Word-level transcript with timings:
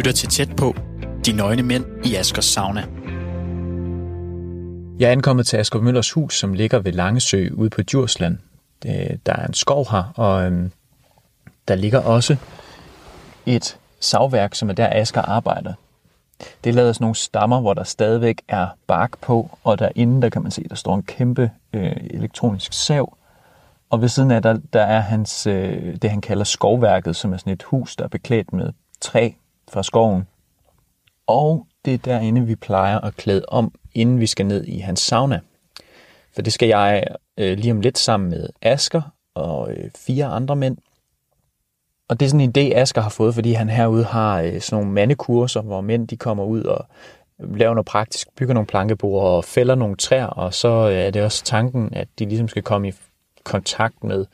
lytter 0.00 0.12
til 0.12 0.28
tæt 0.28 0.56
på 0.56 0.74
De 1.26 1.32
Nøgne 1.32 1.62
Mænd 1.62 1.84
i 2.06 2.14
Askers 2.14 2.44
Sauna. 2.44 2.80
Jeg 4.98 5.08
er 5.08 5.12
ankommet 5.12 5.46
til 5.46 5.56
Asger 5.56 5.80
Møllers 5.80 6.12
hus, 6.12 6.38
som 6.38 6.54
ligger 6.54 6.78
ved 6.78 6.92
Langesø 6.92 7.48
ude 7.54 7.70
på 7.70 7.82
Djursland. 7.82 8.38
Øh, 8.86 9.16
der 9.26 9.32
er 9.32 9.46
en 9.46 9.54
skov 9.54 9.90
her, 9.90 10.12
og 10.16 10.44
øhm, 10.44 10.72
der 11.68 11.74
ligger 11.74 11.98
også 11.98 12.36
et 13.46 13.78
savværk, 14.00 14.54
som 14.54 14.70
er 14.70 14.72
der 14.72 14.88
Asger 14.92 15.22
arbejder. 15.22 15.72
Det 16.64 16.70
er 16.70 16.74
lavet 16.74 16.94
sådan 16.94 17.04
nogle 17.04 17.16
stammer, 17.16 17.60
hvor 17.60 17.74
der 17.74 17.84
stadigvæk 17.84 18.42
er 18.48 18.66
bark 18.86 19.18
på, 19.20 19.58
og 19.64 19.78
derinde 19.78 20.22
der 20.22 20.28
kan 20.28 20.42
man 20.42 20.50
se, 20.50 20.64
der 20.68 20.74
står 20.74 20.94
en 20.94 21.02
kæmpe 21.02 21.50
øh, 21.72 21.96
elektronisk 22.10 22.72
sav. 22.72 23.16
Og 23.90 24.00
ved 24.00 24.08
siden 24.08 24.30
af 24.30 24.42
der, 24.42 24.58
der 24.72 24.82
er 24.82 25.00
hans, 25.00 25.46
øh, 25.46 25.96
det, 26.02 26.10
han 26.10 26.20
kalder 26.20 26.44
skovværket, 26.44 27.16
som 27.16 27.32
er 27.32 27.36
sådan 27.36 27.52
et 27.52 27.62
hus, 27.62 27.96
der 27.96 28.04
er 28.04 28.08
beklædt 28.08 28.52
med 28.52 28.72
træ 29.00 29.30
fra 29.70 29.82
skoven. 29.82 30.26
Og 31.26 31.66
det 31.84 31.94
er 31.94 31.98
derinde, 31.98 32.46
vi 32.46 32.54
plejer 32.54 32.98
at 32.98 33.16
klæde 33.16 33.44
om, 33.48 33.74
inden 33.94 34.20
vi 34.20 34.26
skal 34.26 34.46
ned 34.46 34.64
i 34.64 34.78
hans 34.78 35.00
sauna. 35.00 35.40
For 36.34 36.42
det 36.42 36.52
skal 36.52 36.68
jeg 36.68 37.04
øh, 37.38 37.58
lige 37.58 37.72
om 37.72 37.80
lidt 37.80 37.98
sammen 37.98 38.30
med 38.30 38.48
Asker 38.62 39.02
og 39.34 39.72
øh, 39.72 39.90
fire 39.96 40.26
andre 40.26 40.56
mænd. 40.56 40.76
Og 42.08 42.20
det 42.20 42.26
er 42.26 42.30
sådan 42.30 42.40
en 42.40 42.52
idé, 42.56 42.74
Asker 42.74 43.00
har 43.00 43.10
fået, 43.10 43.34
fordi 43.34 43.52
han 43.52 43.68
herude 43.68 44.04
har 44.04 44.40
øh, 44.40 44.60
sådan 44.60 44.82
nogle 44.82 44.94
mandekurser, 44.94 45.60
hvor 45.60 45.80
mænd 45.80 46.08
de 46.08 46.16
kommer 46.16 46.44
ud 46.44 46.62
og 46.62 46.86
laver 47.38 47.74
noget 47.74 47.86
praktisk, 47.86 48.28
bygger 48.36 48.54
nogle 48.54 48.66
plankebord 48.66 49.26
og 49.26 49.44
fælder 49.44 49.74
nogle 49.74 49.96
træer, 49.96 50.26
og 50.26 50.54
så 50.54 50.68
øh, 50.68 50.94
er 50.94 51.10
det 51.10 51.22
også 51.22 51.44
tanken, 51.44 51.94
at 51.94 52.08
de 52.18 52.24
ligesom 52.24 52.48
skal 52.48 52.62
komme 52.62 52.88
i 52.88 52.92
kontakt 53.44 54.04
med 54.04 54.26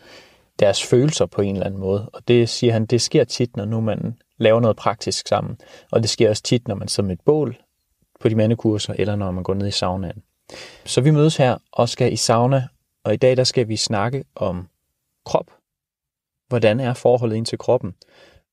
deres 0.59 0.83
følelser 0.83 1.27
på 1.27 1.43
en 1.43 1.55
eller 1.55 1.67
anden 1.67 1.81
måde. 1.81 2.09
Og 2.13 2.29
det 2.29 2.49
siger 2.49 2.73
han, 2.73 2.87
det 2.87 3.01
sker 3.01 3.25
tit, 3.25 3.57
når 3.57 3.65
nu 3.65 3.81
man 3.81 4.17
laver 4.39 4.61
noget 4.61 4.77
praktisk 4.77 5.29
sammen. 5.29 5.59
Og 5.93 6.01
det 6.03 6.11
sker 6.11 6.31
også 6.31 6.43
tit, 6.43 6.69
når 6.69 6.75
man 6.75 6.89
sidder 6.89 7.07
med 7.07 7.17
et 7.17 7.25
bål 7.25 7.57
på 8.21 8.29
de 8.29 8.35
mandekurser, 8.35 8.95
eller 8.99 9.17
når 9.17 9.31
man 9.31 9.45
går 9.45 9.55
ned 9.55 9.69
i 9.69 9.71
saunaen. 9.71 10.23
Så 10.85 11.01
vi 11.01 11.11
mødes 11.11 11.37
her 11.37 11.59
og 11.73 11.89
skal 11.89 12.13
i 12.13 12.17
sauna, 12.17 12.69
og 13.05 13.15
i 13.15 13.17
dag 13.17 13.37
der 13.37 13.45
skal 13.45 13.69
vi 13.69 13.77
snakke 13.77 14.25
om 14.35 14.69
krop. 15.25 15.51
Hvordan 16.49 16.81
er 16.81 16.95
forholdet 16.95 17.37
ind 17.37 17.47
til 17.47 17.59
kroppen? 17.59 17.95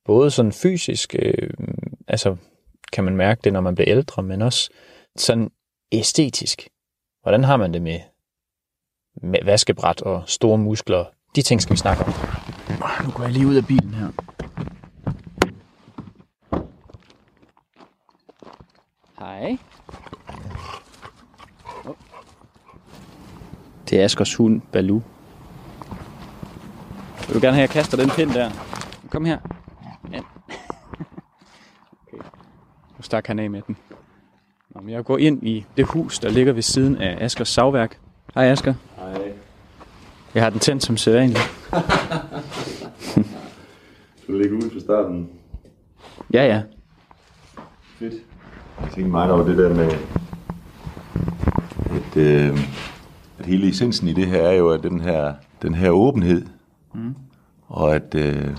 Både 0.06 0.32
sådan 0.32 0.52
fysisk, 0.52 1.16
øh, 1.20 1.50
altså 2.08 2.36
kan 2.94 3.04
man 3.04 3.16
mærke 3.16 3.42
det, 3.44 3.54
når 3.54 3.62
man 3.62 3.76
bliver 3.76 3.90
ældre, 3.90 4.24
men 4.24 4.42
også 4.42 4.70
sådan 5.16 5.52
æstetisk. 5.92 6.70
Hvordan 7.22 7.44
har 7.44 7.58
man 7.58 7.74
det 7.74 7.82
med, 7.82 8.00
med 9.22 9.40
vaskebræt 9.44 10.02
og 10.02 10.24
store 10.28 10.58
muskler? 10.58 11.06
De 11.36 11.42
ting 11.42 11.62
skal 11.62 11.74
vi 11.74 11.78
snakke 11.78 12.04
om. 12.04 12.14
Nu 13.06 13.12
går 13.12 13.24
jeg 13.24 13.32
lige 13.32 13.48
ud 13.48 13.56
af 13.56 13.68
bilen 13.68 13.94
her. 13.94 14.08
Hej. 19.24 19.58
Det 23.90 24.00
er 24.00 24.04
Askers 24.04 24.36
hund, 24.36 24.62
Balu. 24.72 25.02
Jeg 27.28 27.34
vil 27.34 27.42
gerne 27.42 27.54
have, 27.56 27.64
at 27.64 27.70
jeg 27.70 27.70
kaster 27.70 27.98
den 27.98 28.10
pind 28.10 28.32
der. 28.32 28.52
Kom 29.10 29.26
her. 29.26 29.38
Ja. 30.12 30.20
Okay. 32.08 32.18
Nu 32.98 33.02
stak 33.02 33.28
han 33.28 33.40
af 33.40 33.50
med 33.50 33.62
den. 33.68 33.78
Nå, 34.70 34.82
men 34.82 34.90
jeg 34.90 35.06
går 35.06 35.18
ind 35.18 35.48
i 35.48 35.66
det 35.78 35.86
hus, 35.86 36.20
der 36.20 36.30
ligger 36.30 36.54
ved 36.54 36.62
siden 36.62 36.98
af 36.98 37.26
Askers 37.26 37.50
savværk. 37.50 38.00
Hej 38.36 38.46
Asker. 38.46 38.74
Hej. 38.96 39.34
Jeg 40.34 40.44
har 40.44 40.50
den 40.50 40.60
tændt 40.60 40.84
som 40.84 40.98
sædvanligt. 40.98 41.40
Du 44.28 44.38
ligger 44.38 44.58
ud 44.58 44.70
fra 44.74 44.80
starten. 44.80 45.30
Ja, 46.34 46.46
ja. 46.46 46.62
Fedt. 48.00 48.33
Jeg 48.94 48.98
tænkte 48.98 49.12
meget 49.12 49.32
over 49.32 49.44
det 49.44 49.58
der 49.58 49.76
med, 49.76 49.92
at, 51.98 52.18
øh, 52.18 52.60
at 53.40 53.46
hele 53.46 53.70
essensen 53.70 54.08
i 54.08 54.14
det 54.14 54.28
her 54.28 54.42
er 54.42 54.54
jo, 54.54 54.70
at 54.70 54.84
den 54.84 55.02
her, 55.02 55.34
den 55.62 55.76
her 55.76 55.90
åbenhed, 55.90 56.46
mm. 56.94 57.16
og 57.68 57.96
at, 57.96 58.16
øh, 58.16 58.58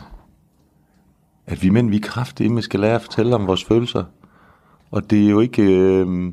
at 1.47 1.63
vi 1.63 1.71
mænd, 1.71 1.91
vi 1.91 1.97
er 1.97 2.01
kraftige, 2.01 2.63
skal 2.63 2.81
lære 2.81 2.95
at 2.95 3.03
fortælle 3.03 3.35
om 3.35 3.47
vores 3.47 3.65
følelser. 3.65 4.05
Og 4.91 5.11
det 5.11 5.27
er 5.27 5.31
jo 5.31 5.41
ikke, 5.41 5.63
øh, 5.63 6.33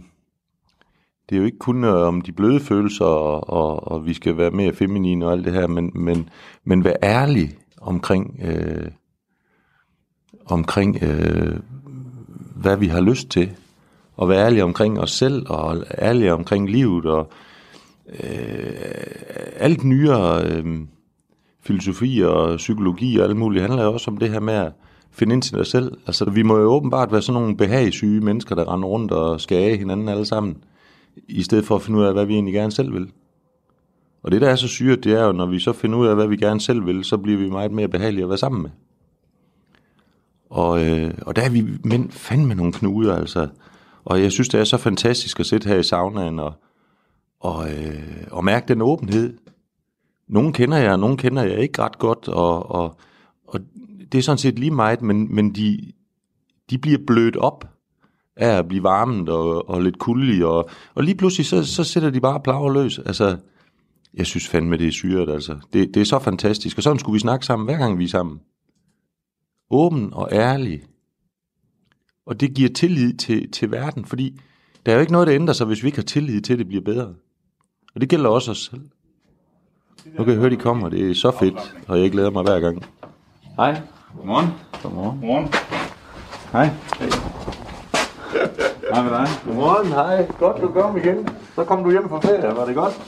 det 1.29 1.35
er 1.35 1.37
jo 1.37 1.45
ikke 1.45 1.59
kun 1.59 1.83
øh, 1.83 2.07
om 2.07 2.21
de 2.21 2.31
bløde 2.31 2.59
følelser, 2.59 3.05
og, 3.05 3.49
og, 3.49 3.91
og 3.91 4.05
vi 4.05 4.13
skal 4.13 4.37
være 4.37 4.51
mere 4.51 4.73
feminine 4.73 5.25
og 5.25 5.31
alt 5.31 5.45
det 5.45 5.53
her, 5.53 5.67
men, 5.67 5.91
men, 5.95 6.29
men 6.63 6.83
være 6.83 7.03
ærlig 7.03 7.57
omkring, 7.81 8.39
øh, 8.43 8.91
omkring 10.45 11.03
øh, 11.03 11.59
hvad 12.55 12.77
vi 12.77 12.87
har 12.87 13.01
lyst 13.01 13.29
til, 13.29 13.51
og 14.15 14.29
være 14.29 14.45
ærlige 14.45 14.63
omkring 14.63 14.99
os 14.99 15.11
selv, 15.11 15.45
og 15.49 15.77
ærlige 15.97 16.33
omkring 16.33 16.69
livet, 16.69 17.05
og 17.05 17.31
øh, 18.23 18.73
alt 19.55 19.83
nyere 19.83 20.45
øh, 20.45 20.65
filosofi 21.61 22.21
og 22.25 22.57
psykologi 22.57 23.17
og 23.17 23.25
alt 23.25 23.37
muligt 23.37 23.61
handler 23.61 23.83
jo 23.83 23.93
også 23.93 24.11
om 24.11 24.17
det 24.17 24.29
her 24.29 24.39
med 24.39 24.53
at 24.53 24.71
finde 25.11 25.33
ind 25.33 25.41
til 25.41 25.57
dig 25.57 25.65
selv. 25.65 25.97
Altså, 26.07 26.29
vi 26.29 26.43
må 26.43 26.57
jo 26.57 26.71
åbenbart 26.71 27.11
være 27.11 27.21
sådan 27.21 27.41
nogle 27.41 27.57
behagssyge 27.57 28.21
mennesker, 28.21 28.55
der 28.55 28.73
render 28.73 28.87
rundt 28.87 29.11
og 29.11 29.41
skal 29.41 29.71
af 29.71 29.77
hinanden 29.77 30.09
alle 30.09 30.25
sammen, 30.25 30.57
i 31.27 31.43
stedet 31.43 31.65
for 31.65 31.75
at 31.75 31.81
finde 31.81 31.99
ud 31.99 32.05
af, 32.05 32.13
hvad 32.13 32.25
vi 32.25 32.33
egentlig 32.33 32.53
gerne 32.53 32.71
selv 32.71 32.93
vil. 32.93 33.07
Og 34.23 34.31
det, 34.31 34.41
der 34.41 34.49
er 34.49 34.55
så 34.55 34.67
syret, 34.67 35.03
det 35.03 35.13
er 35.13 35.25
jo, 35.25 35.31
når 35.31 35.45
vi 35.45 35.59
så 35.59 35.73
finder 35.73 35.97
ud 35.97 36.07
af, 36.07 36.15
hvad 36.15 36.27
vi 36.27 36.37
gerne 36.37 36.61
selv 36.61 36.85
vil, 36.85 37.03
så 37.03 37.17
bliver 37.17 37.37
vi 37.37 37.49
meget 37.49 37.71
mere 37.71 37.87
behagelige 37.87 38.23
at 38.23 38.29
være 38.29 38.37
sammen 38.37 38.61
med. 38.61 38.69
Og, 40.49 40.85
øh, 40.85 41.13
og 41.21 41.35
der 41.35 41.41
er 41.41 41.49
vi 41.49 41.63
mænd 41.83 42.11
fandme 42.11 42.55
nogle 42.55 42.73
knuder, 42.73 43.15
altså. 43.15 43.47
Og 44.05 44.21
jeg 44.21 44.31
synes, 44.31 44.49
det 44.49 44.59
er 44.59 44.63
så 44.63 44.77
fantastisk 44.77 45.39
at 45.39 45.45
sidde 45.45 45.69
her 45.69 45.77
i 45.77 45.83
saunaen 45.83 46.39
og, 46.39 46.53
og, 47.39 47.71
øh, 47.71 48.27
og 48.31 48.43
mærke 48.43 48.67
den 48.67 48.81
åbenhed. 48.81 49.37
Nogle 50.27 50.53
kender 50.53 50.77
jeg, 50.77 50.91
og 50.91 50.99
nogle 50.99 51.17
kender 51.17 51.43
jeg 51.43 51.59
ikke 51.59 51.81
ret 51.81 51.99
godt, 51.99 52.27
og, 52.27 52.71
og, 52.71 52.97
og 53.47 53.59
det 54.11 54.17
er 54.17 54.21
sådan 54.21 54.37
set 54.37 54.59
lige 54.59 54.71
meget, 54.71 55.01
men, 55.01 55.35
men 55.35 55.55
de, 55.55 55.91
de 56.69 56.77
bliver 56.77 56.99
blødt 57.07 57.37
op 57.37 57.67
af 58.35 58.57
at 58.57 58.67
blive 58.67 58.83
varmet 58.83 59.29
og, 59.29 59.69
og 59.69 59.81
lidt 59.81 59.99
kulde, 59.99 60.45
og, 60.45 60.69
og 60.95 61.03
lige 61.03 61.15
pludselig 61.15 61.45
så, 61.45 61.65
så 61.65 61.83
sætter 61.83 62.09
de 62.09 62.21
bare 62.21 62.39
plager 62.39 62.73
løs. 62.73 62.99
Altså, 62.99 63.37
jeg 64.13 64.25
synes 64.25 64.47
fandme, 64.47 64.77
det 64.77 64.87
er 64.87 64.91
syret, 64.91 65.29
altså. 65.29 65.57
Det, 65.73 65.93
det 65.93 66.01
er 66.01 66.05
så 66.05 66.19
fantastisk, 66.19 66.77
og 66.77 66.83
sådan 66.83 66.99
skulle 66.99 67.13
vi 67.13 67.19
snakke 67.19 67.45
sammen, 67.45 67.65
hver 67.65 67.77
gang 67.77 67.99
vi 67.99 68.03
er 68.03 68.07
sammen. 68.07 68.39
Åben 69.71 70.13
og 70.13 70.29
ærlig. 70.31 70.81
Og 72.25 72.39
det 72.39 72.53
giver 72.53 72.69
tillid 72.69 73.13
til, 73.13 73.51
til 73.51 73.71
verden, 73.71 74.05
fordi 74.05 74.41
der 74.85 74.91
er 74.91 74.95
jo 74.95 75.01
ikke 75.01 75.11
noget, 75.11 75.27
der 75.27 75.35
ændrer 75.35 75.53
sig, 75.53 75.67
hvis 75.67 75.83
vi 75.83 75.87
ikke 75.87 75.97
har 75.97 76.03
tillid 76.03 76.41
til, 76.41 76.53
at 76.53 76.59
det 76.59 76.67
bliver 76.67 76.83
bedre. 76.83 77.13
Og 77.95 78.01
det 78.01 78.09
gælder 78.09 78.29
også 78.29 78.51
os 78.51 78.69
selv. 78.71 78.81
Nu 80.05 80.23
kan 80.23 80.33
jeg 80.33 80.39
høre, 80.39 80.49
de 80.49 80.55
kommer. 80.55 80.89
Det 80.89 81.11
er 81.11 81.15
så 81.15 81.31
fedt, 81.39 81.75
og 81.87 82.01
jeg 82.01 82.11
glæder 82.11 82.29
mig 82.29 82.43
hver 82.43 82.59
gang. 82.59 82.85
Hej. 83.55 83.81
Godmorgen. 84.17 84.47
Godmorgen. 84.83 85.19
Godmorgen. 85.19 85.47
Hej. 86.51 86.69
Hej 86.99 87.30
med 89.03 89.11
dig. 89.11 89.27
Godmorgen, 89.45 89.87
hej. 89.91 90.25
Godt, 90.39 90.61
du 90.61 90.67
kom 90.67 90.97
igen. 90.97 91.27
Så 91.55 91.63
kom 91.63 91.83
du 91.83 91.91
hjem 91.91 92.09
fra 92.09 92.19
ferie, 92.19 92.55
var 92.55 92.65
det 92.65 92.75
godt? 92.75 93.01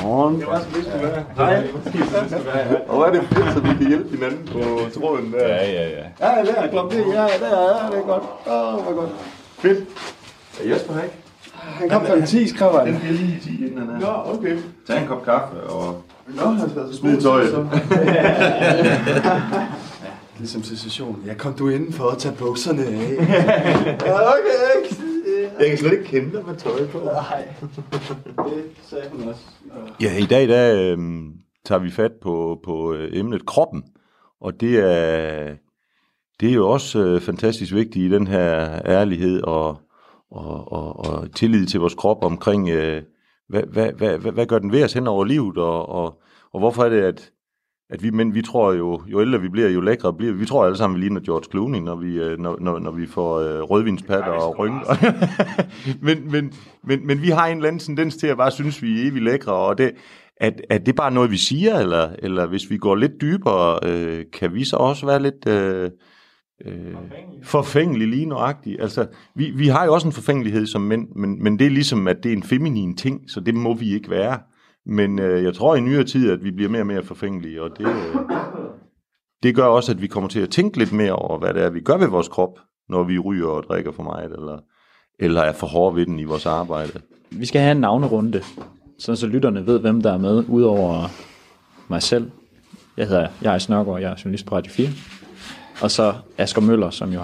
Godmorgen. 0.00 0.40
Det 0.40 0.46
var 0.46 0.58
så 0.58 0.66
vist, 0.76 0.88
du 0.92 0.98
var. 1.06 1.44
Hej. 1.44 1.68
Og 2.88 2.96
hvor 2.96 3.04
er 3.06 3.10
det 3.12 3.22
fedt, 3.32 3.52
så 3.54 3.60
vi 3.60 3.68
kan 3.78 3.88
hjælpe 3.88 4.16
hinanden 4.16 4.48
på 4.52 4.60
tråden 5.00 5.32
der. 5.32 5.46
Ja, 5.46 5.70
ja, 5.72 5.88
ja. 5.88 6.04
Ja, 6.20 6.44
der 6.44 6.54
er 6.54 6.70
klokken 6.70 7.04
10. 7.04 7.08
Ja, 7.10 7.12
der 7.14 7.22
er 7.22 7.84
ja, 7.84 7.90
det 7.90 7.98
er 7.98 8.06
godt. 8.06 8.22
Åh, 8.46 8.74
oh, 8.74 8.82
hvor 8.82 8.92
godt. 9.00 9.10
Fedt. 9.58 9.78
Er 10.64 10.68
Jesper 10.68 10.94
her 10.94 11.02
ikke? 11.02 11.14
Han 11.54 11.88
kom 11.88 12.02
kl. 12.04 12.26
10, 12.26 12.48
skrev 12.48 12.78
han. 12.78 12.86
Den 12.86 12.98
bliver 13.00 13.12
lige 13.12 13.40
10 13.42 13.66
inden 13.66 13.78
han 13.78 13.88
er. 13.90 14.00
Nå, 14.00 14.38
okay. 14.38 14.56
Tag 14.86 15.00
en 15.02 15.06
kop 15.08 15.24
kaffe 15.24 15.56
og 15.62 16.02
Nå, 16.26 16.42
han 16.44 16.56
har 16.58 16.66
været 16.66 16.94
så 16.94 17.00
smid 17.00 17.20
tøjet. 17.22 17.68
Ligesom 20.38 20.62
til 20.62 20.78
sessionen. 20.78 21.22
Ja, 21.26 21.34
kom 21.34 21.52
du 21.52 21.68
inden 21.68 21.92
for 21.92 22.08
at 22.08 22.18
tage 22.18 22.34
bukserne 22.34 22.82
af. 22.84 23.16
Ja, 24.06 24.14
okay. 24.14 24.94
Jeg 25.58 25.68
kan 25.68 25.78
slet 25.78 25.92
ikke 25.92 26.04
kende 26.04 26.32
dig 26.32 26.46
med 26.46 26.56
tøj 26.56 26.86
på. 26.86 26.98
Nej, 26.98 27.48
det 28.36 28.64
sagde 28.82 29.10
hun 29.12 29.28
også. 29.28 29.44
Ja, 30.00 30.18
i 30.18 30.26
dag 30.26 30.48
der, 30.48 30.74
øh, 30.74 30.98
tager 31.64 31.78
vi 31.78 31.90
fat 31.90 32.12
på, 32.22 32.60
på 32.64 32.92
øh, 32.94 33.10
emnet 33.12 33.46
kroppen. 33.46 33.84
Og 34.40 34.60
det 34.60 34.78
er, 34.78 35.54
det 36.40 36.48
er 36.48 36.54
jo 36.54 36.70
også 36.70 36.98
øh, 36.98 37.20
fantastisk 37.20 37.74
vigtigt 37.74 38.12
i 38.12 38.14
den 38.14 38.26
her 38.26 38.80
ærlighed 38.86 39.42
og, 39.42 39.80
og, 40.30 40.72
og, 40.72 40.96
og 40.96 41.34
tillid 41.34 41.66
til 41.66 41.80
vores 41.80 41.94
krop 41.94 42.24
omkring, 42.24 42.68
øh, 42.68 43.02
hvad, 43.48 43.62
hvad, 43.62 43.92
hvad, 43.92 44.18
hvad, 44.18 44.32
hvad 44.32 44.46
gør 44.46 44.58
den 44.58 44.72
ved 44.72 44.84
os 44.84 44.92
hen 44.92 45.06
over 45.06 45.24
livet, 45.24 45.58
og, 45.58 45.88
og, 45.88 46.20
og 46.52 46.60
hvorfor 46.60 46.84
er 46.84 46.88
det, 46.88 47.02
at, 47.02 47.32
at 47.90 48.02
vi 48.02 48.10
mænd, 48.10 48.32
vi 48.32 48.42
tror 48.42 48.72
jo, 48.72 49.00
jo 49.06 49.20
ældre 49.20 49.40
vi 49.40 49.48
bliver, 49.48 49.68
jo 49.68 49.80
lækre 49.80 50.12
bliver 50.12 50.32
vi. 50.32 50.38
Vi 50.38 50.46
tror 50.46 50.64
alle 50.64 50.76
sammen, 50.76 50.96
vi 50.96 51.04
ligner 51.04 51.20
George 51.20 51.44
Clooney, 51.50 51.78
når 51.78 51.96
vi, 51.96 52.18
øh, 52.18 52.38
når, 52.38 52.56
når, 52.60 52.78
når 52.78 52.90
vi 52.90 53.06
får 53.06 53.38
øh, 53.38 53.62
rødvinspatter 53.62 54.32
og 54.32 54.58
rynker. 54.58 55.14
men, 56.06 56.30
men, 56.32 56.52
men, 56.84 57.06
men 57.06 57.22
vi 57.22 57.28
har 57.28 57.46
en 57.46 57.56
eller 57.56 57.68
anden 57.68 57.80
tendens 57.80 58.16
til 58.16 58.26
at 58.26 58.36
bare 58.36 58.50
synes, 58.50 58.82
vi 58.82 59.00
er 59.00 59.10
evigt 59.10 59.24
lækre, 59.24 59.52
og 59.52 59.78
det, 59.78 59.92
at, 60.36 60.60
at 60.70 60.86
det 60.86 60.96
bare 60.96 61.10
noget, 61.10 61.30
vi 61.30 61.36
siger, 61.36 61.78
eller, 61.78 62.08
eller 62.18 62.46
hvis 62.46 62.70
vi 62.70 62.78
går 62.78 62.94
lidt 62.94 63.20
dybere, 63.20 63.78
øh, 63.82 64.24
kan 64.32 64.54
vi 64.54 64.64
så 64.64 64.76
også 64.76 65.06
være 65.06 65.22
lidt, 65.22 65.48
øh, 65.48 65.90
øh, 66.66 66.94
forfængelig 67.42 68.08
lige 68.08 68.26
nøjagtigt. 68.26 68.80
Altså, 68.80 69.06
vi, 69.34 69.50
vi 69.50 69.68
har 69.68 69.84
jo 69.84 69.94
også 69.94 70.06
en 70.06 70.12
forfængelighed 70.12 70.66
som 70.66 70.80
mænd, 70.80 71.08
men, 71.16 71.42
men 71.42 71.58
det 71.58 71.66
er 71.66 71.70
ligesom, 71.70 72.08
at 72.08 72.16
det 72.22 72.32
er 72.32 72.36
en 72.36 72.42
feminin 72.42 72.96
ting, 72.96 73.30
så 73.30 73.40
det 73.40 73.54
må 73.54 73.74
vi 73.74 73.94
ikke 73.94 74.10
være. 74.10 74.38
Men 74.86 75.18
øh, 75.18 75.44
jeg 75.44 75.54
tror 75.54 75.76
i 75.76 75.80
nyere 75.80 76.04
tid, 76.04 76.30
at 76.30 76.44
vi 76.44 76.50
bliver 76.50 76.70
mere 76.70 76.82
og 76.82 76.86
mere 76.86 77.02
forfængelige, 77.02 77.62
og 77.62 77.78
det, 77.78 77.86
øh, 77.86 78.16
det 79.42 79.54
gør 79.54 79.64
også, 79.64 79.92
at 79.92 80.02
vi 80.02 80.06
kommer 80.06 80.30
til 80.30 80.40
at 80.40 80.50
tænke 80.50 80.78
lidt 80.78 80.92
mere 80.92 81.12
over, 81.12 81.38
hvad 81.38 81.54
det 81.54 81.62
er, 81.62 81.70
vi 81.70 81.80
gør 81.80 81.96
ved 81.96 82.06
vores 82.06 82.28
krop, 82.28 82.58
når 82.88 83.02
vi 83.02 83.18
ryger 83.18 83.48
og 83.48 83.62
drikker 83.62 83.92
for 83.92 84.02
meget, 84.02 84.32
eller, 84.32 84.58
eller 85.18 85.42
er 85.42 85.52
for 85.52 85.66
hårde 85.66 85.96
ved 85.96 86.06
den 86.06 86.18
i 86.18 86.24
vores 86.24 86.46
arbejde. 86.46 87.00
Vi 87.30 87.46
skal 87.46 87.60
have 87.60 87.72
en 87.72 87.80
navnerunde, 87.80 88.42
sådan 88.98 89.16
så 89.16 89.26
lytterne 89.26 89.66
ved, 89.66 89.78
hvem 89.80 90.02
der 90.02 90.12
er 90.12 90.18
med, 90.18 90.44
udover 90.48 91.08
mig 91.88 92.02
selv. 92.02 92.30
Jeg 92.96 93.08
hedder 93.08 93.28
jeg 93.42 93.54
er 93.54 93.74
og 93.76 94.02
jeg 94.02 94.10
er 94.10 94.16
journalist 94.24 94.46
på 94.46 94.56
Radio 94.56 94.72
4. 94.72 94.88
Og 95.82 95.90
så 95.90 96.14
Asger 96.38 96.62
Møller, 96.62 96.90
som 96.90 97.12
jo 97.12 97.20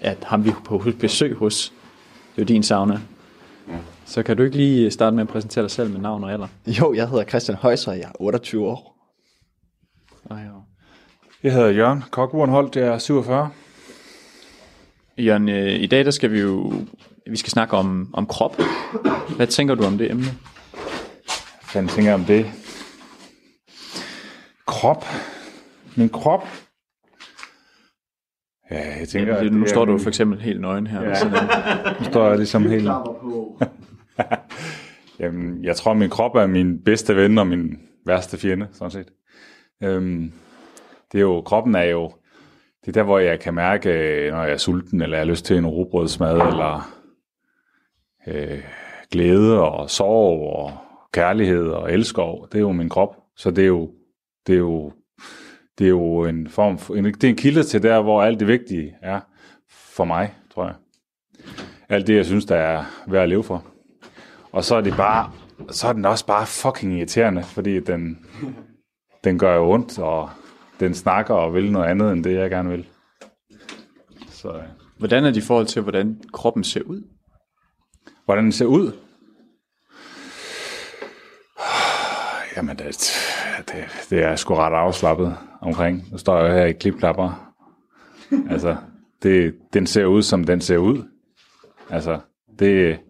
er 0.00 0.14
ham, 0.22 0.44
vi 0.44 0.52
på 0.64 0.82
besøg 1.00 1.34
hos. 1.34 1.72
Det 2.36 2.42
er 2.42 2.44
jo 2.44 2.46
din 2.46 2.62
sauna. 2.62 3.00
Så 4.04 4.22
kan 4.22 4.36
du 4.36 4.42
ikke 4.42 4.56
lige 4.56 4.90
starte 4.90 5.16
med 5.16 5.22
at 5.22 5.28
præsentere 5.28 5.62
dig 5.62 5.70
selv 5.70 5.90
med 5.90 6.00
navn 6.00 6.24
og 6.24 6.32
alder? 6.32 6.48
Jo, 6.66 6.94
jeg 6.94 7.08
hedder 7.08 7.24
Christian 7.24 7.58
Højser, 7.58 7.92
jeg 7.92 8.02
er 8.02 8.12
28 8.20 8.66
år. 8.66 8.96
Ej, 10.30 10.36
jo. 10.36 10.62
Jeg 11.42 11.52
hedder 11.52 11.70
Jørgen 11.70 12.04
Kokurenholdt, 12.10 12.76
jeg 12.76 12.86
er 12.86 12.98
47. 12.98 13.50
Jørgen, 15.18 15.48
øh, 15.48 15.72
i 15.72 15.86
dag 15.86 16.04
der 16.04 16.10
skal 16.10 16.32
vi 16.32 16.40
jo 16.40 16.72
vi 17.30 17.36
skal 17.36 17.50
snakke 17.50 17.76
om, 17.76 18.10
om 18.12 18.26
krop. 18.26 18.60
Hvad 19.36 19.46
tænker 19.46 19.74
du 19.74 19.84
om 19.84 19.98
det 19.98 20.10
emne? 20.10 20.26
Hvad 21.72 21.88
tænker 21.88 22.02
jeg 22.02 22.14
om 22.14 22.24
det? 22.24 22.52
Krop. 24.66 25.04
Min 25.96 26.08
krop. 26.08 26.48
Ja, 28.70 28.98
jeg 29.00 29.08
tænker, 29.08 29.36
Ja, 29.36 29.44
det, 29.44 29.52
nu 29.52 29.58
det 29.60 29.64
er 29.66 29.70
står 29.70 29.84
du 29.84 29.92
min- 29.92 30.00
for 30.00 30.08
eksempel 30.08 30.40
helt 30.40 30.60
nøgen 30.60 30.86
her. 30.86 31.02
Ja. 31.02 31.14
Nu 31.98 32.04
står 32.04 32.28
jeg 32.28 32.36
ligesom 32.36 32.62
helt... 32.62 32.88
Jamen, 35.20 35.64
jeg 35.64 35.76
tror, 35.76 35.94
min 35.94 36.10
krop 36.10 36.34
er 36.34 36.46
min 36.46 36.78
bedste 36.84 37.16
ven 37.16 37.38
og 37.38 37.46
min 37.46 37.78
værste 38.06 38.38
fjende, 38.38 38.68
sådan 38.72 38.90
set. 38.90 39.08
Øhm, 39.82 40.32
det 41.12 41.18
er 41.18 41.22
jo, 41.22 41.40
kroppen 41.40 41.74
er 41.74 41.82
jo, 41.82 42.10
det 42.80 42.88
er 42.88 42.92
der, 42.92 43.02
hvor 43.02 43.18
jeg 43.18 43.40
kan 43.40 43.54
mærke, 43.54 43.88
når 44.32 44.42
jeg 44.42 44.52
er 44.52 44.56
sulten, 44.56 45.02
eller 45.02 45.16
jeg 45.16 45.26
har 45.26 45.30
lyst 45.30 45.44
til 45.44 45.56
en 45.56 45.66
rugbrødsmad, 45.66 46.40
eller 46.40 46.92
øh, 48.26 48.62
glæde 49.12 49.60
og 49.62 49.90
sorg 49.90 50.56
og 50.56 50.72
kærlighed 51.12 51.68
og 51.68 51.92
elskov. 51.92 52.48
Det 52.52 52.58
er 52.58 52.62
jo 52.62 52.72
min 52.72 52.88
krop. 52.88 53.16
Så 53.36 53.50
det 53.50 53.64
er 53.64 53.68
jo, 53.68 53.90
det 54.46 54.54
er 54.54 54.58
jo, 54.58 54.92
det 55.78 55.84
er 55.84 55.88
jo 55.88 56.24
en 56.24 56.48
form 56.48 56.78
for, 56.78 56.94
en, 56.94 57.04
det 57.04 57.24
er 57.24 57.28
en 57.28 57.36
kilde 57.36 57.62
til 57.62 57.82
der, 57.82 58.02
hvor 58.02 58.22
alt 58.22 58.40
det 58.40 58.48
vigtige 58.48 58.96
er 59.02 59.20
for 59.68 60.04
mig, 60.04 60.34
tror 60.54 60.64
jeg. 60.64 60.74
Alt 61.88 62.06
det, 62.06 62.16
jeg 62.16 62.26
synes, 62.26 62.44
der 62.44 62.56
er 62.56 62.84
værd 63.06 63.22
at 63.22 63.28
leve 63.28 63.44
for. 63.44 63.64
Og 64.52 64.64
så 64.64 64.76
er 64.76 64.80
det 64.80 64.96
bare, 64.96 65.32
så 65.70 65.88
er 65.88 65.92
den 65.92 66.04
også 66.04 66.26
bare 66.26 66.46
fucking 66.46 66.98
irriterende, 66.98 67.42
fordi 67.42 67.80
den, 67.80 68.26
den 69.24 69.38
gør 69.38 69.56
jo 69.56 69.70
ondt, 69.70 69.98
og 69.98 70.30
den 70.80 70.94
snakker 70.94 71.34
og 71.34 71.54
vil 71.54 71.72
noget 71.72 71.86
andet, 71.86 72.12
end 72.12 72.24
det, 72.24 72.34
jeg 72.34 72.50
gerne 72.50 72.70
vil. 72.70 72.86
Så 74.28 74.48
øh, 74.48 74.62
Hvordan 74.98 75.24
er 75.24 75.30
det 75.30 75.36
i 75.36 75.46
forhold 75.46 75.66
til, 75.66 75.82
hvordan 75.82 76.20
kroppen 76.32 76.64
ser 76.64 76.82
ud? 76.82 77.02
hvordan 78.24 78.44
den 78.44 78.52
ser 78.52 78.66
ud? 78.66 78.92
Jamen, 82.56 82.76
det, 82.76 83.12
det, 83.68 83.84
det 84.10 84.24
er 84.24 84.36
sgu 84.36 84.54
ret 84.54 84.72
afslappet 84.72 85.36
omkring. 85.60 86.08
Nu 86.12 86.18
står 86.18 86.44
jeg 86.44 86.54
her 86.54 86.64
i 86.64 86.72
klipklapper. 86.72 87.52
Altså, 88.50 88.76
det, 89.22 89.54
den 89.72 89.86
ser 89.86 90.04
ud, 90.04 90.22
som 90.22 90.44
den 90.44 90.60
ser 90.60 90.76
ud. 90.76 91.02
Altså, 91.90 92.20
det, 92.58 93.00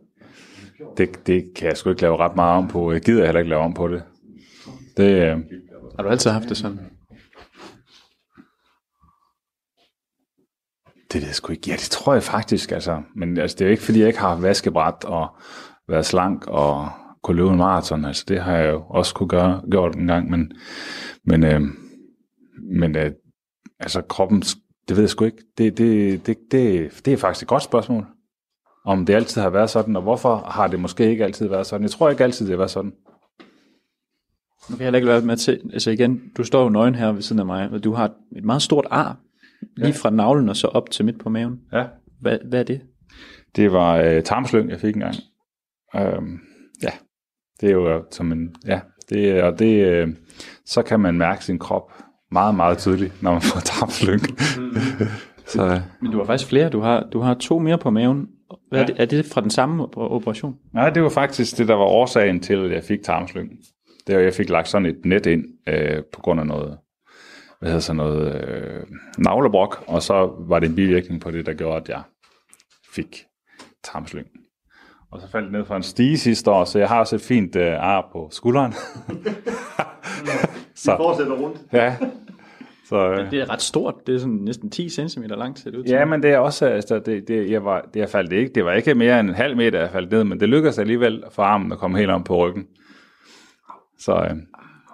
det, 0.96 1.26
det 1.26 1.44
kan 1.56 1.68
jeg 1.68 1.76
sgu 1.76 1.90
ikke 1.90 2.02
lave 2.02 2.16
ret 2.16 2.36
meget 2.36 2.58
om 2.58 2.68
på. 2.68 2.92
Jeg 2.92 3.00
gider 3.00 3.24
heller 3.24 3.38
ikke 3.38 3.50
lave 3.50 3.62
om 3.62 3.74
på 3.74 3.88
det. 3.88 4.02
Det, 4.96 5.22
øh, 5.22 5.38
Har 5.96 6.02
du 6.02 6.08
altid 6.08 6.30
haft 6.30 6.48
det 6.48 6.56
sådan? 6.56 6.78
Det 11.12 11.20
ved 11.20 11.28
jeg 11.28 11.34
sgu 11.34 11.52
ikke. 11.52 11.70
Ja, 11.70 11.72
det 11.72 11.90
tror 11.90 12.12
jeg 12.12 12.22
faktisk, 12.22 12.72
altså. 12.72 13.02
Men 13.14 13.38
altså, 13.38 13.54
det 13.54 13.60
er 13.60 13.66
jo 13.66 13.70
ikke, 13.70 13.82
fordi 13.82 13.98
jeg 13.98 14.08
ikke 14.08 14.20
har 14.20 14.36
vaskebræt 14.36 15.04
og 15.04 15.28
været 15.88 16.06
slank 16.06 16.46
og 16.46 16.90
kunne 17.26 17.36
løbe 17.36 17.50
en 17.50 17.56
maraton. 17.56 18.04
Altså, 18.04 18.24
det 18.28 18.40
har 18.40 18.56
jeg 18.56 18.72
jo 18.72 18.82
også 18.88 19.14
kunne 19.14 19.28
gøre, 19.28 19.62
gjort 19.70 19.94
en 19.94 20.06
gang. 20.06 20.30
Men, 20.30 20.52
men, 21.24 21.44
øh, 21.44 21.60
men 22.80 22.96
øh, 22.96 23.10
altså, 23.80 24.02
kroppen, 24.02 24.40
det 24.88 24.96
ved 24.96 25.00
jeg 25.00 25.10
sgu 25.10 25.24
ikke. 25.24 25.42
Det, 25.58 25.78
det, 25.78 26.26
det, 26.26 26.36
det, 26.50 26.92
det 27.04 27.12
er 27.12 27.16
faktisk 27.16 27.42
et 27.42 27.48
godt 27.48 27.62
spørgsmål. 27.62 28.06
Om 28.84 29.06
det 29.06 29.14
altid 29.14 29.40
har 29.40 29.50
været 29.50 29.70
sådan, 29.70 29.96
og 29.96 30.02
hvorfor 30.02 30.36
har 30.36 30.66
det 30.66 30.80
måske 30.80 31.10
ikke 31.10 31.24
altid 31.24 31.48
været 31.48 31.66
sådan. 31.66 31.82
Jeg 31.82 31.90
tror 31.90 32.10
ikke 32.10 32.24
altid, 32.24 32.46
det 32.46 32.52
har 32.52 32.58
været 32.58 32.70
sådan. 32.70 32.92
Nu 34.70 34.76
kan 34.76 34.86
jeg 34.86 34.94
ikke 34.94 35.08
være 35.08 35.20
med 35.20 35.36
til, 35.36 35.60
altså 35.72 35.90
igen, 35.90 36.22
du 36.36 36.44
står 36.44 36.62
jo 36.62 36.68
nøgen 36.68 36.94
her 36.94 37.12
ved 37.12 37.22
siden 37.22 37.40
af 37.40 37.46
mig, 37.46 37.70
og 37.70 37.84
du 37.84 37.92
har 37.92 38.10
et 38.36 38.44
meget 38.44 38.62
stort 38.62 38.86
ar, 38.90 39.16
lige 39.76 39.92
fra 39.92 40.10
navlen 40.10 40.48
og 40.48 40.56
så 40.56 40.66
op 40.66 40.90
til 40.90 41.04
midt 41.04 41.20
på 41.20 41.28
maven. 41.28 41.60
Ja. 41.72 41.84
Hvad, 42.20 42.38
hvad 42.48 42.60
er 42.60 42.64
det? 42.64 42.80
Det 43.56 43.72
var 43.72 43.96
øh, 43.96 44.22
tarmslyng, 44.22 44.70
jeg 44.70 44.80
fik 44.80 44.94
engang. 44.94 45.14
Øhm, 45.96 46.38
ja, 46.82 46.90
det 47.60 47.68
er 47.68 47.72
jo 47.72 48.04
som 48.10 48.32
en, 48.32 48.54
ja, 48.66 48.80
det, 49.08 49.30
er- 49.30 49.44
og 49.44 49.58
det, 49.58 49.86
øh, 49.86 50.08
så 50.66 50.82
kan 50.82 51.00
man 51.00 51.18
mærke 51.18 51.44
sin 51.44 51.58
krop 51.58 51.92
meget, 52.30 52.54
meget 52.54 52.78
tydeligt, 52.78 53.22
når 53.22 53.32
man 53.32 53.42
får 53.42 53.60
tarmslyng. 53.60 54.20
så 55.52 55.66
øh, 55.66 55.80
Men 56.02 56.12
du 56.12 56.18
har 56.18 56.24
faktisk 56.24 56.48
flere, 56.48 56.68
du 56.68 56.80
har, 56.80 57.08
du 57.12 57.20
har 57.20 57.34
to 57.34 57.58
mere 57.58 57.78
på 57.78 57.90
maven. 57.90 58.28
Hvad 58.68 58.80
er, 58.80 58.82
Ja. 58.82 58.86
det, 58.86 59.00
er 59.00 59.04
det 59.06 59.26
fra 59.26 59.40
den 59.40 59.50
samme 59.50 59.82
op- 59.82 59.96
operation? 59.96 60.56
nej, 60.74 60.90
det 60.90 61.02
var 61.02 61.08
faktisk 61.08 61.58
det, 61.58 61.68
der 61.68 61.74
var 61.74 61.84
årsagen 61.84 62.40
til, 62.40 62.64
at 62.64 62.70
jeg 62.72 62.84
fik 62.84 63.02
tarmslyng. 63.02 63.50
Det 64.06 64.14
var, 64.14 64.18
at 64.20 64.24
jeg 64.24 64.34
fik 64.34 64.48
lagt 64.50 64.68
sådan 64.68 64.86
et 64.86 64.96
net 65.04 65.26
ind 65.26 65.44
øh, 65.68 66.02
på 66.12 66.20
grund 66.20 66.40
af 66.40 66.46
noget, 66.46 66.78
hvad 67.58 67.68
hedder 67.68 67.80
sådan 67.80 67.96
noget, 67.96 68.44
øh, 68.48 68.82
navlebrok, 69.18 69.84
og 69.86 70.02
så 70.02 70.34
var 70.48 70.58
det 70.58 70.68
en 70.68 70.74
bivirkning 70.76 71.20
på 71.20 71.30
det, 71.30 71.46
der 71.46 71.52
gjorde, 71.54 71.76
at 71.76 71.88
jeg 71.88 72.02
fik 72.94 73.24
tarmslyng. 73.84 74.26
Og 75.10 75.20
så 75.20 75.30
faldt 75.30 75.44
det 75.44 75.52
ned 75.52 75.64
fra 75.64 75.76
en 75.76 75.82
stige 75.82 76.18
sidste 76.18 76.50
år, 76.50 76.64
så 76.64 76.78
jeg 76.78 76.88
har 76.88 76.98
også 77.00 77.16
et 77.16 77.22
fint 77.22 77.56
øh, 77.56 77.72
ar 77.84 78.08
på 78.12 78.28
skulderen. 78.32 78.72
så, 80.74 80.96
Fortsætter 80.96 81.32
rundt. 81.36 81.58
ja. 81.72 81.96
Så, 82.88 83.10
øh, 83.10 83.30
Det 83.30 83.40
er 83.40 83.50
ret 83.50 83.62
stort, 83.62 83.94
det 84.06 84.14
er 84.14 84.18
sådan 84.18 84.34
næsten 84.34 84.70
10 84.70 84.88
cm 84.88 85.22
langt 85.22 85.58
ser 85.58 85.70
det 85.70 85.78
ud 85.78 85.84
til. 85.84 85.92
ja, 85.92 86.04
men 86.04 86.22
det 86.22 86.30
er 86.30 86.38
også, 86.38 86.66
altså, 86.66 86.98
det, 86.98 87.28
det, 87.28 87.50
jeg 87.50 87.64
var, 87.64 87.80
det, 87.94 88.00
jeg 88.00 88.08
faldt 88.08 88.32
ikke, 88.32 88.52
det 88.54 88.64
var 88.64 88.72
ikke 88.72 88.94
mere 88.94 89.20
end 89.20 89.28
en 89.28 89.34
halv 89.34 89.56
meter, 89.56 89.80
jeg 89.80 89.90
faldt 89.90 90.12
ned, 90.12 90.24
men 90.24 90.40
det 90.40 90.48
lykkedes 90.48 90.78
alligevel 90.78 91.24
for 91.30 91.42
armen 91.42 91.72
at 91.72 91.78
komme 91.78 91.98
helt 91.98 92.10
om 92.10 92.24
på 92.24 92.36
ryggen. 92.36 92.66
Så, 93.98 94.14
øh, 94.14 94.36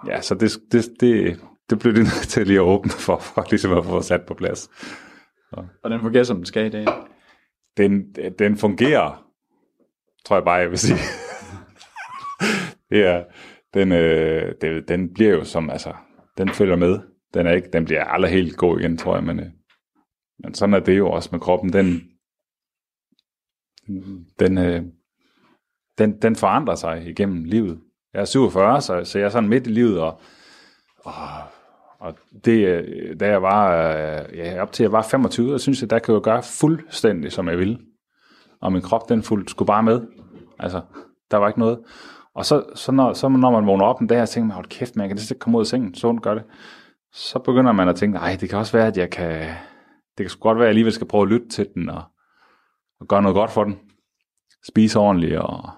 ja, 0.07 0.21
så 0.21 0.35
det, 0.35 0.51
det, 0.71 0.85
det, 0.99 1.39
det 1.69 1.79
blev 1.79 1.93
det 1.93 2.03
nødt 2.13 2.27
til 2.29 2.47
lige 2.47 2.59
at 2.59 2.63
åbne 2.63 2.91
for, 2.91 3.17
for 3.17 3.45
ligesom 3.49 3.71
at 3.77 3.85
få 3.85 4.01
sat 4.01 4.21
på 4.27 4.33
plads. 4.33 4.69
Og 5.83 5.89
den 5.89 5.99
fungerer 6.01 6.23
som 6.23 6.37
den 6.37 6.45
skal 6.45 6.65
i 6.65 6.69
dag. 6.69 6.85
den, 7.77 8.03
den 8.39 8.57
fungerer, 8.57 9.25
tror 10.25 10.35
jeg 10.35 10.43
bare, 10.43 10.55
jeg 10.55 10.69
vil 10.69 10.77
sige. 10.77 10.99
det 12.89 13.05
er, 13.05 13.23
den, 13.73 13.91
øh, 13.91 14.55
det, 14.61 14.87
den 14.87 15.13
bliver 15.13 15.31
jo 15.31 15.43
som, 15.43 15.69
altså, 15.69 15.93
den 16.37 16.49
følger 16.49 16.75
med. 16.75 16.99
Den, 17.33 17.47
er 17.47 17.51
ikke, 17.51 17.69
den 17.73 17.85
bliver 17.85 18.03
aldrig 18.03 18.31
helt 18.31 18.57
god 18.57 18.79
igen, 18.79 18.97
tror 18.97 19.15
jeg, 19.15 19.23
men, 19.23 19.39
øh, 19.39 19.45
men 20.39 20.53
sådan 20.53 20.73
er 20.73 20.79
det 20.79 20.97
jo 20.97 21.11
også 21.11 21.29
med 21.31 21.39
kroppen. 21.39 21.73
Den, 21.73 22.01
den, 24.39 24.57
øh, 24.57 24.83
den, 25.97 26.21
den 26.21 26.35
forandrer 26.35 26.75
sig 26.75 27.07
igennem 27.07 27.43
livet. 27.43 27.81
Jeg 28.13 28.21
er 28.21 28.25
47, 28.25 28.81
så, 28.81 29.03
så 29.03 29.19
jeg 29.19 29.25
er 29.25 29.29
sådan 29.29 29.49
midt 29.49 29.67
i 29.67 29.69
livet, 29.69 29.99
og, 29.99 30.21
og, 30.97 31.13
og 31.99 32.17
det, 32.45 32.67
øh, 32.67 33.19
da 33.19 33.27
jeg 33.27 33.41
var, 33.41 33.93
øh, 33.95 34.37
ja, 34.37 34.61
op 34.61 34.71
til 34.71 34.83
jeg 34.83 34.91
var 34.91 35.01
25, 35.01 35.51
der 35.51 35.57
synes 35.57 35.81
jeg, 35.81 35.89
der 35.89 35.99
kan 35.99 36.13
jeg 36.13 36.21
gøre 36.21 36.43
fuldstændig, 36.43 37.31
som 37.31 37.47
jeg 37.47 37.57
ville. 37.57 37.79
Og 38.63 38.71
min 38.71 38.81
krop, 38.81 39.09
den 39.09 39.23
fuldt, 39.23 39.49
skulle 39.49 39.67
bare 39.67 39.83
med. 39.83 40.01
Altså, 40.59 40.81
der 41.31 41.37
var 41.37 41.47
ikke 41.47 41.59
noget. 41.59 41.79
Og 42.35 42.45
så, 42.45 42.65
så, 42.75 42.91
når, 42.91 43.13
så 43.13 43.29
når 43.29 43.51
man 43.51 43.67
vågner 43.67 43.85
op 43.85 44.01
en 44.01 44.07
dag, 44.07 44.21
og 44.21 44.29
tænker 44.29 44.55
hold 44.55 44.65
kæft, 44.65 44.95
man 44.95 45.09
kan 45.09 45.17
det 45.17 45.31
ikke 45.31 45.39
komme 45.39 45.57
ud 45.57 45.63
af 45.63 45.67
sengen, 45.67 45.95
så 45.95 46.19
gør 46.21 46.33
det. 46.33 46.43
Så 47.11 47.39
begynder 47.39 47.71
man 47.71 47.89
at 47.89 47.95
tænke, 47.95 48.17
nej, 48.17 48.37
det 48.41 48.49
kan 48.49 48.57
også 48.57 48.77
være, 48.77 48.87
at 48.87 48.97
jeg 48.97 49.09
kan, 49.09 49.47
det 50.17 50.23
kan 50.23 50.29
sgu 50.29 50.41
godt 50.41 50.57
være, 50.57 50.65
at 50.65 50.67
jeg 50.67 50.69
alligevel 50.69 50.93
skal 50.93 51.07
prøve 51.07 51.21
at 51.21 51.27
lytte 51.27 51.49
til 51.49 51.67
den, 51.75 51.89
og, 51.89 52.03
og 52.99 53.07
gøre 53.07 53.21
noget 53.21 53.35
godt 53.35 53.51
for 53.51 53.63
den. 53.63 53.79
Spise 54.67 54.99
ordentligt, 54.99 55.37
og 55.37 55.69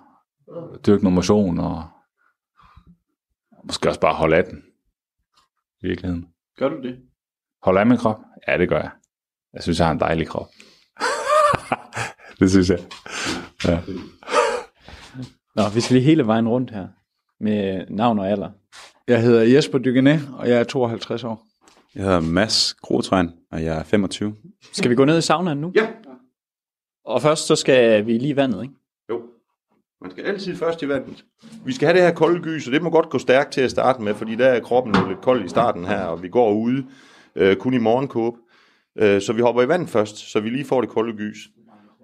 dyrke 0.87 1.03
noget 1.03 1.15
motion, 1.15 1.59
og 1.59 1.83
måske 3.63 3.89
også 3.89 3.99
bare 3.99 4.13
holde 4.13 4.35
af 4.35 4.43
den. 4.43 4.63
I 5.81 5.87
virkeligheden. 5.87 6.27
Gør 6.57 6.69
du 6.69 6.81
det? 6.81 6.99
Holde 7.63 7.79
af 7.79 7.85
min 7.85 7.97
krop? 7.97 8.19
Ja, 8.47 8.57
det 8.57 8.69
gør 8.69 8.79
jeg. 8.79 8.91
Jeg 9.53 9.63
synes, 9.63 9.79
jeg 9.79 9.87
har 9.87 9.93
en 9.93 9.99
dejlig 9.99 10.27
krop. 10.27 10.47
Det 12.39 12.51
synes 12.51 12.69
jeg. 12.69 12.79
Ja. 13.65 13.79
Nå, 15.55 15.63
vi 15.73 15.81
skal 15.81 15.93
lige 15.95 16.05
hele 16.05 16.27
vejen 16.27 16.47
rundt 16.47 16.71
her 16.71 16.87
med 17.39 17.85
navn 17.89 18.19
og 18.19 18.29
alder. 18.29 18.49
Jeg 19.07 19.21
hedder 19.21 19.41
Jesper 19.41 19.79
Dygené, 19.79 20.35
og 20.37 20.49
jeg 20.49 20.59
er 20.59 20.63
52 20.63 21.23
år. 21.23 21.45
Jeg 21.95 22.03
hedder 22.03 22.19
Mads 22.19 22.73
Grotrein, 22.73 23.31
og 23.51 23.63
jeg 23.63 23.77
er 23.79 23.83
25. 23.83 24.35
Skal 24.73 24.89
vi 24.89 24.95
gå 24.95 25.05
ned 25.05 25.17
i 25.17 25.21
saunaen 25.21 25.57
nu? 25.57 25.71
Ja. 25.75 25.87
Og 27.05 27.21
først 27.21 27.47
så 27.47 27.55
skal 27.55 28.05
vi 28.05 28.17
lige 28.17 28.29
i 28.29 28.35
vandet, 28.35 28.61
ikke? 28.63 28.73
Jo. 29.09 29.21
Man 30.01 30.11
skal 30.11 30.23
altid 30.23 30.55
først 30.55 30.81
i 30.81 30.87
vandet. 30.87 31.25
Vi 31.65 31.73
skal 31.73 31.87
have 31.87 31.97
det 31.97 32.07
her 32.07 32.13
kolde 32.13 32.41
gys, 32.41 32.67
og 32.67 32.73
det 32.73 32.83
må 32.83 32.89
godt 32.89 33.09
gå 33.09 33.19
stærkt 33.19 33.53
til 33.53 33.61
at 33.61 33.71
starte 33.71 34.01
med, 34.01 34.13
fordi 34.13 34.35
der 34.35 34.47
er 34.47 34.59
kroppen 34.59 34.95
jo 34.95 35.07
lidt 35.07 35.21
kold 35.21 35.45
i 35.45 35.49
starten 35.49 35.85
her, 35.85 36.01
og 36.03 36.23
vi 36.23 36.29
går 36.29 36.53
ude 36.53 36.85
øh, 37.35 37.55
kun 37.55 37.73
i 37.73 37.77
morgenkåb. 37.77 38.33
Øh, 38.97 39.21
så 39.21 39.33
vi 39.33 39.41
hopper 39.41 39.61
i 39.61 39.67
vand 39.67 39.87
først, 39.87 40.17
så 40.31 40.39
vi 40.39 40.49
lige 40.49 40.65
får 40.65 40.81
det 40.81 40.89
kolde 40.89 41.17
gys. 41.17 41.37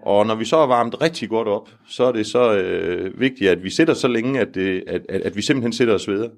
Og 0.01 0.25
når 0.25 0.35
vi 0.35 0.45
så 0.45 0.57
er 0.57 0.67
varmt 0.67 1.01
rigtig 1.01 1.29
godt 1.29 1.47
op, 1.47 1.69
så 1.87 2.03
er 2.03 2.11
det 2.11 2.25
så 2.25 2.57
øh, 2.57 3.19
vigtigt, 3.19 3.49
at 3.49 3.63
vi 3.63 3.69
sætter 3.69 3.93
så 3.93 4.07
længe, 4.07 4.39
at, 4.39 4.55
det, 4.55 4.83
at, 4.87 5.01
at, 5.09 5.21
at 5.21 5.35
vi 5.35 5.41
simpelthen 5.41 5.73
sætter 5.73 5.93
os 5.93 6.01
sveder. 6.01 6.29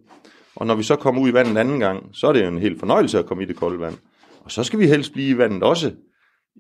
Og 0.55 0.67
når 0.67 0.75
vi 0.75 0.84
så 0.84 0.96
kommer 0.96 1.22
ud 1.22 1.29
i 1.29 1.34
vandet 1.34 1.51
en 1.51 1.58
anden 1.58 1.79
gang, 1.79 2.10
så 2.13 2.27
er 2.27 2.34
det 2.34 2.43
jo 2.43 2.48
en 2.48 2.60
helt 2.60 2.79
fornøjelse 2.79 3.20
at 3.20 3.25
komme 3.25 3.43
i 3.43 3.46
det 3.46 3.55
kolde 3.55 3.79
vand. 3.79 3.96
Og 4.43 4.51
så 4.51 4.63
skal 4.63 4.79
vi 4.79 4.88
helst 4.88 5.13
blive 5.13 5.29
i 5.29 5.38
vandet 5.38 5.63
også 5.63 5.91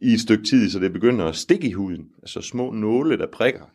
i 0.01 0.13
et 0.13 0.21
stykke 0.21 0.43
tid, 0.43 0.69
så 0.69 0.79
det 0.79 0.93
begynder 0.93 1.25
at 1.25 1.35
stikke 1.35 1.67
i 1.67 1.71
huden. 1.71 2.05
Altså 2.21 2.41
små 2.41 2.71
nåle, 2.71 3.17
der 3.17 3.27
prikker. 3.33 3.65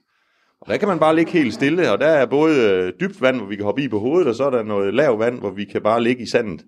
Og 0.60 0.68
der 0.68 0.76
kan 0.76 0.88
man 0.88 0.98
bare 0.98 1.16
ligge 1.16 1.32
helt 1.32 1.54
stille, 1.54 1.92
og 1.92 1.98
der 1.98 2.06
er 2.06 2.26
både 2.26 2.70
øh, 2.70 2.92
dybt 3.00 3.22
vand, 3.22 3.36
hvor 3.36 3.46
vi 3.46 3.56
kan 3.56 3.64
hoppe 3.64 3.82
i 3.82 3.88
på 3.88 3.98
hovedet, 3.98 4.28
og 4.28 4.34
så 4.34 4.44
er 4.44 4.50
der 4.50 4.62
noget 4.62 4.94
lav 4.94 5.18
vand, 5.18 5.38
hvor 5.38 5.50
vi 5.50 5.64
kan 5.64 5.82
bare 5.82 6.02
ligge 6.02 6.22
i 6.22 6.26
sandet 6.26 6.64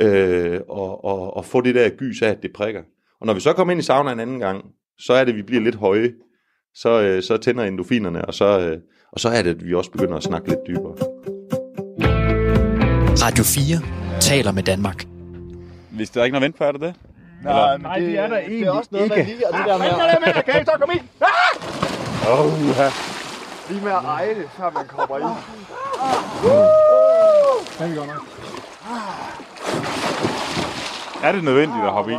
øh, 0.00 0.60
og, 0.68 1.04
og, 1.04 1.36
og 1.36 1.44
få 1.44 1.60
det 1.60 1.74
der 1.74 1.88
gys 1.88 2.22
af, 2.22 2.28
at 2.28 2.42
det 2.42 2.52
prikker. 2.52 2.82
Og 3.20 3.26
når 3.26 3.34
vi 3.34 3.40
så 3.40 3.52
kommer 3.52 3.72
ind 3.72 3.80
i 3.80 3.84
sauna 3.84 4.12
en 4.12 4.20
anden 4.20 4.38
gang, 4.38 4.64
så 5.06 5.12
er 5.12 5.24
det, 5.24 5.32
at 5.32 5.36
vi 5.36 5.42
bliver 5.42 5.62
lidt 5.62 5.74
høje. 5.74 6.12
Så, 6.74 7.00
øh, 7.00 7.22
så 7.22 7.36
tænder 7.36 7.64
endorfinerne, 7.64 8.24
og 8.24 8.34
så, 8.34 8.60
øh, 8.60 8.78
og 9.12 9.20
så 9.20 9.28
er 9.28 9.42
det, 9.42 9.50
at 9.50 9.64
vi 9.66 9.74
også 9.74 9.90
begynder 9.90 10.16
at 10.16 10.22
snakke 10.22 10.48
lidt 10.48 10.60
dybere. 10.66 10.94
Radio 13.24 13.44
4 13.44 14.20
taler 14.20 14.52
med 14.52 14.62
Danmark. 14.62 15.04
Hvis 15.90 16.10
der 16.10 16.20
er 16.20 16.24
ikke 16.24 16.32
noget 16.32 16.44
vent 16.44 16.56
på, 16.58 16.64
er 16.64 16.72
det 16.72 16.80
det? 16.80 16.94
Nej, 17.44 17.78
nej, 17.78 17.98
det, 17.98 18.18
er 18.18 18.26
der 18.26 18.38
egentlig 18.38 18.60
Det 18.60 18.66
er 18.66 18.70
også 18.70 18.88
noget, 18.92 19.10
man 19.10 19.26
lige, 19.26 19.48
og 19.48 19.58
det 19.58 19.66
der 19.66 19.78
med... 19.78 20.34
med, 20.34 20.42
kan 20.42 20.62
I 20.62 20.64
så 20.64 20.72
komme 20.78 20.94
ind? 20.94 21.02
Oh, 22.28 22.68
ja. 22.78 22.90
Lige 23.70 23.84
med 23.84 23.92
at 23.92 24.04
eje 24.04 24.34
det, 24.34 24.48
før 24.56 24.70
man 24.70 24.86
kommer 24.86 25.18
i. 25.18 25.22
Er 31.22 31.32
det 31.32 31.44
nødvendigt 31.44 31.84
at 31.84 31.90
hoppe 31.90 32.12
i? 32.12 32.16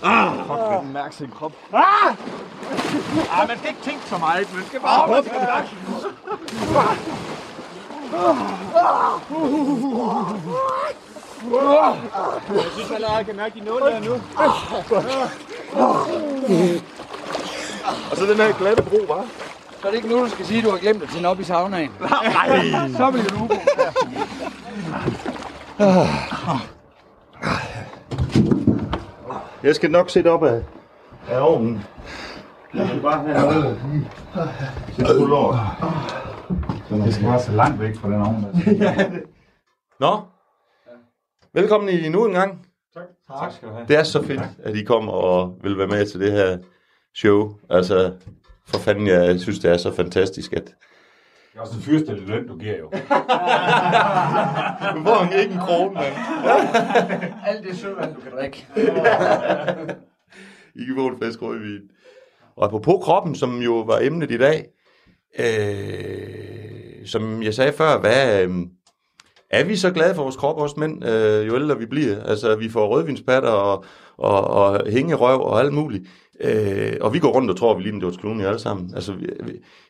Fuck, 0.00 0.82
den 0.82 0.92
mærker 0.92 1.10
sin 1.10 1.30
krop. 1.38 1.52
Ah, 1.72 3.48
man 3.48 3.58
skal 3.58 3.68
ikke 3.68 3.82
tænke 3.82 4.00
så 4.06 4.18
meget. 4.18 4.54
Man 4.54 4.64
skal 4.66 4.80
bare 4.80 4.98
hoppe. 4.98 5.30
Jeg 12.54 12.64
synes 12.72 12.90
allerede, 12.90 13.16
jeg 13.16 13.26
kan 13.26 13.36
mærke 13.36 13.60
de 13.60 13.64
nåle 13.64 13.84
der 13.84 14.00
nu. 14.00 14.12
Og 18.10 18.16
så 18.16 18.26
den 18.26 18.36
her 18.36 18.52
glatte 18.58 18.82
bro, 18.82 18.96
hva'? 18.96 19.26
Så 19.80 19.86
er 19.86 19.90
det 19.90 19.96
ikke 19.96 20.08
nu, 20.08 20.18
du 20.24 20.28
skal 20.28 20.46
sige, 20.46 20.58
at 20.58 20.64
du 20.64 20.70
har 20.70 20.78
glemt 20.78 21.02
at 21.02 21.08
tænde 21.08 21.28
op 21.28 21.40
i 21.40 21.44
saunaen. 21.44 21.90
Nej, 22.00 22.88
Så 22.98 23.10
bliver 23.10 23.28
du 23.28 23.44
ubro. 23.44 23.54
Jeg 29.66 29.74
skal 29.74 29.90
nok 29.90 30.10
sætte 30.10 30.28
op 30.28 30.44
af, 30.44 30.62
af 31.28 31.40
ovnen. 31.40 31.80
Jeg 32.74 32.88
skal 32.88 33.00
bare 33.00 33.28
have 33.28 33.52
noget 33.52 33.80
til 34.94 35.06
skulderen. 35.06 35.58
Det 37.04 37.14
skal 37.14 37.26
være 37.26 37.40
så 37.40 37.52
langt 37.52 37.80
væk 37.80 37.96
fra 37.96 38.08
den 38.08 38.20
ovn. 38.20 38.44
Nå, 40.04 40.20
velkommen 41.54 41.88
i 41.88 42.08
nu 42.08 42.26
en 42.26 42.32
gang. 42.32 42.66
Tak 43.28 43.52
skal 43.52 43.68
du 43.68 43.74
have. 43.74 43.86
Det 43.88 43.96
er 43.96 44.02
så 44.02 44.22
fedt, 44.22 44.40
at 44.62 44.76
I 44.76 44.84
kommer 44.84 45.12
og 45.12 45.58
vil 45.62 45.78
være 45.78 45.86
med 45.86 46.06
til 46.06 46.20
det 46.20 46.32
her 46.32 46.58
show. 47.14 47.54
Altså, 47.70 48.12
for 48.66 48.78
fanden, 48.78 49.06
jeg 49.06 49.40
synes, 49.40 49.58
det 49.58 49.70
er 49.70 49.76
så 49.76 49.92
fantastisk, 49.92 50.52
at 50.52 50.74
Det 51.56 51.60
er 51.60 51.64
også 51.66 51.76
en 51.76 51.82
fyrstillet 51.82 52.28
løn, 52.28 52.48
du 52.48 52.58
giver 52.58 52.78
jo. 52.78 52.84
du 54.94 55.04
får 55.04 55.38
ikke 55.38 55.52
en 55.52 55.58
krone, 55.58 55.94
mand. 55.94 56.14
Alt 57.46 57.66
det 57.68 57.78
søvand, 57.78 58.14
du 58.14 58.20
kan 58.20 58.32
drikke. 58.32 58.66
I 60.80 60.84
kan 60.84 60.94
få 60.96 61.06
en 61.06 61.18
frisk 61.18 61.42
rødvin. 61.42 61.80
Og 62.56 62.64
apropos 62.64 63.04
kroppen, 63.04 63.34
som 63.34 63.62
jo 63.62 63.80
var 63.80 63.98
emnet 64.02 64.30
i 64.30 64.38
dag, 64.38 64.66
øh, 65.38 67.06
som 67.06 67.42
jeg 67.42 67.54
sagde 67.54 67.72
før, 67.72 68.00
hvad, 68.00 68.42
øh, 68.42 68.50
er 69.50 69.64
vi 69.64 69.76
så 69.76 69.90
glade 69.90 70.14
for 70.14 70.22
vores 70.22 70.36
krop, 70.36 70.60
os 70.60 70.76
mænd, 70.76 71.04
øh, 71.04 71.46
jo 71.46 71.56
ældre 71.56 71.78
vi 71.78 71.86
bliver? 71.86 72.22
Altså, 72.22 72.56
vi 72.56 72.68
får 72.68 72.88
rødvinspatter 72.88 73.50
og, 73.50 73.84
og, 74.16 74.44
og 74.44 74.90
hængerøv 74.90 75.40
og 75.40 75.60
alt 75.60 75.72
muligt. 75.72 76.08
Øh, 76.40 76.96
og 77.00 77.14
vi 77.14 77.18
går 77.18 77.32
rundt 77.32 77.50
og 77.50 77.56
tror, 77.56 77.72
at 77.72 77.78
vi 77.78 77.82
ligner 77.82 78.00
George 78.00 78.18
Clooney 78.18 78.44
alle 78.44 78.58
sammen. 78.58 78.94
Altså, 78.94 79.12
vi, 79.12 79.26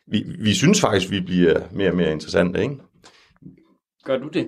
vi, 0.07 0.25
vi 0.39 0.53
synes 0.53 0.81
faktisk, 0.81 1.11
vi 1.11 1.21
bliver 1.21 1.59
mere 1.71 1.89
og 1.89 1.95
mere 1.95 2.11
interessante, 2.11 2.61
ikke? 2.61 2.75
Gør 4.05 4.17
du 4.17 4.27
det? 4.27 4.47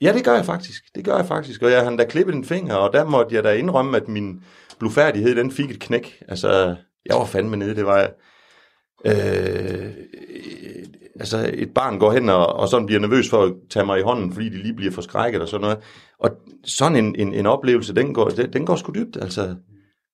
Ja, 0.00 0.12
det 0.12 0.24
gør 0.24 0.34
jeg 0.34 0.44
faktisk. 0.44 0.82
Det 0.94 1.04
gør 1.04 1.16
jeg 1.16 1.26
faktisk. 1.26 1.62
Og 1.62 1.70
jeg 1.70 1.84
har 1.84 1.96
da 1.96 2.04
klippet 2.04 2.34
en 2.34 2.44
finger, 2.44 2.74
og 2.74 2.92
der 2.92 3.04
måtte 3.04 3.34
jeg 3.34 3.44
da 3.44 3.52
indrømme, 3.52 3.96
at 3.96 4.08
min 4.08 4.42
blufærdighed, 4.78 5.36
den 5.36 5.50
fik 5.50 5.70
et 5.70 5.80
knæk. 5.80 6.22
Altså, 6.28 6.76
jeg 7.06 7.16
var 7.16 7.24
fandme 7.24 7.56
nede, 7.56 7.74
det 7.74 7.86
var 7.86 7.98
jeg. 7.98 8.10
Øh, 9.06 9.92
altså, 11.20 11.50
et 11.54 11.74
barn 11.74 11.98
går 11.98 12.12
hen 12.12 12.28
og, 12.28 12.46
og 12.46 12.68
sådan 12.68 12.86
bliver 12.86 13.00
nervøs 13.00 13.30
for 13.30 13.42
at 13.42 13.52
tage 13.70 13.86
mig 13.86 13.98
i 13.98 14.02
hånden, 14.02 14.32
fordi 14.32 14.48
de 14.48 14.62
lige 14.62 14.74
bliver 14.74 14.92
forskrækket 14.92 15.42
og 15.42 15.48
sådan 15.48 15.62
noget. 15.62 15.78
Og 16.18 16.30
sådan 16.64 17.04
en, 17.04 17.14
en, 17.18 17.34
en 17.34 17.46
oplevelse, 17.46 17.94
den 17.94 18.14
går, 18.14 18.28
den, 18.28 18.52
den 18.52 18.66
går 18.66 18.76
sgu 18.76 18.92
dybt. 18.92 19.16
Altså, 19.16 19.54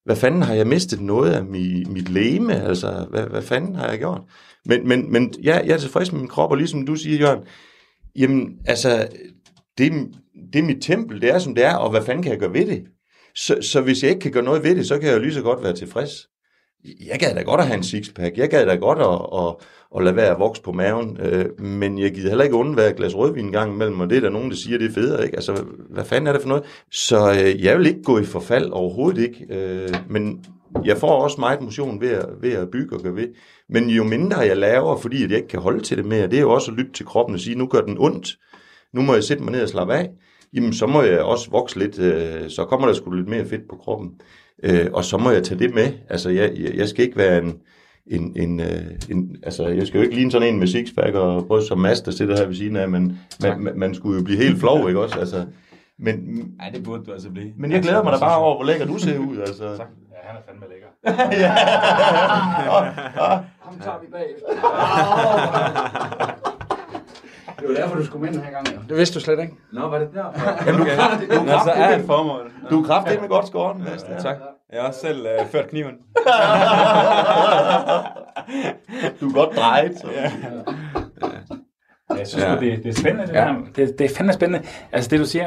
hvad 0.04 0.16
fanden 0.16 0.42
har 0.42 0.54
jeg 0.54 0.66
mistet 0.66 1.00
noget 1.00 1.32
af 1.32 1.44
mi, 1.44 1.84
mit 1.84 2.08
leme? 2.08 2.62
Altså, 2.62 3.06
hvad, 3.10 3.22
hvad 3.26 3.42
fanden 3.42 3.74
har 3.74 3.88
jeg 3.88 3.98
gjort? 3.98 4.20
Men, 4.64 4.88
men, 4.88 5.12
men 5.12 5.34
ja, 5.42 5.60
jeg 5.64 5.74
er 5.74 5.78
tilfreds 5.78 6.12
med 6.12 6.20
min 6.20 6.28
krop, 6.28 6.50
og 6.50 6.56
ligesom 6.56 6.86
du 6.86 6.96
siger, 6.96 7.18
Jørgen, 7.18 7.44
jamen, 8.16 8.58
altså, 8.66 9.08
det, 9.78 9.92
det 10.52 10.58
er 10.58 10.62
mit 10.62 10.82
tempel, 10.82 11.20
det 11.20 11.30
er 11.30 11.38
som 11.38 11.54
det 11.54 11.64
er, 11.64 11.74
og 11.74 11.90
hvad 11.90 12.02
fanden 12.02 12.22
kan 12.22 12.32
jeg 12.32 12.40
gøre 12.40 12.52
ved 12.52 12.66
det? 12.66 12.84
Så, 13.34 13.58
så 13.62 13.80
hvis 13.80 14.02
jeg 14.02 14.10
ikke 14.10 14.20
kan 14.20 14.32
gøre 14.32 14.44
noget 14.44 14.64
ved 14.64 14.76
det, 14.76 14.86
så 14.86 14.98
kan 14.98 15.08
jeg 15.08 15.14
jo 15.16 15.22
lige 15.22 15.34
så 15.34 15.42
godt 15.42 15.62
være 15.62 15.76
tilfreds. 15.76 16.28
Jeg 17.06 17.18
gad 17.18 17.34
da 17.34 17.42
godt 17.42 17.60
at 17.60 17.66
have 17.66 17.76
en 17.76 17.84
sixpack, 17.84 18.38
jeg 18.38 18.50
gad 18.50 18.66
da 18.66 18.74
godt 18.74 18.98
at, 18.98 19.38
at, 19.40 19.66
at 19.96 20.04
lade 20.04 20.16
være 20.16 20.30
at 20.30 20.38
vokse 20.38 20.62
på 20.62 20.72
maven, 20.72 21.18
øh, 21.20 21.60
men 21.60 21.98
jeg 21.98 22.14
gider 22.14 22.28
heller 22.28 22.44
ikke 22.44 22.56
undvære 22.56 22.90
et 22.90 22.96
glas 22.96 23.16
rødvin 23.16 23.44
en 23.44 23.52
gang 23.52 23.74
imellem, 23.74 24.00
og 24.00 24.10
det 24.10 24.16
er 24.16 24.20
der 24.20 24.30
nogen, 24.30 24.50
der 24.50 24.56
siger, 24.56 24.78
det 24.78 24.88
er 24.88 24.92
federe, 24.92 25.24
ikke? 25.24 25.36
Altså, 25.36 25.64
hvad 25.90 26.04
fanden 26.04 26.26
er 26.26 26.32
det 26.32 26.42
for 26.42 26.48
noget? 26.48 26.64
Så 26.90 27.30
øh, 27.30 27.64
jeg 27.64 27.78
vil 27.78 27.86
ikke 27.86 28.02
gå 28.02 28.18
i 28.18 28.24
forfald 28.24 28.70
overhovedet 28.70 29.22
ikke, 29.22 29.46
øh, 29.50 29.88
men 30.08 30.44
jeg 30.84 30.96
får 30.96 31.22
også 31.22 31.40
meget 31.40 31.62
motion 31.62 32.00
ved 32.00 32.10
at, 32.10 32.26
ved 32.40 32.52
at 32.52 32.70
bygge 32.70 32.96
og 32.96 33.02
gøre 33.02 33.16
ved. 33.16 33.28
Men 33.68 33.90
jo 33.90 34.04
mindre 34.04 34.38
jeg 34.38 34.56
laver, 34.56 34.96
fordi 34.96 35.24
at 35.24 35.30
jeg 35.30 35.36
ikke 35.36 35.48
kan 35.48 35.60
holde 35.60 35.80
til 35.80 35.96
det 35.96 36.06
mere, 36.06 36.26
det 36.26 36.36
er 36.36 36.40
jo 36.40 36.50
også 36.50 36.70
at 36.70 36.76
lytte 36.76 36.92
til 36.92 37.06
kroppen 37.06 37.34
og 37.34 37.40
sige, 37.40 37.58
nu 37.58 37.66
gør 37.66 37.80
den 37.80 37.96
ondt, 37.98 38.36
nu 38.94 39.02
må 39.02 39.14
jeg 39.14 39.24
sætte 39.24 39.42
mig 39.42 39.52
ned 39.52 39.62
og 39.62 39.68
slappe 39.68 39.94
af, 39.94 40.10
jamen 40.54 40.72
så 40.72 40.86
må 40.86 41.02
jeg 41.02 41.20
også 41.20 41.50
vokse 41.50 41.78
lidt, 41.78 41.98
øh, 41.98 42.50
så 42.50 42.64
kommer 42.64 42.86
der 42.86 42.94
sgu 42.94 43.10
lidt 43.10 43.28
mere 43.28 43.46
fedt 43.46 43.68
på 43.70 43.76
kroppen. 43.76 44.10
Øh, 44.64 44.86
og 44.92 45.04
så 45.04 45.18
må 45.18 45.30
jeg 45.30 45.42
tage 45.42 45.58
det 45.58 45.74
med. 45.74 45.92
Altså, 46.08 46.30
jeg, 46.30 46.52
jeg, 46.58 46.74
jeg 46.74 46.88
skal 46.88 47.04
ikke 47.04 47.16
være 47.16 47.38
en, 47.38 47.54
en, 48.06 48.32
en, 48.36 48.60
øh, 48.60 48.66
en, 49.10 49.36
altså, 49.42 49.68
jeg 49.68 49.86
skal 49.86 49.98
jo 49.98 50.02
ikke 50.04 50.14
ligne 50.14 50.30
sådan 50.30 50.48
en 50.48 50.58
med 50.58 50.66
sixpack 50.66 51.14
og 51.14 51.46
bryst 51.46 51.68
som 51.68 51.78
Mads, 51.78 52.00
der 52.00 52.10
sidder 52.10 52.36
her 52.36 52.46
ved 52.46 52.54
siden 52.54 52.76
af, 52.76 52.88
men 52.88 53.18
man, 53.42 53.60
man, 53.60 53.78
man 53.78 53.94
skulle 53.94 54.18
jo 54.18 54.24
blive 54.24 54.38
helt 54.38 54.60
flov, 54.60 54.88
ikke 54.88 55.00
også? 55.00 55.18
Altså, 55.18 55.44
men, 55.98 56.14
Nej, 56.58 56.70
det 56.74 56.84
burde 56.84 57.04
du 57.04 57.12
altså 57.12 57.30
blive. 57.30 57.52
men 57.58 57.72
jeg 57.72 57.82
glæder 57.82 58.02
mig 58.02 58.12
da 58.12 58.18
bare 58.18 58.38
over, 58.38 58.56
hvor 58.56 58.64
lækker 58.64 58.86
du 58.86 58.98
ser 58.98 59.18
ud, 59.18 59.36
altså. 59.46 59.64
Ja, 59.64 59.70
han 60.22 60.36
er 60.36 60.40
fandme 60.48 60.64
lækker. 60.70 60.86
Ham 63.64 63.78
tager 63.80 64.00
vi 64.00 64.06
bagefter. 64.12 64.48
Det 67.62 67.68
var 67.68 67.74
derfor, 67.74 67.96
du 67.96 68.04
skulle 68.06 68.24
med 68.24 68.32
den 68.32 68.42
her 68.42 68.50
gang. 68.52 68.68
jo. 68.68 68.78
Det 68.88 68.96
vidste 68.96 69.14
du 69.14 69.20
slet 69.24 69.40
ikke. 69.40 69.54
Nå, 69.72 69.88
var 69.88 69.98
det 69.98 70.08
derfor? 70.14 70.64
Jamen, 70.66 70.80
du, 70.80 70.82
okay. 70.82 71.46
Nå, 71.46 71.52
så 71.64 71.70
er 71.74 71.96
et 71.98 72.04
formål. 72.06 72.52
Du 72.70 72.82
er 72.82 72.86
kraftig 72.86 73.20
med 73.20 73.28
godt 73.28 73.46
skåret, 73.46 73.78
Mads. 73.78 74.06
Ja, 74.08 74.18
tak. 74.22 74.36
Jeg 74.72 74.80
har 74.80 74.88
også 74.88 75.00
selv 75.00 75.26
øh, 75.26 75.46
ført 75.52 75.68
kniven. 75.68 75.92
Du 79.20 79.28
er 79.28 79.32
godt 79.34 79.56
drejet. 79.56 79.92
Så. 80.00 80.06
Jeg 82.18 82.26
synes 82.26 82.44
Ja. 82.44 82.52
ja. 82.52 82.60
det, 82.60 82.84
det 82.84 82.86
er 82.86 82.92
spændende, 83.00 83.26
det 83.26 83.32
Ja. 83.34 83.42
ja. 83.46 83.48
der. 83.48 83.54
Det, 83.86 83.98
det 83.98 84.10
er 84.10 84.14
fandme 84.16 84.32
spændende. 84.32 84.66
Altså 84.92 85.10
det, 85.10 85.20
du 85.20 85.24
siger, 85.24 85.46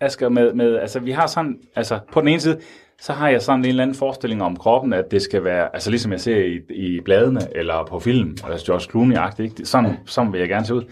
Asger, 0.00 0.28
med, 0.28 0.52
med, 0.54 0.76
altså 0.78 1.00
vi 1.00 1.10
har 1.10 1.26
sådan, 1.26 1.56
altså 1.76 1.98
på 2.12 2.20
den 2.20 2.28
ene 2.28 2.40
side, 2.40 2.58
så 3.00 3.12
har 3.12 3.28
jeg 3.28 3.42
sådan 3.42 3.60
en 3.60 3.66
eller 3.66 3.82
anden 3.82 3.96
forestilling 3.96 4.42
om 4.42 4.56
kroppen, 4.56 4.92
at 4.92 5.04
det 5.10 5.22
skal 5.22 5.44
være, 5.44 5.68
altså 5.74 5.90
ligesom 5.90 6.12
jeg 6.12 6.20
ser 6.20 6.36
i, 6.36 6.60
i 6.74 7.00
bladene, 7.04 7.40
eller 7.54 7.84
på 7.88 7.98
film, 8.00 8.36
altså 8.50 8.66
George 8.66 8.82
Clooney-agtigt, 8.92 9.64
Sådan, 9.64 9.96
sådan 10.06 10.32
vil 10.32 10.38
jeg 10.38 10.48
gerne 10.48 10.66
se 10.66 10.74
ud. 10.74 10.82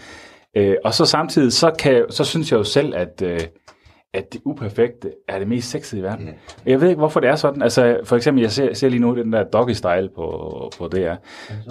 Øh, 0.57 0.77
og 0.85 0.95
så 0.95 1.05
samtidig, 1.05 1.53
så, 1.53 1.71
kan, 1.79 2.05
så 2.11 2.25
synes 2.25 2.53
jeg 2.53 2.59
jo 2.59 2.65
selv, 2.65 2.95
at, 2.97 3.23
øh, 3.23 3.41
at 4.15 4.33
det 4.33 4.41
uperfekte 4.45 5.13
er 5.29 5.39
det 5.39 5.49
mest 5.49 5.71
sexede 5.71 6.01
i 6.01 6.05
verden. 6.05 6.27
Yeah. 6.27 6.37
Jeg 6.67 6.81
ved 6.81 6.89
ikke, 6.89 6.99
hvorfor 6.99 7.21
det 7.21 7.29
er 7.29 7.37
sådan. 7.37 7.63
Altså, 7.63 7.99
for 8.05 8.17
eksempel, 8.17 8.43
jeg 8.43 8.53
ser, 8.53 8.75
ser 8.75 8.89
lige 8.89 9.01
nu 9.01 9.17
den 9.17 9.33
der 9.33 9.45
doggy 9.45 9.73
style 9.73 10.09
på, 10.15 10.25
på 10.79 10.89
DR. 10.89 11.15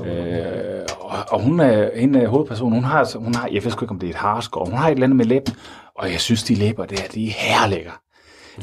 Øh, 0.05 0.81
og, 0.99 1.17
og 1.29 1.41
hun 1.41 1.59
er, 1.59 1.89
hende 1.99 2.19
er 2.19 2.27
hovedpersonen, 2.27 2.73
hun 2.73 2.83
har, 2.83 3.17
hun 3.17 3.35
har, 3.35 3.49
jeg 3.51 3.63
ved 3.63 3.71
sgu 3.71 3.85
ikke, 3.85 3.91
om 3.91 3.99
det 3.99 4.07
er 4.07 4.11
et 4.11 4.15
harskår, 4.15 4.65
hun 4.65 4.73
har 4.73 4.87
et 4.87 4.91
eller 4.91 5.03
andet 5.03 5.17
med 5.17 5.25
læben, 5.25 5.53
og 5.95 6.11
jeg 6.11 6.19
synes, 6.19 6.43
de 6.43 6.55
læber 6.55 6.85
der, 6.85 6.95
de 7.13 7.27
er 7.27 7.31
herlækker. 7.31 8.01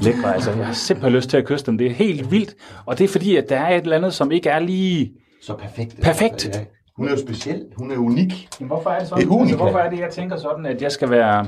lækre. 0.01 0.35
Altså, 0.35 0.51
jeg 0.51 0.67
har 0.67 0.73
simpelthen 0.73 1.13
lyst 1.13 1.31
til 1.31 1.37
at 1.37 1.47
kysse 1.47 1.67
dem. 1.67 1.79
Det 1.79 1.87
er 1.87 1.91
helt 1.91 2.31
vildt. 2.31 2.55
Og 2.87 2.99
det 2.99 3.05
er 3.05 3.09
fordi, 3.09 3.37
at 3.37 3.49
der 3.49 3.61
er 3.61 3.77
et 3.77 3.83
eller 3.83 3.97
andet, 3.97 4.15
som 4.15 4.31
ikke 4.31 4.49
er 4.49 4.59
lige... 4.59 5.13
Så 5.43 5.55
perfekt. 5.55 5.97
Perfekt. 6.03 6.49
Ja. 6.55 6.61
Hun 7.01 7.09
er 7.09 7.11
jo 7.11 7.19
speciel. 7.19 7.67
Hun 7.77 7.91
er 7.91 7.99
unik. 7.99 8.49
Men 8.61 8.67
hvorfor 8.67 8.91
er 8.91 8.95
det 8.99 9.01
Det 9.01 9.09
sådan? 9.09 9.25
er 9.29 9.31
unika. 9.31 9.43
altså, 9.43 9.57
hvorfor 9.57 9.79
er 9.79 9.91
det, 9.91 9.99
jeg 9.99 10.11
tænker 10.11 10.37
sådan, 10.37 10.67
at 10.67 10.83
jeg 10.83 10.93
skal 10.93 11.11
være... 11.11 11.47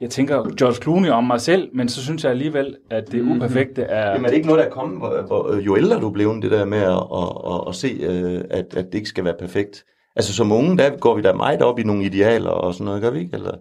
Jeg 0.00 0.10
tænker 0.10 0.54
George 0.56 0.74
Clooney 0.74 1.10
om 1.10 1.24
mig 1.24 1.40
selv, 1.40 1.68
men 1.74 1.88
så 1.88 2.02
synes 2.04 2.24
jeg 2.24 2.30
alligevel, 2.30 2.76
at 2.90 3.12
det 3.12 3.20
uperfekte 3.22 3.82
er... 3.82 4.10
Jamen 4.10 4.24
er 4.24 4.28
det 4.28 4.36
ikke 4.36 4.46
noget, 4.48 4.60
der 4.60 4.66
er 4.66 4.70
kommet, 4.70 4.98
hvor, 4.98 5.22
hvor, 5.26 5.56
jo 5.60 5.76
ældre 5.76 6.00
du 6.00 6.08
er 6.08 6.12
blevet, 6.12 6.42
det 6.42 6.50
der 6.50 6.64
med 6.64 6.78
at, 6.78 6.88
at, 6.92 7.54
at, 7.54 7.68
at 7.68 7.74
se, 7.74 7.88
øh, 7.88 8.44
at, 8.58 8.76
at 8.76 8.84
det 8.86 8.94
ikke 8.94 9.08
skal 9.08 9.24
være 9.24 9.34
perfekt? 9.38 9.84
Altså 10.16 10.34
som 10.34 10.52
unge, 10.52 10.78
der 10.78 10.96
går 10.98 11.14
vi 11.16 11.22
da 11.22 11.32
meget 11.32 11.62
op 11.62 11.78
i 11.78 11.82
nogle 11.82 12.04
idealer 12.04 12.50
og 12.50 12.74
sådan 12.74 12.84
noget, 12.84 13.02
gør 13.02 13.10
vi 13.10 13.18
ikke? 13.18 13.34
Eller 13.34 13.54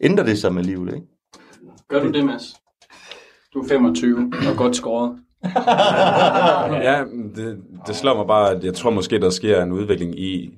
ændrer 0.00 0.24
det 0.24 0.38
sig 0.38 0.54
med 0.54 0.62
livet, 0.64 0.94
ikke? 0.94 1.06
Gør 1.88 2.02
du 2.02 2.12
det, 2.12 2.24
Mads? 2.24 2.54
Du 3.54 3.60
er 3.60 3.68
25 3.68 4.32
og 4.50 4.56
godt 4.56 4.76
skåret. 4.76 5.18
Ja, 6.88 7.04
det, 7.36 7.58
det 7.86 7.96
slår 7.96 8.16
mig 8.16 8.26
bare, 8.26 8.50
at 8.50 8.64
jeg 8.64 8.74
tror 8.74 8.90
måske, 8.90 9.20
der 9.20 9.30
sker 9.30 9.62
en 9.62 9.72
udvikling 9.72 10.18
i, 10.20 10.50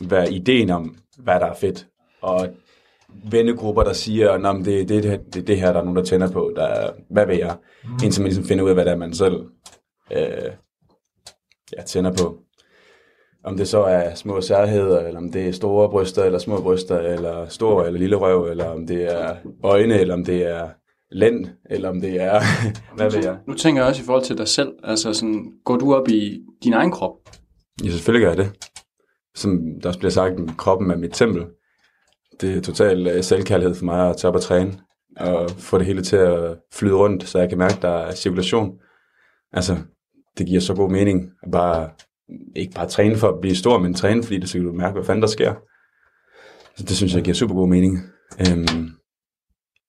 hvad 0.00 0.28
ideen 0.28 0.70
om, 0.70 0.94
hvad 1.18 1.40
der 1.40 1.46
er 1.46 1.54
fedt. 1.54 1.86
Og 2.22 2.48
vennegrupper, 3.30 3.82
der 3.82 3.92
siger, 3.92 4.30
at 4.32 4.64
det, 4.64 4.88
det, 4.88 5.02
det, 5.02 5.34
det, 5.34 5.46
det 5.46 5.60
her, 5.60 5.72
der 5.72 5.80
er 5.80 5.84
nogen, 5.84 5.96
der 5.96 6.04
tænder 6.04 6.30
på. 6.30 6.52
Der, 6.56 6.62
er- 6.64 6.92
hvad 7.10 7.26
vil 7.26 7.36
jeg? 7.36 7.56
Indtil 8.04 8.22
man 8.22 8.26
ligesom 8.28 8.44
finder 8.44 8.64
ud 8.64 8.68
af, 8.68 8.74
hvad 8.76 8.84
det 8.84 8.92
er, 8.92 8.96
man 8.96 9.14
selv 9.14 9.44
øh, 10.12 10.50
ja, 11.76 11.82
tænder 11.82 12.12
på. 12.12 12.38
Om 13.44 13.56
det 13.56 13.68
så 13.68 13.82
er 13.82 14.14
små 14.14 14.40
særheder, 14.40 15.00
eller 15.06 15.20
om 15.20 15.32
det 15.32 15.48
er 15.48 15.52
store 15.52 15.88
bryster, 15.90 16.24
eller 16.24 16.38
små 16.38 16.60
bryster, 16.60 16.98
eller 16.98 17.48
store 17.48 17.86
eller 17.86 17.98
lille 18.00 18.16
røv, 18.16 18.44
eller 18.44 18.64
om 18.68 18.86
det 18.86 19.14
er 19.14 19.36
øjne, 19.62 19.94
eller 20.00 20.14
om 20.14 20.24
det 20.24 20.46
er 20.46 20.68
lænd, 21.12 21.46
eller 21.70 21.88
om 21.88 22.00
det 22.00 22.20
er, 22.20 22.40
hvad 22.96 23.10
ved 23.10 23.24
jeg. 23.24 23.38
Nu 23.46 23.54
tænker 23.54 23.82
jeg 23.82 23.88
også 23.88 24.02
i 24.02 24.04
forhold 24.04 24.24
til 24.24 24.38
dig 24.38 24.48
selv. 24.48 24.72
Altså 24.84 25.12
sådan, 25.12 25.52
går 25.64 25.76
du 25.76 25.94
op 25.94 26.08
i 26.08 26.40
din 26.64 26.72
egen 26.72 26.90
krop? 26.90 27.12
Ja, 27.84 27.90
selvfølgelig 27.90 28.24
gør 28.24 28.30
jeg 28.30 28.38
det. 28.38 28.66
Som 29.34 29.60
der 29.82 29.88
også 29.88 29.98
bliver 29.98 30.12
sagt, 30.12 30.34
kroppen 30.58 30.90
er 30.90 30.96
mit 30.96 31.12
tempel. 31.12 31.46
Det 32.40 32.56
er 32.56 32.60
total 32.60 33.06
øh, 33.06 33.24
selvkærlighed 33.24 33.74
for 33.74 33.84
mig 33.84 34.10
at 34.10 34.16
tage 34.16 34.28
op 34.28 34.34
og 34.34 34.42
træne. 34.42 34.72
Og 35.16 35.50
få 35.50 35.78
det 35.78 35.86
hele 35.86 36.02
til 36.02 36.16
at 36.16 36.56
flyde 36.72 36.94
rundt, 36.94 37.28
så 37.28 37.38
jeg 37.38 37.48
kan 37.48 37.58
mærke, 37.58 37.74
at 37.74 37.82
der 37.82 37.88
er 37.88 38.14
cirkulation. 38.14 38.78
Altså, 39.52 39.76
det 40.38 40.46
giver 40.46 40.60
så 40.60 40.74
god 40.74 40.90
mening 40.90 41.30
at 41.42 41.50
bare, 41.50 41.90
ikke 42.56 42.72
bare 42.74 42.88
træne 42.88 43.16
for 43.16 43.28
at 43.28 43.40
blive 43.40 43.56
stor, 43.56 43.78
men 43.78 43.94
træne, 43.94 44.22
fordi 44.22 44.38
det 44.38 44.48
så 44.48 44.58
kan 44.58 44.66
du 44.66 44.72
mærke, 44.72 44.92
hvad 44.92 45.04
fanden 45.04 45.22
der 45.22 45.28
sker. 45.28 45.54
Så 46.76 46.84
det 46.84 46.96
synes 46.96 47.14
jeg 47.14 47.22
giver 47.22 47.34
super 47.34 47.54
god 47.54 47.68
mening. 47.68 47.98
Øhm, 48.40 48.90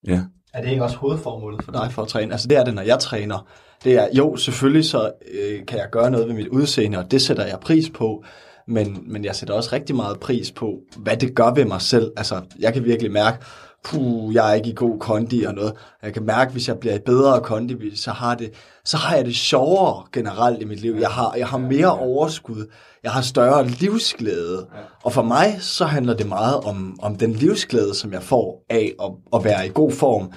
ja. 0.07 0.23
Er 0.53 0.61
det 0.61 0.69
ikke 0.69 0.83
også 0.83 0.97
hovedformålet 0.97 1.63
for 1.63 1.71
dig 1.71 1.91
for 1.91 2.01
at 2.01 2.07
træne? 2.07 2.31
Altså 2.31 2.47
det 2.47 2.57
er 2.57 2.63
det, 2.63 2.73
når 2.73 2.81
jeg 2.81 2.99
træner. 2.99 3.47
Det 3.83 3.93
er, 3.93 4.07
jo, 4.13 4.35
selvfølgelig 4.35 4.85
så 4.85 5.11
øh, 5.31 5.65
kan 5.65 5.79
jeg 5.79 5.87
gøre 5.91 6.11
noget 6.11 6.27
ved 6.27 6.35
mit 6.35 6.47
udseende, 6.47 6.97
og 6.97 7.11
det 7.11 7.21
sætter 7.21 7.45
jeg 7.45 7.59
pris 7.59 7.89
på. 7.89 8.23
Men, 8.67 9.03
men 9.07 9.25
jeg 9.25 9.35
sætter 9.35 9.53
også 9.53 9.69
rigtig 9.73 9.95
meget 9.95 10.19
pris 10.19 10.51
på, 10.51 10.79
hvad 10.97 11.17
det 11.17 11.35
gør 11.35 11.53
ved 11.53 11.65
mig 11.65 11.81
selv. 11.81 12.11
Altså, 12.17 12.41
jeg 12.59 12.73
kan 12.73 12.85
virkelig 12.85 13.11
mærke, 13.11 13.37
puh, 13.85 14.33
jeg 14.33 14.49
er 14.49 14.53
ikke 14.53 14.69
i 14.69 14.73
god 14.75 14.99
kondi 14.99 15.43
og 15.43 15.53
noget. 15.53 15.73
Jeg 16.03 16.13
kan 16.13 16.23
mærke, 16.25 16.51
hvis 16.51 16.67
jeg 16.67 16.79
bliver 16.79 16.95
i 16.95 16.99
bedre 16.99 17.41
kondi, 17.41 17.95
så 17.95 18.11
har, 18.11 18.35
det, 18.35 18.53
så 18.85 18.97
har 18.97 19.15
jeg 19.15 19.25
det 19.25 19.35
sjovere 19.35 20.03
generelt 20.13 20.61
i 20.61 20.65
mit 20.65 20.79
liv. 20.81 20.95
Jeg 20.99 21.09
har, 21.09 21.33
jeg 21.37 21.47
har 21.47 21.57
mere 21.57 21.97
overskud. 21.97 22.67
Jeg 23.03 23.11
har 23.11 23.21
større 23.21 23.67
livsglæde. 23.67 24.67
Og 25.03 25.13
for 25.13 25.21
mig, 25.23 25.57
så 25.61 25.85
handler 25.85 26.13
det 26.13 26.27
meget 26.27 26.55
om, 26.55 26.99
om 27.01 27.15
den 27.15 27.33
livsglæde, 27.33 27.95
som 27.95 28.13
jeg 28.13 28.23
får 28.23 28.65
af 28.69 28.93
at, 29.03 29.11
at 29.33 29.43
være 29.43 29.65
i 29.67 29.71
god 29.73 29.91
form. 29.91 30.31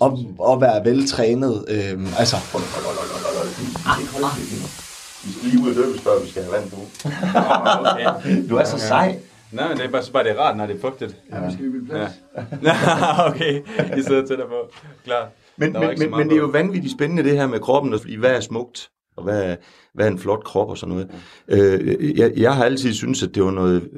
Og, 0.00 0.18
og 0.38 0.60
være 0.60 0.84
veltrænet. 0.84 1.64
Øhm, 1.68 2.06
altså, 2.18 2.36
Vi 5.24 5.32
skal 5.32 5.48
lige 5.50 5.62
ud 5.64 5.70
og 5.70 5.74
døbes, 5.76 6.00
før 6.00 6.22
vi 6.24 6.30
skal 6.30 6.42
have 6.42 6.52
vand 6.54 6.70
på. 6.70 6.76
Du 8.50 8.56
er 8.56 8.64
så 8.64 8.78
sej. 8.78 9.18
Nej, 9.52 9.68
men 9.68 9.76
det 9.76 9.84
er 9.86 9.90
bare, 9.90 10.02
så 10.02 10.12
bare 10.12 10.24
det 10.24 10.30
er 10.32 10.38
rart, 10.40 10.56
når 10.56 10.66
det 10.66 10.76
er 10.76 10.80
fugtigt. 10.80 11.16
Ja, 11.32 11.46
vi 11.46 11.52
skal 11.52 11.64
vi 11.64 11.86
plads. 11.90 12.12
Ja. 12.62 13.26
okay, 13.28 13.60
I 13.98 14.02
sidder 14.02 14.26
tættere 14.26 14.48
på. 14.48 14.70
Klar. 15.04 15.28
Men, 15.56 15.72
men, 15.72 15.98
men, 15.98 16.10
men 16.10 16.28
det 16.28 16.36
er 16.36 16.40
jo 16.40 16.46
vanvittigt 16.46 16.92
spændende 16.92 17.22
det 17.22 17.32
her 17.32 17.46
med 17.46 17.60
kroppen, 17.60 17.94
og 17.94 18.00
fordi 18.00 18.14
hvad 18.14 18.36
er 18.36 18.40
smukt, 18.40 18.90
og 19.16 19.24
hvad 19.24 19.42
er, 19.42 19.56
hvad 19.94 20.06
er 20.06 20.10
en 20.10 20.18
flot 20.18 20.44
krop 20.44 20.70
og 20.70 20.78
sådan 20.78 20.94
noget. 20.94 21.10
Øh, 21.48 22.18
jeg, 22.18 22.32
jeg 22.36 22.54
har 22.54 22.64
altid 22.64 22.92
syntes, 22.92 23.22
at 23.22 23.34
det 23.34 23.44
var 23.44 23.50
noget 23.50 23.88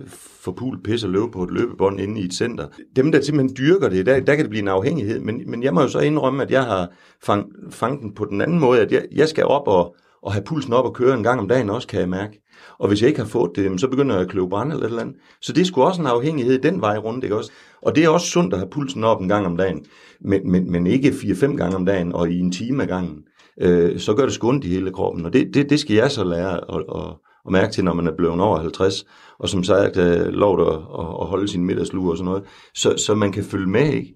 forpult 0.41 0.85
pis 0.85 1.05
at 1.05 1.11
løbe 1.11 1.31
på 1.31 1.43
et 1.43 1.51
løbebånd 1.51 2.01
inde 2.01 2.21
i 2.21 2.25
et 2.25 2.35
center. 2.35 2.67
Dem, 2.97 3.13
der 3.13 3.21
simpelthen 3.21 3.57
dyrker 3.57 3.89
det, 3.89 4.07
der, 4.07 4.21
der 4.21 4.35
kan 4.35 4.45
det 4.45 4.51
blive 4.51 4.63
en 4.63 4.69
afhængighed, 4.69 5.21
men, 5.21 5.51
men 5.51 5.63
jeg 5.63 5.75
må 5.75 5.81
jo 5.81 5.89
så 5.89 5.99
indrømme, 5.99 6.43
at 6.43 6.51
jeg 6.51 6.65
har 6.65 6.89
fang, 7.23 7.47
fanget 7.71 8.03
den 8.03 8.15
på 8.15 8.25
den 8.25 8.41
anden 8.41 8.59
måde, 8.59 8.81
at 8.81 8.93
jeg, 8.93 9.05
jeg 9.13 9.29
skal 9.29 9.45
op 9.45 9.69
og, 9.69 9.97
og 10.23 10.33
have 10.33 10.45
pulsen 10.45 10.73
op 10.73 10.85
og 10.85 10.95
køre 10.95 11.15
en 11.15 11.23
gang 11.23 11.41
om 11.41 11.49
dagen 11.49 11.71
også, 11.71 11.89
kan 11.89 12.01
jeg 12.01 12.09
mærke. 12.09 12.40
Og 12.81 12.89
hvis 12.89 13.01
jeg 13.01 13.09
ikke 13.09 13.21
har 13.21 13.29
fået 13.29 13.51
det, 13.57 13.81
så 13.81 13.89
begynder 13.89 14.15
jeg 14.15 14.25
at 14.25 14.31
kløve 14.31 14.49
brand 14.49 14.73
eller 14.73 14.85
et 14.85 14.89
eller 14.89 15.03
andet. 15.03 15.17
Så 15.41 15.53
det 15.53 15.61
er 15.61 15.65
sgu 15.65 15.83
også 15.83 16.01
en 16.01 16.07
afhængighed 16.07 16.59
den 16.59 16.81
vej 16.81 16.97
rundt, 16.97 17.25
ikke 17.25 17.37
også? 17.37 17.53
Og 17.83 17.97
det 17.97 18.05
er 18.05 18.09
også 18.09 18.27
sundt 18.27 18.55
at 18.55 18.61
have 18.61 18.71
pulsen 18.71 19.05
op 19.05 19.21
en 19.21 19.29
gang 19.29 19.47
om 19.47 19.57
dagen, 19.57 19.85
men, 20.21 20.51
men, 20.51 20.73
men 20.73 20.87
ikke 20.87 21.09
4-5 21.09 21.57
gange 21.57 21.77
om 21.77 21.87
dagen 21.87 22.13
og 22.13 22.31
i 22.31 22.39
en 22.39 22.53
time 22.53 22.83
ad 22.83 22.89
gangen. 22.89 23.19
Øh, 23.61 23.99
så 23.99 24.15
gør 24.15 24.23
det 24.23 24.33
sgu 24.33 24.49
ondt 24.49 24.65
i 24.65 24.69
hele 24.69 24.93
kroppen, 24.93 25.27
og 25.27 25.33
det, 25.33 25.55
det, 25.55 25.71
det 25.71 25.81
skal 25.81 25.97
jeg 25.97 26.11
så 26.11 26.25
lære 26.25 26.75
at, 26.75 26.85
at, 26.97 27.13
at 27.47 27.53
mærke 27.53 27.73
til, 27.73 27.85
når 27.85 27.95
man 27.95 28.07
er 28.07 28.17
blevet 28.17 28.41
over 28.41 28.59
50, 28.59 29.05
og 29.39 29.49
som 29.49 29.65
sagt 29.65 29.97
øh, 29.97 30.27
lov 30.27 30.61
at, 30.61 30.75
at 31.21 31.27
holde 31.27 31.49
sin 31.49 31.65
middagslur 31.65 32.11
og 32.11 32.17
sådan 32.17 32.29
noget, 32.29 32.45
så, 32.75 32.95
så 32.97 33.15
man 33.15 33.33
kan 33.33 33.45
følge 33.45 33.67
med, 33.67 33.93
ikke? 33.93 34.15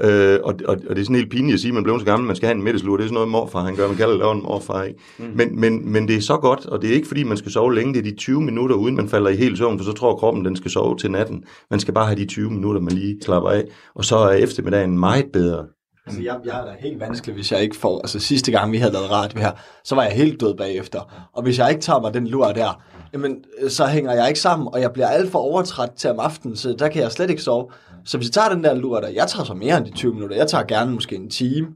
Øh, 0.00 0.38
og, 0.44 0.54
og, 0.68 0.76
og 0.88 0.96
det 0.96 0.98
er 0.98 1.04
sådan 1.04 1.16
helt 1.16 1.30
pinligt 1.30 1.54
at 1.54 1.60
sige, 1.60 1.70
at 1.70 1.74
man 1.74 1.82
blev 1.82 1.98
så 1.98 2.04
gammel, 2.04 2.26
man 2.26 2.36
skal 2.36 2.46
have 2.46 2.56
en 2.56 2.62
middagslur. 2.62 2.96
Det 2.96 3.04
er 3.04 3.08
sådan 3.08 3.14
noget, 3.14 3.28
morfar 3.28 3.60
han 3.60 3.76
gør. 3.76 3.86
Man 3.88 3.96
kalder 3.96 4.26
det 4.26 4.36
en 4.36 4.42
morfar, 4.42 4.82
ikke? 4.82 5.00
Mm. 5.18 5.24
Men, 5.34 5.60
men, 5.60 5.92
men 5.92 6.08
det 6.08 6.16
er 6.16 6.20
så 6.20 6.36
godt, 6.36 6.66
og 6.66 6.82
det 6.82 6.90
er 6.90 6.94
ikke 6.94 7.08
fordi, 7.08 7.24
man 7.24 7.36
skal 7.36 7.52
sove 7.52 7.74
længe. 7.74 7.94
Det 7.94 7.98
er 7.98 8.10
de 8.10 8.16
20 8.16 8.40
minutter, 8.40 8.76
uden 8.76 8.96
man 8.96 9.08
falder 9.08 9.30
i 9.30 9.36
helt 9.36 9.58
søvn, 9.58 9.78
for 9.78 9.84
så 9.84 9.92
tror 9.92 10.16
kroppen, 10.16 10.44
den 10.44 10.56
skal 10.56 10.70
sove 10.70 10.96
til 10.96 11.10
natten. 11.10 11.44
Man 11.70 11.80
skal 11.80 11.94
bare 11.94 12.06
have 12.06 12.16
de 12.16 12.26
20 12.26 12.50
minutter, 12.50 12.80
man 12.80 12.92
lige 12.92 13.18
slapper 13.22 13.50
af. 13.50 13.64
Og 13.94 14.04
så 14.04 14.16
er 14.16 14.32
eftermiddagen 14.32 14.98
meget 14.98 15.26
bedre. 15.32 15.66
Altså, 16.06 16.22
jeg, 16.22 16.36
jeg 16.44 16.60
er 16.60 16.64
da 16.64 16.70
helt 16.80 17.00
vanskelig, 17.00 17.34
hvis 17.34 17.52
jeg 17.52 17.62
ikke 17.62 17.76
får... 17.76 17.98
Altså, 17.98 18.18
sidste 18.18 18.52
gang, 18.52 18.72
vi 18.72 18.76
havde 18.76 18.92
lavet 18.92 19.10
radio 19.10 19.40
her, 19.40 19.52
så 19.84 19.94
var 19.94 20.02
jeg 20.02 20.12
helt 20.12 20.40
død 20.40 20.54
bagefter. 20.54 21.28
Og 21.32 21.42
hvis 21.42 21.58
jeg 21.58 21.70
ikke 21.70 21.82
tager 21.82 22.00
mig 22.00 22.14
den 22.14 22.26
lur 22.26 22.46
der, 22.46 22.82
jamen, 23.12 23.44
så 23.68 23.86
hænger 23.86 24.12
jeg 24.12 24.28
ikke 24.28 24.40
sammen, 24.40 24.68
og 24.72 24.80
jeg 24.80 24.92
bliver 24.92 25.06
alt 25.06 25.30
for 25.30 25.38
overtræt 25.38 25.90
til 25.96 26.10
om 26.10 26.20
aftenen, 26.20 26.56
så 26.56 26.74
der 26.78 26.88
kan 26.88 27.02
jeg 27.02 27.12
slet 27.12 27.30
ikke 27.30 27.42
sove. 27.42 27.70
Så 28.04 28.16
hvis 28.16 28.26
jeg 28.26 28.32
tager 28.32 28.48
den 28.48 28.64
der 28.64 28.74
lur 28.74 29.00
der, 29.00 29.08
jeg 29.08 29.28
tager 29.28 29.44
så 29.44 29.54
mere 29.54 29.76
end 29.76 29.86
de 29.86 29.90
20 29.90 30.14
minutter, 30.14 30.36
jeg 30.36 30.48
tager 30.48 30.64
gerne 30.64 30.92
måske 30.92 31.16
en 31.16 31.30
time, 31.30 31.68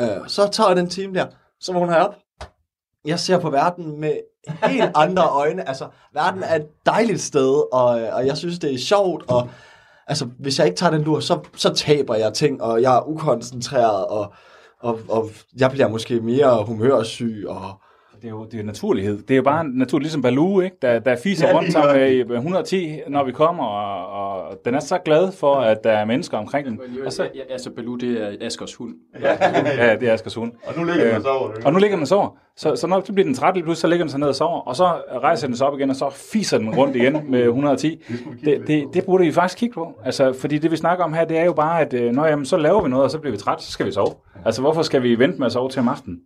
øh, 0.00 0.08
så 0.26 0.48
tager 0.48 0.68
jeg 0.68 0.76
den 0.76 0.90
time 0.90 1.14
der, 1.14 1.26
så 1.60 1.72
vågner 1.72 1.94
jeg 1.94 2.06
op. 2.06 2.14
Jeg 3.04 3.20
ser 3.20 3.38
på 3.38 3.50
verden 3.50 4.00
med 4.00 4.12
helt 4.64 4.90
andre 4.94 5.22
øjne. 5.22 5.68
Altså, 5.68 5.88
verden 6.14 6.42
er 6.42 6.56
et 6.56 6.66
dejligt 6.86 7.20
sted, 7.20 7.72
og, 7.72 7.88
og 7.88 8.26
jeg 8.26 8.36
synes, 8.36 8.58
det 8.58 8.74
er 8.74 8.78
sjovt, 8.78 9.24
og 9.28 9.48
altså, 10.06 10.28
hvis 10.38 10.58
jeg 10.58 10.66
ikke 10.66 10.78
tager 10.78 10.90
den 10.90 11.02
lur, 11.02 11.20
så, 11.20 11.38
så 11.56 11.74
taber 11.74 12.14
jeg 12.14 12.32
ting, 12.32 12.62
og 12.62 12.82
jeg 12.82 12.96
er 12.96 13.08
ukoncentreret, 13.08 14.06
og, 14.06 14.32
og, 14.80 14.98
og 15.08 15.30
jeg 15.58 15.70
bliver 15.70 15.88
måske 15.88 16.20
mere 16.20 16.64
humørsyg, 16.64 17.44
og 17.48 17.80
Det 18.26 18.32
er 18.32 18.36
jo 18.36 18.44
det 18.44 18.60
er 18.60 18.64
naturlighed. 18.64 19.18
Det 19.22 19.30
er 19.30 19.36
jo 19.36 19.42
bare 19.42 19.64
naturligt, 19.68 20.04
ligesom 20.04 20.22
Baloo, 20.22 20.60
ikke? 20.60 20.76
Der, 20.82 20.98
der 20.98 21.16
fiser 21.16 21.48
Ja, 21.48 21.56
rundt 21.56 21.72
sammen 21.72 21.96
med 22.28 22.36
110, 22.36 23.00
når 23.08 23.24
vi 23.24 23.32
kommer, 23.32 23.64
og, 23.64 24.06
og 24.46 24.58
den 24.64 24.74
er 24.74 24.80
så 24.80 24.98
glad 25.04 25.32
for, 25.32 25.54
at 25.54 25.84
der 25.84 25.90
er 25.90 26.04
mennesker 26.04 26.38
omkring 26.38 26.66
den. 26.66 26.80
Og 27.06 27.12
så, 27.12 27.22
Ja, 27.34 27.40
altså, 27.50 27.70
Baloo, 27.70 27.96
det 27.96 28.22
er 28.22 28.46
Askers 28.46 28.74
hund. 28.74 28.94
ja, 29.20 29.96
det 30.00 30.08
er 30.08 30.12
Asgers 30.12 30.34
hund. 30.34 30.52
Og 30.66 30.74
nu 30.78 30.84
ligger 30.84 31.04
man 31.04 31.14
Øh, 31.16 31.22
så 31.22 31.28
over 31.28 31.50
Og 31.64 31.72
nu 31.72 31.78
ligger 31.78 31.96
den 31.96 32.02
og 32.02 32.08
sover. 32.08 32.38
Så, 32.56 32.76
så 32.76 32.86
når 32.86 33.02
så 33.04 33.12
bliver 33.12 33.24
den 33.24 33.34
træt 33.34 33.54
lige 33.54 33.64
pludselig, 33.64 33.80
så 33.80 33.86
ligger 33.86 34.04
den 34.04 34.10
sig 34.10 34.20
ned 34.20 34.28
og 34.28 34.34
sover. 34.34 34.60
Og 34.60 34.76
så 34.76 34.84
rejser 35.22 35.46
den 35.46 35.56
sig 35.56 35.66
op 35.66 35.78
igen, 35.78 35.90
og 35.90 35.96
så 35.96 36.10
fiser 36.32 36.58
den 36.58 36.74
rundt 36.74 36.96
igen 36.96 37.30
med 37.30 37.42
110. 37.42 38.04
Det, 38.44 38.62
det, 38.66 38.84
det 38.94 39.04
burde 39.06 39.24
vi 39.24 39.32
faktisk 39.32 39.58
kigge 39.58 39.74
på. 39.74 40.00
Altså, 40.04 40.32
fordi 40.32 40.58
det 40.58 40.70
vi 40.70 40.76
snakker 40.76 41.04
om 41.04 41.12
her, 41.12 41.24
det 41.24 41.38
er 41.38 41.44
jo 41.44 41.52
bare, 41.52 41.80
at 41.80 41.94
øh, 41.94 42.12
når, 42.12 42.26
jamen, 42.26 42.44
så 42.46 42.56
laver 42.56 42.82
vi 42.82 42.88
noget, 42.88 43.04
og 43.04 43.10
så 43.10 43.18
bliver 43.18 43.32
vi 43.32 43.38
træt, 43.38 43.62
så 43.62 43.72
skal 43.72 43.86
vi 43.86 43.92
sove. 43.92 44.14
Altså, 44.44 44.60
hvorfor 44.60 44.82
skal 44.82 45.02
vi 45.02 45.18
vente 45.18 45.38
med 45.38 45.46
at 45.46 45.52
sove 45.52 45.68
til 45.68 45.80
om 45.80 45.88
aftenen? 45.88 46.18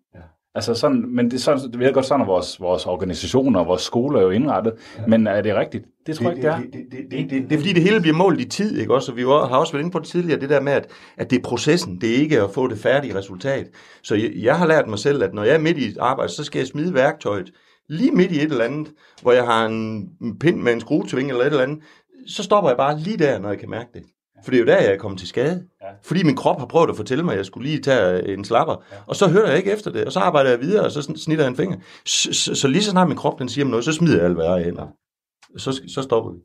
Altså 0.55 0.75
sådan, 0.75 1.05
men 1.09 1.25
det 1.31 1.35
er 1.35 1.39
sådan, 1.39 1.73
det 1.73 1.79
ved 1.79 1.93
godt, 1.93 2.07
sådan 2.07 2.21
er 2.21 2.27
vores, 2.27 2.61
vores 2.61 2.87
organisationer 2.87 3.61
og 3.61 3.67
vores 3.67 3.83
skoler 3.83 4.21
er 4.21 4.25
jo 4.25 4.31
indrettet. 4.31 4.73
Men 5.09 5.27
er 5.27 5.41
det 5.41 5.55
rigtigt? 5.55 5.85
Det 6.07 6.17
tror 6.17 6.31
jeg 6.31 6.37
ikke, 6.37 6.49
det 6.49 6.55
er. 6.55 6.61
det, 6.61 6.73
det, 6.73 6.83
det, 6.93 7.11
det, 7.11 7.31
det, 7.31 7.51
det 7.51 7.53
er 7.53 7.59
fordi, 7.59 7.73
det 7.73 7.83
hele 7.83 8.01
bliver 8.01 8.17
målt 8.17 8.41
i 8.41 8.45
tid, 8.45 8.79
ikke 8.79 8.95
også? 8.95 9.13
Og 9.13 9.17
vi 9.17 9.23
har 9.23 9.29
også 9.29 9.73
været 9.73 9.83
inde 9.83 9.93
på 9.93 9.99
det 9.99 10.09
tidligere, 10.09 10.41
det 10.41 10.51
der 10.51 10.61
med, 10.61 10.73
at, 10.73 10.91
at 11.17 11.31
det 11.31 11.39
er 11.39 11.43
processen, 11.43 12.01
det 12.01 12.11
er 12.11 12.15
ikke 12.15 12.43
at 12.43 12.51
få 12.51 12.69
det 12.69 12.79
færdige 12.79 13.19
resultat. 13.19 13.67
Så 14.03 14.15
jeg, 14.15 14.31
jeg 14.35 14.59
har 14.59 14.67
lært 14.67 14.89
mig 14.89 14.99
selv, 14.99 15.23
at 15.23 15.35
når 15.35 15.45
jeg 15.45 15.55
er 15.55 15.59
midt 15.59 15.79
i 15.79 15.89
et 15.89 15.99
arbejde, 15.99 16.33
så 16.33 16.45
skal 16.45 16.59
jeg 16.59 16.67
smide 16.67 16.95
værktøjet 16.95 17.51
lige 17.89 18.13
midt 18.13 18.33
i 18.33 18.37
et 18.37 18.43
eller 18.43 18.65
andet, 18.65 18.93
hvor 19.23 19.33
jeg 19.33 19.45
har 19.45 19.67
en 19.67 20.09
en 20.23 20.39
pind 20.39 20.61
med 20.61 20.73
en 20.73 20.81
skruetving 20.81 21.31
eller 21.31 21.43
et 21.43 21.47
eller 21.47 21.63
andet, 21.63 21.79
så 22.27 22.43
stopper 22.43 22.71
jeg 22.71 22.77
bare 22.77 22.99
lige 22.99 23.17
der, 23.17 23.39
når 23.39 23.49
jeg 23.49 23.59
kan 23.59 23.71
mærke 23.71 23.91
det. 23.95 24.03
For 24.45 24.51
det 24.51 24.57
er 24.57 24.61
jo 24.61 24.67
der, 24.67 24.77
jeg 24.83 24.93
er 24.93 24.99
kommet 24.99 25.19
til 25.19 25.29
skade. 25.29 25.67
Ja. 25.83 25.87
Fordi 26.03 26.23
min 26.25 26.37
krop 26.37 26.59
har 26.59 26.67
prøvet 26.67 26.91
at 26.91 26.97
fortælle 26.97 27.25
mig, 27.25 27.33
at 27.33 27.39
jeg 27.39 27.47
skulle 27.47 27.69
lige 27.69 27.83
tage 27.83 28.29
en 28.35 28.45
slapper. 28.45 28.85
Ja. 28.93 28.97
Og 29.07 29.17
så 29.17 29.29
hører 29.29 29.49
jeg 29.49 29.59
ikke 29.59 29.73
efter 29.73 29.91
det, 29.91 30.05
og 30.05 30.13
så 30.13 30.21
arbejder 30.21 30.51
jeg 30.51 30.61
videre, 30.61 30.85
og 30.85 30.91
så 30.91 31.03
snitter 31.17 31.45
jeg 31.45 31.51
en 31.51 31.57
finger. 31.57 31.77
Så, 32.07 32.33
så, 32.33 32.55
så 32.55 32.69
lige 32.69 32.83
så 32.83 32.91
snart 32.91 33.09
min 33.09 33.17
krop 33.17 33.39
den 33.39 33.49
siger 33.49 33.65
mig 33.65 33.71
noget, 33.71 33.85
så 33.85 33.93
smider 33.93 34.17
jeg 34.17 34.25
alt, 34.25 34.35
hvad 34.35 34.45
jeg 34.45 34.55
har 34.55 34.61
hænder. 34.61 34.87
Så, 35.57 35.83
så 35.95 36.03
stopper 36.03 36.31
vi. 36.33 36.39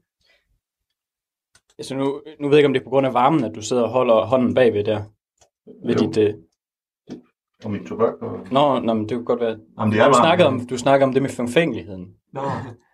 Altså, 1.77 1.95
nu, 1.95 2.21
nu 2.39 2.47
ved 2.47 2.57
jeg 2.57 2.59
ikke, 2.59 2.67
om 2.67 2.73
det 2.73 2.79
er 2.79 2.83
på 2.83 2.89
grund 2.89 3.07
af 3.07 3.13
varmen, 3.13 3.43
at 3.43 3.51
du 3.55 3.61
sidder 3.61 3.83
og 3.83 3.89
holder 3.89 4.25
hånden 4.25 4.53
bagved 4.53 4.83
der. 4.83 5.01
Ved 5.85 5.95
Jo. 5.95 6.07
dit, 6.07 6.17
øh, 6.17 6.33
Og 7.63 7.71
min 7.71 7.85
tobak 7.85 8.13
og... 8.21 8.39
Nå, 8.51 8.79
nå, 8.79 8.93
men 8.93 9.09
det 9.09 9.15
kunne 9.17 9.25
godt 9.25 9.39
være... 9.39 9.57
Jamen, 9.79 9.93
det 9.93 10.01
er 10.01 10.07
du, 10.07 10.13
snakkede 10.13 10.47
om, 10.47 10.67
du 10.67 10.77
snakker 10.77 11.07
om 11.07 11.13
det 11.13 11.21
med 11.21 11.29
forfængeligheden. 11.29 12.07
Nå, 12.33 12.41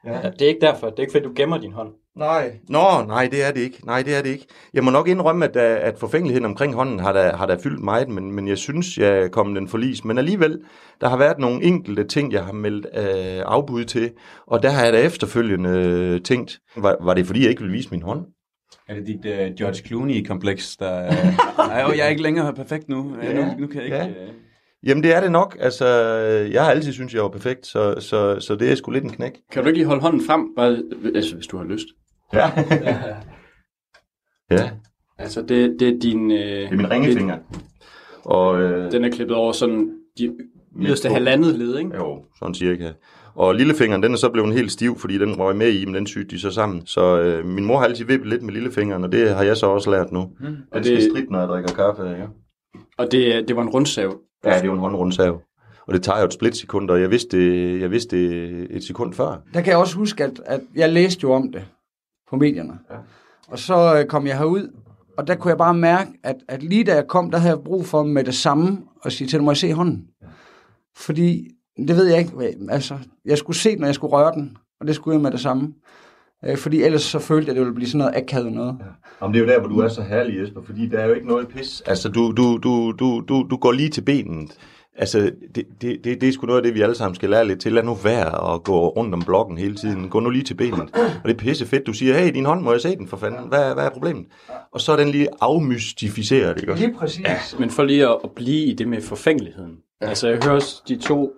Ja. 0.05 0.31
Det 0.31 0.41
er 0.41 0.47
ikke 0.47 0.61
derfor. 0.61 0.89
Det 0.89 0.99
er 0.99 1.01
ikke, 1.01 1.11
fordi 1.11 1.25
du 1.25 1.33
gemmer 1.35 1.57
din 1.57 1.71
hånd. 1.71 1.93
Nej. 2.15 2.60
Nå, 2.69 3.04
nej, 3.08 3.28
det 3.32 3.47
er 3.47 3.52
det 3.52 3.62
ikke. 3.62 3.86
Nej, 3.86 4.02
det 4.02 4.17
er 4.17 4.21
det 4.21 4.30
ikke. 4.30 4.45
Jeg 4.74 4.84
må 4.84 4.91
nok 4.91 5.08
indrømme, 5.08 5.45
at, 5.45 5.56
øh, 5.56 5.88
at 5.88 5.97
forfængeligheden 6.00 6.45
omkring 6.45 6.74
hånden 6.74 7.00
har 7.00 7.13
da, 7.13 7.32
har 7.36 7.45
da 7.45 7.56
fyldt 7.63 7.84
meget, 7.84 8.10
men, 8.10 8.32
men 8.32 8.47
jeg 8.47 8.58
synes, 8.58 8.97
jeg 8.97 9.17
er 9.17 9.28
kommet 9.28 9.56
den 9.56 9.67
forlis. 9.67 10.06
Men 10.06 10.17
alligevel, 10.17 10.60
der 11.02 11.10
har 11.10 11.17
været 11.17 11.39
nogle 11.39 11.63
enkelte 11.63 12.04
ting, 12.04 12.34
jeg 12.34 12.45
har 12.45 12.54
meldt 12.54 12.86
øh, 12.86 13.43
afbud 13.45 13.86
til, 13.86 14.12
og 14.47 14.63
der 14.63 14.69
har 14.69 14.84
jeg 14.84 14.93
da 14.93 15.02
efterfølgende 15.02 15.69
øh, 15.69 16.21
tænkt, 16.21 16.60
var, 16.78 16.97
var 17.02 17.13
det 17.13 17.26
fordi, 17.26 17.41
jeg 17.41 17.50
ikke 17.50 17.62
ville 17.62 17.78
vise 17.78 17.89
min 17.91 18.02
hånd? 18.02 18.26
Er 18.89 18.95
det 18.95 19.08
dit 19.08 19.26
uh, 19.26 19.56
George 19.58 19.88
Clooney-kompleks, 19.88 20.78
der... 20.78 21.08
Uh, 21.60 21.67
nej, 21.67 21.78
jeg 21.78 22.06
er 22.06 22.10
ikke 22.10 22.21
længere 22.21 22.54
perfekt 22.54 22.89
nu. 22.89 23.15
Ja, 23.24 23.34
nu, 23.34 23.60
nu 23.60 23.67
kan 23.67 23.76
jeg 23.76 23.86
ikke... 23.86 23.97
Ja. 23.97 24.06
Uh, 24.08 24.34
Jamen, 24.88 25.04
det 25.04 25.15
er 25.15 25.21
det 25.21 25.32
nok. 25.32 25.58
Altså, 25.60 25.88
jeg 26.52 26.63
har 26.63 26.71
altid 26.71 26.93
syntes, 26.93 27.13
jeg 27.13 27.24
var 27.24 27.30
perfekt, 27.30 27.67
så, 27.67 27.95
så, 28.00 28.39
så 28.39 28.56
det 28.56 28.71
er 28.71 28.76
sgu 28.76 28.91
lidt 28.91 29.04
en 29.04 29.10
knæk. 29.10 29.32
Kan 29.52 29.63
du 29.63 29.67
ikke 29.67 29.80
lige 29.80 29.88
holde 29.88 30.02
hånden 30.02 30.21
frem, 30.26 30.47
bare, 30.56 30.84
altså, 31.15 31.36
hvis 31.36 31.47
du 31.47 31.58
har 31.58 31.63
lyst? 31.63 31.88
Ja. 32.34 32.52
ja, 34.52 34.70
Altså, 35.17 35.41
det, 35.41 35.76
det 35.80 35.88
er 35.96 36.00
din... 36.00 36.32
Øh, 36.32 36.38
det 36.38 36.65
er 36.65 36.76
min 36.78 36.91
ringefinger. 36.91 37.38
Og, 38.26 38.62
øh, 38.62 38.91
Den 38.91 39.06
er 39.06 39.10
klippet 39.10 39.38
over 39.38 39.52
sådan 39.52 39.91
de 40.17 40.36
yderste 40.80 41.10
halvandet 41.10 41.56
led, 41.60 41.78
ikke? 41.78 41.96
Jo, 41.96 42.24
sådan 42.39 42.56
cirka. 42.56 42.91
Og 43.36 43.56
lillefingeren, 43.56 44.04
den 44.04 44.13
er 44.13 44.17
så 44.17 44.30
blevet 44.30 44.54
helt 44.54 44.72
stiv, 44.72 44.98
fordi 45.00 45.17
den 45.17 45.36
røg 45.39 45.56
med 45.56 45.74
i, 45.74 45.86
men 45.86 45.96
den 45.96 46.08
sygte 46.08 46.36
de 46.36 46.39
så 46.41 46.52
sammen. 46.52 46.86
Så 46.86 47.20
øh, 47.22 47.46
min 47.46 47.65
mor 47.65 47.78
har 47.78 47.86
altid 47.86 48.06
vippet 48.06 48.30
lidt 48.30 48.41
med 48.44 48.54
lillefingeren, 48.54 49.04
og 49.04 49.12
det 49.12 49.30
har 49.36 49.44
jeg 49.44 49.58
så 49.58 49.65
også 49.65 49.91
lært 49.91 50.12
nu. 50.12 50.22
Mm. 50.39 50.46
Og 50.72 50.76
Den 50.78 50.84
skal 50.84 50.96
det- 50.98 51.12
stridt, 51.12 51.32
når 51.32 51.39
jeg 51.39 51.48
drikker 51.48 51.74
kaffe. 51.74 52.04
Ja, 52.04 52.26
Og 52.98 53.12
det, 53.12 53.48
det 53.48 53.56
var 53.56 53.62
en 53.62 53.70
rundsav. 53.70 54.20
ja 54.46 54.50
det 54.50 54.62
er 54.62 54.65
jo 54.65 54.74
en 54.74 54.80
håndrundsav. 54.80 55.41
Og 55.88 55.94
det 55.94 56.04
tager 56.04 56.20
jo 56.20 56.26
et 56.26 56.34
splitsekund, 56.34 56.89
og 56.89 57.02
jeg 57.02 57.12
vidste 57.12 57.38
det, 57.38 57.82
jeg 57.82 57.91
vidste 57.91 58.17
det 58.17 58.67
et 58.70 58.84
sekund 58.84 59.13
før. 59.13 59.41
Der 59.54 59.62
kan 59.62 59.70
jeg 59.72 59.78
også 59.78 59.96
huske, 59.96 60.24
at, 60.24 60.41
at 60.46 60.62
jeg 60.76 60.89
læste 60.89 61.20
jo 61.24 61.32
om 61.32 61.52
det 61.52 61.63
på 62.32 62.38
medierne. 62.38 62.74
Ja. 62.91 62.96
Og 63.48 63.60
så 63.60 63.98
øh, 64.00 64.06
kom 64.06 64.28
jeg 64.28 64.38
herud, 64.38 64.67
og 65.17 65.28
der 65.28 65.36
kunne 65.36 65.50
jeg 65.50 65.58
bare 65.58 65.74
mærke, 65.74 66.12
at, 66.24 66.36
at 66.48 66.63
lige 66.63 66.84
da 66.84 66.96
jeg 66.96 67.08
kom, 67.08 67.32
der 67.32 67.38
havde 67.38 67.56
jeg 67.56 67.63
brug 67.63 67.86
for 67.86 68.04
med 68.04 68.24
det 68.24 68.36
samme 68.36 68.78
at 69.06 69.12
sige 69.12 69.28
til 69.28 69.39
dem, 69.39 69.46
må 69.46 69.52
jeg 69.52 69.58
se 69.58 69.74
hånden? 69.74 70.08
Fordi, 70.96 71.48
det 71.78 71.96
ved 71.96 72.08
jeg 72.08 72.20
ikke, 72.20 72.56
altså, 72.70 72.98
jeg 73.26 73.38
skulle 73.38 73.58
se 73.58 73.70
den, 73.70 73.80
når 73.80 73.88
jeg 73.88 73.96
skulle 73.96 74.13
røre 74.13 74.32
den, 74.36 74.58
og 74.80 74.88
det 74.88 74.96
skulle 74.96 75.15
jeg 75.15 75.22
med 75.22 75.32
det 75.32 75.39
samme. 75.39 75.74
Øh, 76.46 76.58
fordi 76.58 76.84
ellers 76.84 77.02
så 77.02 77.20
følte 77.20 77.46
jeg, 77.46 77.52
at 77.52 77.56
det 77.56 77.62
ville 77.62 77.76
blive 77.76 77.88
sådan 77.88 77.98
noget 77.98 78.15
akavet 78.15 78.54
noget. 78.54 78.78
Jamen, 79.22 79.34
det 79.34 79.41
er 79.41 79.46
jo 79.46 79.52
der, 79.52 79.60
hvor 79.60 79.70
du 79.70 79.80
er 79.80 79.88
så 79.88 80.02
herlig, 80.02 80.41
Jesper, 80.41 80.62
fordi 80.62 80.88
der 80.88 81.00
er 81.00 81.06
jo 81.06 81.13
ikke 81.13 81.28
noget 81.28 81.48
pis. 81.48 81.82
Altså, 81.82 82.10
du, 82.10 82.32
du, 82.38 82.58
du, 82.58 82.91
du, 83.00 83.24
du, 83.30 83.48
du 83.50 83.58
går 83.58 83.72
lige 83.72 83.89
til 83.89 84.02
benet. 84.02 84.58
Altså, 85.01 85.31
det, 85.55 85.65
det, 85.81 86.03
det, 86.03 86.21
det 86.21 86.29
er 86.29 86.33
sgu 86.33 86.45
noget 86.45 86.59
af 86.59 86.63
det, 86.63 86.73
vi 86.73 86.81
alle 86.81 86.95
sammen 86.95 87.15
skal 87.15 87.29
lære 87.29 87.47
lidt 87.47 87.61
til. 87.61 87.73
Lad 87.73 87.83
nu 87.83 87.93
være 87.93 88.53
at 88.53 88.63
gå 88.63 88.87
rundt 88.87 89.13
om 89.13 89.21
blokken 89.21 89.57
hele 89.57 89.75
tiden. 89.75 90.09
Gå 90.09 90.19
nu 90.19 90.29
lige 90.29 90.43
til 90.43 90.53
benet. 90.53 90.89
Og 90.93 91.23
det 91.23 91.31
er 91.31 91.37
pisse 91.37 91.65
fedt. 91.65 91.87
Du 91.87 91.93
siger, 91.93 92.17
hey, 92.17 92.33
din 92.33 92.45
hånd, 92.45 92.61
må 92.61 92.71
jeg 92.71 92.81
se 92.81 92.95
den 92.95 93.07
for 93.07 93.17
fanden? 93.17 93.47
Hvad, 93.47 93.73
hvad 93.73 93.85
er 93.85 93.89
problemet? 93.89 94.25
Og 94.71 94.81
så 94.81 94.91
er 94.91 94.95
den 94.95 95.09
lige 95.09 95.27
afmystificeret, 95.41 96.57
ikke 96.57 96.71
også? 96.71 96.85
Lige 96.85 96.97
præcis. 96.97 97.25
Ja. 97.25 97.37
Men 97.59 97.69
for 97.69 97.83
lige 97.83 98.07
at, 98.07 98.17
at 98.23 98.31
blive 98.31 98.65
i 98.65 98.73
det 98.73 98.87
med 98.87 99.01
forfængeligheden. 99.01 99.77
Ja. 100.01 100.07
Altså, 100.07 100.27
jeg 100.27 100.39
hører 100.43 100.55
også 100.55 100.81
de 100.87 100.95
to 100.97 101.33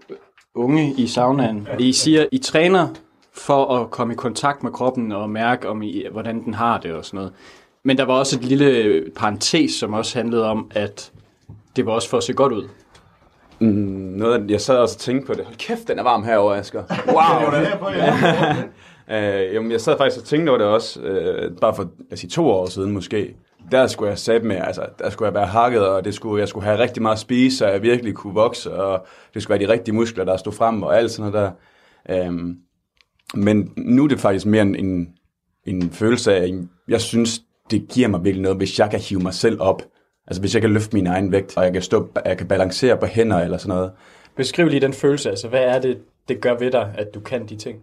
unge 0.56 0.94
i 0.98 1.08
saunaen. 1.08 1.68
I 1.80 1.94
siger, 1.94 2.26
I 2.32 2.38
træner 2.38 2.88
for 3.34 3.66
at 3.66 3.92
komme 3.92 4.14
i 4.14 4.16
kontakt 4.16 4.64
med 4.64 4.72
kroppen 4.72 5.12
og 5.12 5.30
mærke, 5.30 5.70
om 5.70 5.82
I, 5.82 6.04
hvordan 6.12 6.44
den 6.44 6.54
har 6.54 6.80
det 6.80 6.94
og 6.94 7.06
sådan 7.06 7.18
noget. 7.18 7.34
Men 7.86 7.98
der 7.98 8.06
var 8.06 8.14
også 8.14 8.36
et 8.40 8.46
lille 8.46 9.02
parentes, 9.16 9.72
som 9.72 9.94
også 9.94 10.18
handlede 10.18 10.46
om, 10.46 10.72
at 10.72 11.12
det 11.76 11.86
var 11.86 11.92
også 11.92 12.10
for 12.10 12.18
at 12.18 12.24
se 12.24 12.34
godt 12.34 12.54
ud. 12.54 12.68
mm, 13.60 13.68
noget, 14.18 14.34
af- 14.34 14.52
jeg 14.52 14.62
sad 14.62 14.78
også 14.78 14.96
og 14.96 15.00
tænkte 15.00 15.28
på 15.28 15.34
det. 15.34 15.46
Hold 15.46 15.56
kæft, 15.56 15.88
den 15.88 16.00
er 16.00 16.04
varm 16.04 16.24
herovre, 16.24 16.58
Asger. 16.58 16.84
Wow! 17.08 17.52
Øh, 19.12 19.54
jamen, 19.54 19.72
jeg 19.72 19.82
sad 19.82 19.98
faktisk 19.98 20.20
og 20.22 20.26
tænkte 20.28 20.50
over 20.50 20.58
det 20.58 20.68
også, 20.68 21.02
øh, 21.02 21.52
bare 21.62 21.76
for 21.76 21.84
lad 21.84 22.14
os 22.14 22.20
sige, 22.20 22.30
to 22.30 22.50
år 22.50 22.66
siden 22.66 22.92
måske. 22.92 23.36
Der 23.72 23.88
skulle 23.88 24.10
jeg 24.10 24.20
sætte 24.20 24.48
med, 24.48 24.56
altså, 24.56 24.86
der 25.00 25.10
skulle 25.10 25.28
jeg 25.28 25.34
være 25.34 25.46
hakket, 25.46 25.88
og 25.88 26.06
det 26.06 26.14
skulle, 26.14 26.40
jeg 26.40 26.48
skulle 26.48 26.66
have 26.66 26.80
rigtig 26.80 27.02
meget 27.02 27.16
at 27.16 27.20
spise, 27.20 27.58
så 27.58 27.68
jeg 27.68 27.82
virkelig 27.82 28.14
kunne 28.14 28.34
vokse, 28.34 28.74
og 28.74 29.06
det 29.34 29.44
skulle 29.44 29.60
være 29.60 29.68
de 29.68 29.74
rigtige 29.74 29.96
muskler, 29.96 30.24
der 30.26 30.38
stod 30.38 30.54
frem, 30.54 30.84
og 30.84 30.98
alt 30.98 31.12
sådan 31.12 31.32
noget 31.32 31.52
der. 32.10 32.26
Øhm, 32.26 32.58
men 33.36 33.74
nu 33.78 34.04
er 34.04 34.08
det 34.08 34.20
faktisk 34.20 34.46
mere 34.46 34.62
en, 34.62 34.76
en, 34.76 35.90
følelse 35.92 36.36
af, 36.36 36.54
jeg 36.88 37.02
synes, 37.02 37.42
det 37.72 37.88
giver 37.94 38.08
mig 38.08 38.24
virkelig 38.24 38.42
noget, 38.42 38.58
hvis 38.58 38.80
jeg 38.80 38.90
kan 38.90 39.00
hive 39.00 39.20
mig 39.22 39.34
selv 39.34 39.62
op. 39.62 39.82
Altså 40.28 40.42
hvis 40.42 40.54
jeg 40.54 40.62
kan 40.62 40.72
løfte 40.74 40.96
min 40.96 41.08
egen 41.08 41.32
vægt, 41.32 41.58
og 41.58 41.64
jeg 41.64 41.74
kan, 41.74 41.82
stå, 41.82 42.08
jeg 42.26 42.38
kan 42.38 42.48
balancere 42.48 42.98
på 42.98 43.06
hænder 43.06 43.40
eller 43.40 43.58
sådan 43.58 43.76
noget. 43.76 43.92
Beskriv 44.36 44.68
lige 44.68 44.80
den 44.80 44.94
følelse. 44.94 45.30
Altså, 45.30 45.48
hvad 45.48 45.64
er 45.64 45.82
det, 45.82 45.98
det 46.28 46.42
gør 46.42 46.58
ved 46.58 46.72
dig, 46.72 46.94
at 46.98 47.08
du 47.14 47.20
kan 47.20 47.46
de 47.46 47.56
ting? 47.56 47.80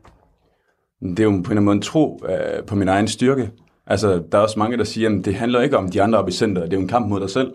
Det 1.00 1.20
er 1.20 1.24
jo 1.24 1.31
på 1.31 1.35
en 1.35 1.38
eller 1.38 1.50
anden 1.50 1.64
måde 1.64 1.76
en 1.76 1.83
tro 1.83 2.20
øh, 2.29 2.64
på 2.64 2.74
min 2.74 2.88
egen 2.88 3.09
styrke. 3.09 3.50
Altså, 3.87 4.22
der 4.33 4.38
er 4.38 4.42
også 4.42 4.59
mange, 4.59 4.76
der 4.76 4.85
siger, 4.85 5.18
at 5.18 5.24
det 5.24 5.35
handler 5.35 5.61
ikke 5.61 5.76
om 5.76 5.88
de 5.88 6.03
andre 6.03 6.18
oppe 6.18 6.29
i 6.29 6.33
centret. 6.33 6.64
Det 6.64 6.72
er 6.72 6.76
jo 6.76 6.83
en 6.83 6.88
kamp 6.88 7.09
mod 7.09 7.20
dig 7.20 7.31
selv. 7.31 7.53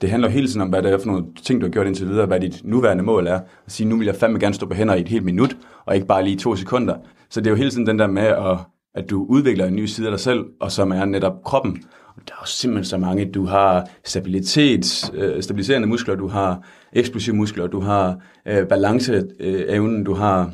Det 0.00 0.10
handler 0.10 0.28
hele 0.28 0.46
tiden 0.46 0.60
om, 0.60 0.68
hvad 0.68 0.82
det 0.82 0.92
er 0.92 0.98
for 0.98 1.06
nogle 1.06 1.24
ting, 1.44 1.60
du 1.60 1.66
har 1.66 1.70
gjort 1.70 1.86
indtil 1.86 2.08
videre, 2.08 2.26
hvad 2.26 2.40
dit 2.40 2.60
nuværende 2.64 3.04
mål 3.04 3.26
er. 3.26 3.40
At 3.66 3.72
sige, 3.72 3.88
nu 3.88 3.96
vil 3.96 4.06
jeg 4.06 4.14
fandme 4.14 4.38
gerne 4.38 4.54
stå 4.54 4.66
på 4.66 4.74
hænder 4.74 4.94
i 4.94 5.00
et 5.00 5.08
helt 5.08 5.24
minut, 5.24 5.56
og 5.86 5.94
ikke 5.94 6.06
bare 6.06 6.24
lige 6.24 6.36
to 6.36 6.56
sekunder. 6.56 6.94
Så 7.30 7.40
det 7.40 7.46
er 7.46 7.50
jo 7.50 7.56
hele 7.56 7.70
tiden 7.70 7.86
den 7.86 7.98
der 7.98 8.06
med, 8.06 8.22
at, 8.22 8.58
at 8.94 9.10
du 9.10 9.26
udvikler 9.28 9.66
en 9.66 9.76
ny 9.76 9.84
side 9.84 10.06
af 10.06 10.10
dig 10.10 10.20
selv, 10.20 10.44
og 10.60 10.72
som 10.72 10.90
er 10.90 11.04
netop 11.04 11.42
kroppen. 11.44 11.82
Der 12.16 12.34
er 12.34 12.38
jo 12.42 12.46
simpelthen 12.46 12.84
så 12.84 12.98
mange. 12.98 13.32
Du 13.32 13.46
har 13.46 13.88
stabilitet, 14.04 15.10
øh, 15.14 15.42
stabiliserende 15.42 15.88
muskler, 15.88 16.14
du 16.14 16.28
har 16.28 16.62
eksplosive 16.92 17.36
muskler, 17.36 17.66
du 17.66 17.80
har 17.80 18.18
øh, 18.46 18.66
balanceevnen, 18.66 20.04
du 20.04 20.14
har 20.14 20.50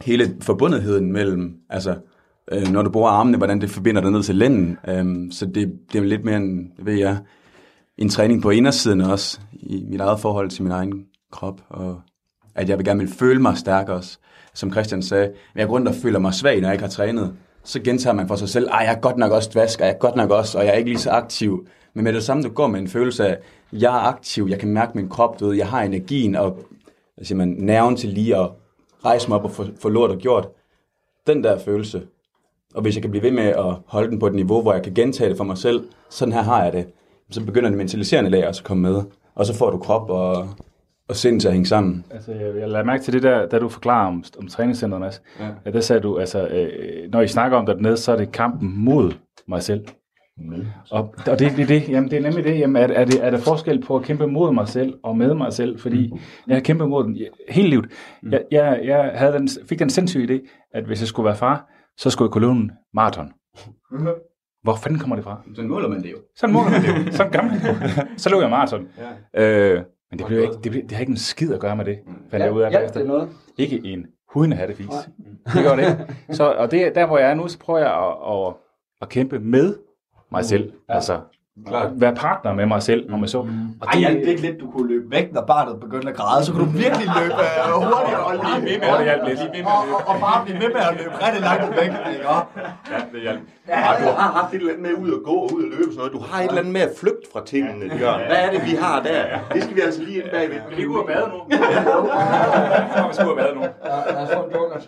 hele 0.00 0.36
forbundetheden 0.40 1.12
mellem, 1.12 1.54
altså 1.70 1.96
øh, 2.52 2.68
når 2.68 2.82
du 2.82 2.90
bruger 2.90 3.08
armene, 3.08 3.36
hvordan 3.36 3.60
det 3.60 3.70
forbinder 3.70 4.00
dig 4.00 4.10
ned 4.10 4.22
til 4.22 4.34
lænden. 4.34 4.78
Øh, 4.88 5.32
så 5.32 5.46
det, 5.46 5.72
det 5.92 5.98
er 5.98 6.04
lidt 6.04 6.24
mere 6.24 6.36
en, 6.36 6.72
ved 6.78 6.94
jeg, 6.94 7.18
en 7.98 8.08
træning 8.08 8.42
på 8.42 8.50
indersiden 8.50 9.00
også, 9.00 9.40
i 9.52 9.84
mit 9.88 10.00
eget 10.00 10.20
forhold 10.20 10.50
til 10.50 10.62
min 10.62 10.72
egen 10.72 11.04
krop, 11.32 11.60
og 11.68 12.00
at 12.54 12.68
jeg 12.68 12.78
vil 12.78 12.86
gerne 12.86 13.00
vil 13.00 13.08
føle 13.08 13.42
mig 13.42 13.58
stærk 13.58 13.88
også. 13.88 14.18
Som 14.54 14.72
Christian 14.72 15.02
sagde, 15.02 15.32
jeg 15.54 15.66
går 15.66 15.74
rundt 15.74 15.88
og 15.88 15.94
føler 15.94 16.18
mig 16.18 16.34
svag, 16.34 16.60
når 16.60 16.68
jeg 16.68 16.74
ikke 16.74 16.84
har 16.84 16.90
trænet. 16.90 17.34
Så 17.68 17.80
gentager 17.80 18.14
man 18.14 18.28
for 18.28 18.36
sig 18.36 18.48
selv, 18.48 18.68
ej, 18.68 18.78
jeg 18.78 18.92
er 18.92 19.00
godt 19.00 19.16
nok 19.16 19.32
også 19.32 19.50
dvask, 19.52 19.80
og 19.80 19.86
jeg 19.86 19.94
er 19.94 19.98
godt 19.98 20.16
nok 20.16 20.30
også, 20.30 20.58
og 20.58 20.64
jeg 20.64 20.72
er 20.72 20.76
ikke 20.76 20.90
lige 20.90 21.00
så 21.00 21.10
aktiv. 21.10 21.66
Men 21.94 22.04
med 22.04 22.12
det 22.12 22.24
samme, 22.24 22.42
du 22.42 22.48
går 22.48 22.66
med 22.66 22.80
en 22.80 22.88
følelse 22.88 23.28
af, 23.28 23.38
jeg 23.72 23.94
er 23.96 24.00
aktiv, 24.00 24.46
jeg 24.50 24.58
kan 24.58 24.68
mærke 24.68 24.92
min 24.94 25.08
krop, 25.08 25.40
du 25.40 25.46
ved, 25.46 25.56
jeg 25.56 25.68
har 25.68 25.82
energien 25.82 26.34
og 26.36 26.58
hvad 27.14 27.24
siger 27.24 27.36
man, 27.38 27.48
nerven 27.48 27.96
til 27.96 28.08
lige 28.08 28.36
at 28.36 28.50
rejse 29.04 29.28
mig 29.28 29.38
op 29.38 29.44
og 29.44 29.50
få, 29.50 29.64
få 29.82 29.88
lort 29.88 30.18
gjort. 30.18 30.48
Den 31.26 31.44
der 31.44 31.58
følelse, 31.58 32.02
og 32.74 32.82
hvis 32.82 32.94
jeg 32.94 33.02
kan 33.02 33.10
blive 33.10 33.22
ved 33.22 33.30
med 33.30 33.44
at 33.44 33.74
holde 33.86 34.10
den 34.10 34.18
på 34.18 34.26
et 34.26 34.34
niveau, 34.34 34.62
hvor 34.62 34.72
jeg 34.72 34.82
kan 34.82 34.94
gentage 34.94 35.30
det 35.30 35.36
for 35.36 35.44
mig 35.44 35.58
selv, 35.58 35.88
sådan 36.10 36.32
her 36.32 36.42
har 36.42 36.64
jeg 36.64 36.72
det, 36.72 36.86
så 37.30 37.44
begynder 37.44 37.68
det 37.68 37.78
mentaliserende 37.78 38.30
lag 38.30 38.48
også 38.48 38.60
at 38.60 38.66
komme 38.66 38.82
med. 38.82 39.02
Og 39.34 39.46
så 39.46 39.54
får 39.54 39.70
du 39.70 39.78
krop 39.78 40.10
og, 40.10 40.48
og 41.08 41.16
sind 41.16 41.40
til 41.40 41.48
at 41.48 41.54
hænge 41.54 41.66
sammen. 41.66 42.04
Altså, 42.10 42.32
jeg, 42.32 42.56
jeg 42.56 42.68
lader 42.68 42.84
mærke 42.84 43.02
til 43.02 43.12
det 43.12 43.22
der, 43.22 43.46
da 43.46 43.58
du 43.58 43.68
forklarer 43.68 44.06
om, 44.06 44.24
om 44.38 44.48
træningscenteret, 44.48 45.00
Mads. 45.00 45.22
Ja. 45.40 45.48
Ja, 45.66 45.70
der 45.70 45.80
sagde 45.80 46.02
du, 46.02 46.18
altså, 46.18 46.48
øh, 46.48 47.10
når 47.12 47.20
I 47.20 47.28
snakker 47.28 47.58
om 47.58 47.66
det 47.66 47.76
dernede, 47.76 47.96
så 47.96 48.12
er 48.12 48.16
det 48.16 48.32
kampen 48.32 48.72
mod 48.76 49.12
mig 49.48 49.62
selv. 49.62 49.84
Mm. 50.38 50.66
Og, 50.90 51.14
og 51.26 51.38
det, 51.38 51.52
det, 51.56 51.68
det, 51.68 51.88
jamen, 51.88 52.10
det 52.10 52.16
er 52.16 52.22
nemlig 52.22 52.44
det. 52.44 52.58
Jamen, 52.58 52.76
er, 52.76 52.86
er, 52.86 53.04
det, 53.04 53.24
er 53.24 53.30
der 53.30 53.38
forskel 53.38 53.82
på 53.82 53.96
at 53.96 54.02
kæmpe 54.02 54.26
mod 54.26 54.52
mig 54.54 54.68
selv 54.68 54.94
og 55.02 55.16
med 55.16 55.34
mig 55.34 55.52
selv? 55.52 55.78
Fordi 55.78 56.12
jeg 56.46 56.56
har 56.56 56.60
kæmpet 56.60 56.88
mod 56.88 57.04
den 57.04 57.18
hele 57.48 57.68
livet. 57.68 57.86
Jeg, 58.30 58.42
jeg, 58.50 58.80
jeg 58.84 59.12
havde 59.14 59.32
den, 59.32 59.48
fik 59.68 59.78
den 59.78 59.90
sindssyge 59.90 60.34
idé, 60.34 60.68
at 60.74 60.84
hvis 60.84 61.00
jeg 61.00 61.08
skulle 61.08 61.26
være 61.26 61.36
far, 61.36 61.70
så 61.96 62.10
skulle 62.10 62.26
jeg 62.26 62.32
kunne 62.32 62.46
løbe 62.46 62.52
en 62.52 62.70
maraton. 62.94 63.32
Hvor 64.62 64.74
fanden 64.74 64.98
kommer 64.98 65.16
det 65.16 65.24
fra? 65.24 65.42
Sådan 65.54 65.70
måler 65.70 65.88
man 65.88 66.02
det 66.02 66.10
jo. 66.10 66.16
Sådan 66.36 66.52
måler 66.52 66.70
man 66.70 66.82
det 66.82 66.88
jo. 66.88 67.12
Sådan 67.12 67.34
jo. 67.34 67.74
Så 68.22 68.30
løb 68.30 68.40
jeg 68.40 68.50
maraton. 68.50 68.88
Ja. 69.34 69.74
Øh, 69.74 69.82
men 70.10 70.18
det, 70.18 70.26
blev 70.26 70.42
ikke, 70.42 70.54
det, 70.54 70.70
blev, 70.70 70.82
det 70.82 70.92
har 70.92 71.00
ikke 71.00 71.10
en 71.10 71.16
skid 71.16 71.52
at 71.54 71.60
gøre 71.60 71.76
med 71.76 71.84
det, 71.84 71.98
fandt 72.30 72.44
jeg 72.44 72.52
ud 72.52 72.60
af 72.62 72.70
Ja, 72.70 72.76
bagefter. 72.76 73.00
det 73.00 73.04
er 73.08 73.12
noget. 73.12 73.28
Ikke 73.58 73.80
en 73.84 74.06
hudende 74.32 74.56
hattefis. 74.56 74.86
Det 75.54 75.64
gør 75.64 75.76
det 75.76 75.82
ikke. 75.88 76.16
Så, 76.36 76.52
og 76.52 76.70
det, 76.70 76.94
der 76.94 77.06
hvor 77.06 77.18
jeg 77.18 77.30
er 77.30 77.34
nu, 77.34 77.48
så 77.48 77.58
prøver 77.58 77.78
jeg 77.78 77.92
at, 77.94 78.36
at, 78.48 78.54
at 79.02 79.08
kæmpe 79.08 79.38
med 79.38 79.74
mig 80.32 80.44
selv. 80.44 80.72
Altså, 80.88 81.20
Klart. 81.66 81.90
være 81.94 82.14
partner 82.14 82.52
med 82.54 82.66
mig 82.66 82.82
selv, 82.82 83.12
om 83.12 83.20
jeg 83.20 83.28
så. 83.28 83.38
Og 83.38 83.46
Ej, 83.92 84.02
jeg 84.02 84.10
det 84.26 84.40
lidt, 84.40 84.60
du 84.60 84.70
kunne 84.70 84.88
løbe 84.88 85.10
væk, 85.10 85.32
når 85.32 85.44
barnet 85.44 85.80
begyndte 85.80 86.08
at 86.08 86.16
græde, 86.16 86.44
så 86.44 86.52
kunne 86.52 86.64
du 86.66 86.70
virkelig 86.70 87.06
løbe 87.20 87.34
øh, 87.34 87.72
hurtigere 87.74 88.24
og 88.28 88.34
lige 88.34 88.62
ved 88.70 88.78
med 88.80 88.88
det 88.88 88.98
at 88.98 89.04
hjalp 89.04 89.22
lidt. 89.28 89.66
og, 89.66 89.80
og, 89.94 90.00
og 90.10 90.16
bare 90.20 90.38
blive 90.44 90.58
ved 90.62 90.70
med 90.76 90.82
at 90.90 90.94
løbe 91.00 91.14
rigtig 91.26 91.40
langt 91.48 91.70
væk. 91.80 91.92
Ikke? 92.14 92.28
Og, 92.28 92.40
Ja, 92.92 92.98
det 93.12 93.20
hjalp. 93.26 93.40
Ja, 93.68 93.80
du 94.04 94.08
har 94.20 94.28
haft 94.38 94.50
et 94.54 94.58
eller 94.60 94.72
andet 94.72 94.84
med 94.88 94.94
ud 95.04 95.10
at 95.18 95.22
gå 95.30 95.34
og 95.44 95.48
ud 95.54 95.62
og 95.66 95.70
løbe 95.74 95.88
og 95.90 95.92
sådan 95.94 95.98
noget. 95.98 96.12
Du 96.16 96.22
har 96.30 96.38
et 96.42 96.48
eller 96.48 96.60
andet 96.62 96.72
med 96.78 96.80
at 96.88 96.92
flygte 97.00 97.26
fra 97.32 97.40
tingene, 97.50 97.84
Jørgen. 98.00 98.22
Hvad 98.30 98.38
er 98.46 98.50
det, 98.54 98.60
vi 98.70 98.74
har 98.84 98.96
der? 99.08 99.22
Det 99.54 99.60
skal 99.64 99.74
vi 99.76 99.80
altså 99.88 100.00
lige 100.02 100.16
ind 100.22 100.28
bagved. 100.36 100.60
Vi 100.76 100.82
går 100.84 100.92
ud 100.94 100.98
og 101.04 101.06
bade 101.12 101.26
nu. 101.34 101.38
Vi 103.08 103.14
skal 103.14 103.26
ud 103.26 103.30
og 103.34 103.38
bade 103.42 103.54
nu. 103.58 103.62
lad 104.14 104.22
os 104.24 104.28
få 104.34 104.40
en 104.46 104.50
donut. 104.54 104.84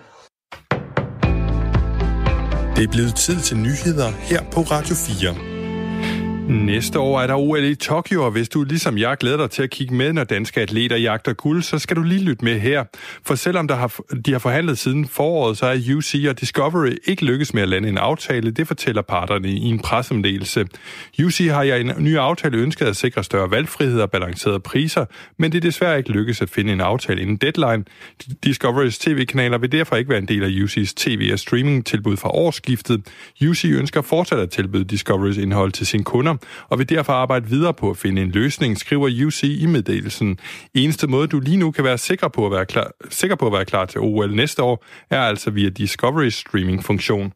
Det 2.76 2.82
er 2.88 2.92
blevet 2.96 3.14
tid 3.14 3.36
til 3.48 3.56
nyheder 3.56 4.08
her 4.30 4.40
på 4.54 4.60
Radio 4.60 4.94
4. 4.94 5.49
Mm. 6.50 6.56
Næste 6.56 6.98
år 6.98 7.20
er 7.20 7.26
der 7.26 7.34
OL 7.34 7.64
i 7.64 7.74
Tokyo, 7.74 8.24
og 8.24 8.30
hvis 8.30 8.48
du 8.48 8.64
ligesom 8.64 8.98
jeg 8.98 9.16
glæder 9.16 9.36
dig 9.36 9.50
til 9.50 9.62
at 9.62 9.70
kigge 9.70 9.94
med, 9.94 10.12
når 10.12 10.24
danske 10.24 10.60
atleter 10.60 10.96
jagter 10.96 11.32
guld, 11.32 11.62
så 11.62 11.78
skal 11.78 11.96
du 11.96 12.02
lige 12.02 12.24
lytte 12.24 12.44
med 12.44 12.60
her. 12.60 12.84
For 13.26 13.34
selvom 13.34 13.68
der 13.68 13.74
har, 13.74 14.00
de 14.26 14.32
har 14.32 14.38
forhandlet 14.38 14.78
siden 14.78 15.08
foråret, 15.08 15.56
så 15.58 15.66
er 15.66 15.96
UC 15.96 16.26
og 16.28 16.40
Discovery 16.40 16.92
ikke 17.04 17.24
lykkes 17.24 17.54
med 17.54 17.62
at 17.62 17.68
lande 17.68 17.88
en 17.88 17.98
aftale. 17.98 18.50
Det 18.50 18.66
fortæller 18.66 19.02
parterne 19.02 19.48
i 19.48 19.64
en 19.64 19.78
pressemeddelelse. 19.78 20.66
UC 21.24 21.48
har 21.50 21.62
i 21.62 21.80
en 21.80 21.92
ny 21.98 22.16
aftale 22.16 22.58
ønsket 22.58 22.86
at 22.86 22.96
sikre 22.96 23.24
større 23.24 23.50
valgfrihed 23.50 24.00
og 24.00 24.10
balancerede 24.10 24.60
priser, 24.60 25.04
men 25.38 25.52
det 25.52 25.58
er 25.58 25.62
desværre 25.62 25.98
ikke 25.98 26.10
lykkes 26.10 26.42
at 26.42 26.50
finde 26.50 26.72
en 26.72 26.80
aftale 26.80 27.22
inden 27.22 27.36
deadline. 27.36 27.84
Discoverys 28.44 28.98
tv-kanaler 28.98 29.58
vil 29.58 29.72
derfor 29.72 29.96
ikke 29.96 30.10
være 30.10 30.18
en 30.18 30.28
del 30.28 30.44
af 30.44 30.48
UC's 30.48 30.92
tv- 30.96 31.30
og 31.32 31.38
streaming-tilbud 31.38 32.16
fra 32.16 32.30
årsskiftet. 32.30 33.02
UC 33.48 33.64
ønsker 33.64 34.02
fortsat 34.02 34.38
at 34.38 34.50
tilbyde 34.50 34.84
Discoverys 34.84 35.36
indhold 35.36 35.72
til 35.72 35.86
sine 35.86 36.04
kunder, 36.04 36.36
og 36.68 36.78
vil 36.78 36.88
derfor 36.88 37.12
arbejde 37.12 37.48
videre 37.48 37.74
på 37.74 37.90
at 37.90 37.96
finde 37.96 38.22
en 38.22 38.30
løsning, 38.30 38.78
skriver 38.78 39.26
UC 39.26 39.42
i 39.42 39.66
meddelelsen. 39.66 40.38
Eneste 40.74 41.06
måde, 41.06 41.28
du 41.28 41.40
lige 41.40 41.56
nu 41.56 41.70
kan 41.70 41.84
være 41.84 41.98
sikker 41.98 42.28
på 42.28 42.46
at 42.46 42.52
være 42.52 42.66
klar, 42.66 42.90
sikker 43.10 43.36
på 43.36 43.46
at 43.46 43.52
være 43.52 43.64
klar 43.64 43.84
til 43.84 44.00
OL 44.00 44.34
næste 44.34 44.62
år, 44.62 44.84
er 45.10 45.20
altså 45.20 45.50
via 45.50 45.68
Discovery 45.68 46.28
streaming-funktion. 46.28 47.32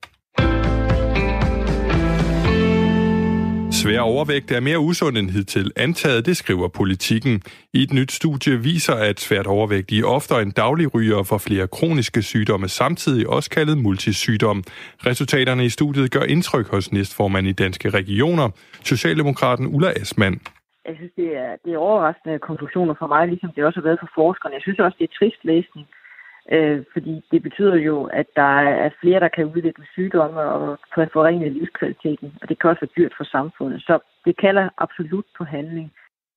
Svær 3.85 4.01
overvægt 4.01 4.51
er 4.53 4.61
mere 4.61 4.79
usund 4.79 5.19
end 5.19 5.31
hidtil 5.31 5.69
antaget, 5.77 6.27
det 6.27 6.37
skriver 6.37 6.69
politikken. 6.69 7.35
I 7.77 7.83
et 7.83 7.93
nyt 7.93 8.13
studie 8.13 8.55
viser, 8.71 8.95
at 9.11 9.21
svært 9.21 9.47
overvægtige 9.47 10.07
oftere 10.07 10.43
end 10.43 10.53
daglig 10.53 10.95
ryger 10.95 11.23
for 11.23 11.39
flere 11.39 11.67
kroniske 11.77 12.23
sygdomme, 12.23 12.69
samtidig 12.69 13.29
også 13.29 13.51
kaldet 13.51 13.79
multisygdom. 13.79 14.59
Resultaterne 15.09 15.65
i 15.65 15.69
studiet 15.69 16.11
gør 16.11 16.23
indtryk 16.35 16.67
hos 16.75 16.93
næstformand 16.93 17.47
i 17.47 17.53
Danske 17.53 17.91
Regioner, 17.91 18.47
Socialdemokraten 18.85 19.67
Ulla 19.75 19.91
Esmann. 20.01 20.41
Jeg 20.89 20.95
synes, 20.97 21.13
det 21.17 21.29
er, 21.45 21.51
det 21.65 21.73
er 21.73 21.79
overraskende 21.79 22.39
konklusioner 22.39 22.95
for 22.99 23.07
mig, 23.07 23.29
ligesom 23.29 23.51
det 23.57 23.65
også 23.65 23.81
har 23.81 23.89
været 23.89 24.03
for 24.05 24.11
forskerne. 24.15 24.55
Jeg 24.55 24.63
synes 24.63 24.79
også, 24.79 24.97
det 25.01 25.07
er 25.09 25.15
trist 25.19 25.41
læsning, 25.45 25.87
øh, 26.53 26.85
fordi 26.93 27.25
det 27.31 27.43
betyder 27.43 27.77
jo, 27.77 28.05
at 28.05 28.27
der 28.37 28.59
er 28.85 28.91
flere, 29.01 29.21
der 29.21 29.29
kan 29.29 29.45
udvikle 29.45 29.85
sygdomme 29.93 30.41
og 30.41 30.79
kan 30.95 31.09
forringe 31.13 31.49
livskvaliteten, 31.49 32.35
og 32.43 32.49
det 32.49 32.59
kan 32.59 32.71
også 32.71 32.81
være 32.81 32.97
dyrt 32.97 33.15
for 33.17 33.25
samfundet. 33.25 33.81
Så 33.83 33.99
det 34.25 34.37
kalder 34.37 34.69
absolut 34.79 35.25
på 35.39 35.45
handling. 35.45 35.93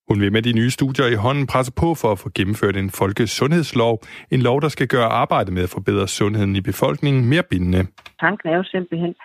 Hun 0.09 0.21
vil 0.21 0.31
med 0.31 0.41
de 0.41 0.53
nye 0.53 0.71
studier 0.71 1.07
i 1.07 1.21
hånden 1.25 1.47
presse 1.47 1.73
på 1.81 1.87
for 2.01 2.09
at 2.11 2.19
få 2.19 2.29
gennemført 2.37 2.75
en 2.77 2.89
folkesundhedslov, 2.89 3.93
en 4.31 4.41
lov, 4.41 4.61
der 4.61 4.69
skal 4.75 4.87
gøre 4.87 5.09
arbejdet 5.23 5.53
med 5.53 5.63
at 5.63 5.69
forbedre 5.69 6.07
sundheden 6.07 6.55
i 6.55 6.61
befolkningen 6.61 7.29
mere 7.29 7.43
bindende. 7.51 7.81
Tanken 8.19 8.49
er 8.49 8.57
jo 8.61 8.63
simpelthen, 8.63 9.15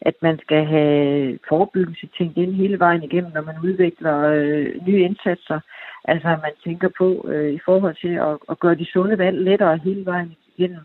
at 0.00 0.14
man 0.22 0.38
skal 0.44 0.66
have 0.66 1.38
forebyggelse 1.48 2.08
tænkt 2.18 2.36
ind 2.36 2.54
hele 2.54 2.78
vejen 2.78 3.02
igennem, 3.02 3.32
når 3.34 3.42
man 3.42 3.56
udvikler 3.64 4.16
øh, 4.18 4.86
nye 4.86 5.04
indsatser. 5.04 5.60
Altså 6.04 6.28
at 6.28 6.40
man 6.42 6.54
tænker 6.64 6.88
på 6.98 7.28
øh, 7.28 7.54
i 7.54 7.60
forhold 7.64 7.96
til 8.00 8.14
at, 8.28 8.38
at 8.50 8.60
gøre 8.60 8.74
de 8.74 8.86
sunde 8.92 9.18
valg 9.18 9.44
lettere 9.44 9.80
hele 9.84 10.04
vejen 10.04 10.36
igennem. 10.56 10.84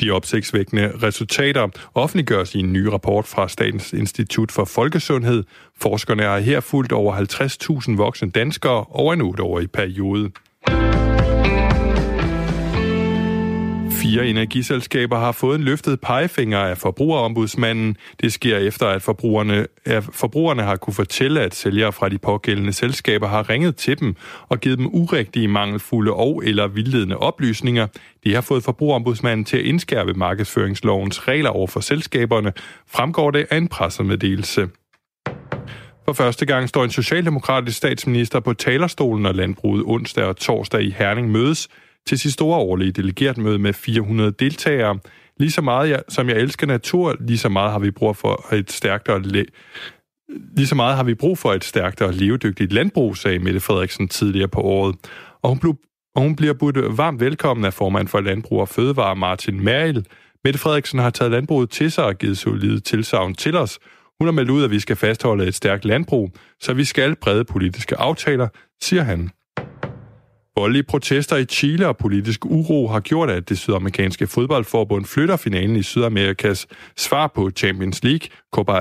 De 0.00 0.10
opsigtsvækkende 0.10 0.84
resultater 1.06 1.68
offentliggøres 1.94 2.54
i 2.54 2.58
en 2.58 2.72
ny 2.72 2.84
rapport 2.86 3.26
fra 3.26 3.48
Statens 3.48 3.92
Institut 3.92 4.52
for 4.52 4.64
Folkesundhed. 4.64 5.44
Forskerne 5.82 6.22
har 6.22 6.38
her 6.38 6.60
fulgt 6.60 6.92
over 6.92 7.12
50.000 7.14 7.96
voksne 7.96 8.30
danskere 8.30 8.84
over 8.90 9.12
en 9.12 9.20
8-årig 9.20 9.70
periode. 9.70 10.30
Fire 14.02 14.26
energiselskaber 14.26 15.18
har 15.18 15.32
fået 15.32 15.58
en 15.58 15.64
løftet 15.64 16.00
pegefinger 16.00 16.58
af 16.58 16.78
forbrugerombudsmanden. 16.78 17.96
Det 18.20 18.32
sker 18.32 18.58
efter, 18.58 18.86
at 18.86 19.02
forbrugerne, 19.02 19.66
at 19.84 20.04
forbrugerne 20.12 20.62
har 20.62 20.76
kunne 20.76 20.94
fortælle, 20.94 21.40
at 21.40 21.54
sælgere 21.54 21.92
fra 21.92 22.08
de 22.08 22.18
pågældende 22.18 22.72
selskaber 22.72 23.28
har 23.28 23.50
ringet 23.50 23.76
til 23.76 24.00
dem 24.00 24.14
og 24.48 24.60
givet 24.60 24.78
dem 24.78 24.86
urigtige, 24.86 25.48
mangelfulde 25.48 26.12
og 26.12 26.42
eller 26.44 26.66
vildledende 26.66 27.16
oplysninger. 27.16 27.86
Det 28.24 28.34
har 28.34 28.40
fået 28.40 28.64
forbrugerombudsmanden 28.64 29.44
til 29.44 29.56
at 29.56 29.64
indskærpe 29.64 30.14
markedsføringslovens 30.14 31.28
regler 31.28 31.50
over 31.50 31.66
for 31.66 31.80
selskaberne, 31.80 32.52
fremgår 32.86 33.30
det 33.30 33.46
af 33.50 33.56
en 33.56 33.68
pressemeddelelse. 33.68 34.68
For 36.04 36.12
første 36.12 36.46
gang 36.46 36.68
står 36.68 36.84
en 36.84 36.90
socialdemokratisk 36.90 37.76
statsminister 37.76 38.40
på 38.40 38.52
talerstolen, 38.52 39.22
når 39.22 39.32
landbruget 39.32 39.84
onsdag 39.86 40.24
og 40.24 40.36
torsdag 40.36 40.82
i 40.82 40.94
Herning 40.98 41.30
mødes 41.30 41.68
til 42.08 42.18
sit 42.18 42.32
store 42.32 42.58
årlige 42.58 42.92
delegeretmøde 42.92 43.58
med 43.58 43.72
400 43.72 44.30
deltagere. 44.38 44.98
Lige 45.38 45.50
så 45.50 45.62
meget 45.62 45.90
jeg, 45.90 46.02
som 46.08 46.28
jeg 46.28 46.36
elsker 46.36 46.66
natur, 46.66 47.16
lige 47.20 47.38
så 47.38 47.48
meget 47.48 47.72
har 47.72 47.78
vi 47.78 47.90
brug 47.90 48.16
for 48.16 48.54
et 48.54 48.72
stærkt 48.72 49.08
og 49.08 49.20
le- 49.20 49.44
Lige 50.56 50.66
så 50.66 50.74
meget 50.74 50.96
har 50.96 51.04
vi 51.04 51.14
brug 51.14 51.38
for 51.38 51.52
et 51.52 51.64
stærkt 51.64 52.02
og 52.02 52.12
levedygtigt 52.14 52.72
landbrug, 52.72 53.16
sagde 53.16 53.38
Mette 53.38 53.60
Frederiksen 53.60 54.08
tidligere 54.08 54.48
på 54.48 54.60
året. 54.60 54.96
Og 55.42 55.48
hun, 55.48 55.58
blev, 55.58 55.76
og 56.14 56.22
hun 56.22 56.36
bliver 56.36 56.52
budt 56.52 56.96
varmt 56.98 57.20
velkommen 57.20 57.64
af 57.64 57.74
formand 57.74 58.08
for 58.08 58.20
Landbrug 58.20 58.60
og 58.60 58.68
Fødevare 58.68 59.16
Martin 59.16 59.64
Meril. 59.64 60.06
Mette 60.44 60.58
Frederiksen 60.60 60.98
har 60.98 61.10
taget 61.10 61.30
landbruget 61.32 61.70
til 61.70 61.92
sig 61.92 62.04
og 62.04 62.18
givet 62.18 62.38
solide 62.38 62.80
tilsavn 62.80 63.34
til 63.34 63.56
os. 63.56 63.78
Hun 64.20 64.26
har 64.26 64.32
meldt 64.32 64.50
ud, 64.50 64.64
at 64.64 64.70
vi 64.70 64.80
skal 64.80 64.96
fastholde 64.96 65.46
et 65.46 65.54
stærkt 65.54 65.84
landbrug, 65.84 66.30
så 66.60 66.72
vi 66.74 66.84
skal 66.84 67.16
brede 67.16 67.44
politiske 67.44 67.96
aftaler, 67.96 68.48
siger 68.82 69.02
han. 69.02 69.30
Voldelige 70.56 70.82
protester 70.82 71.36
i 71.36 71.44
Chile 71.44 71.88
og 71.88 71.96
politisk 71.96 72.44
uro 72.44 72.88
har 72.88 73.00
gjort, 73.00 73.30
at 73.30 73.48
det 73.48 73.58
sydamerikanske 73.58 74.26
fodboldforbund 74.26 75.04
flytter 75.04 75.36
finalen 75.36 75.76
i 75.76 75.82
Sydamerikas 75.82 76.66
svar 76.96 77.26
på 77.26 77.50
Champions 77.50 78.04
League, 78.04 78.28
Copa 78.52 78.80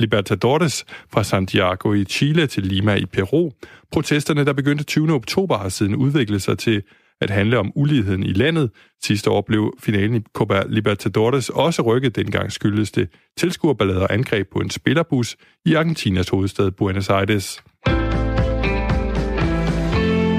Libertadores, 0.00 0.84
fra 1.12 1.24
Santiago 1.24 1.92
i 1.92 2.04
Chile 2.04 2.46
til 2.46 2.62
Lima 2.62 2.94
i 2.94 3.06
Peru. 3.06 3.50
Protesterne, 3.92 4.44
der 4.44 4.52
begyndte 4.52 4.84
20. 4.84 5.12
oktober, 5.12 5.58
har 5.58 5.68
siden 5.68 5.94
udviklet 5.94 6.42
sig 6.42 6.58
til 6.58 6.82
at 7.20 7.30
handle 7.30 7.58
om 7.58 7.72
uligheden 7.74 8.22
i 8.22 8.32
landet. 8.32 8.70
Sidste 9.02 9.30
år 9.30 9.40
blev 9.40 9.74
finalen 9.80 10.14
i 10.14 10.20
Copa 10.32 10.62
Libertadores 10.68 11.48
også 11.48 11.82
rykket. 11.82 12.16
Dengang 12.16 12.52
skyldes 12.52 12.90
det 12.90 13.08
tilskuerballader 13.36 14.00
og 14.00 14.14
angreb 14.14 14.48
på 14.52 14.58
en 14.58 14.70
spillerbus 14.70 15.36
i 15.64 15.74
Argentinas 15.74 16.28
hovedstad 16.28 16.70
Buenos 16.70 17.08
Aires. 17.08 17.62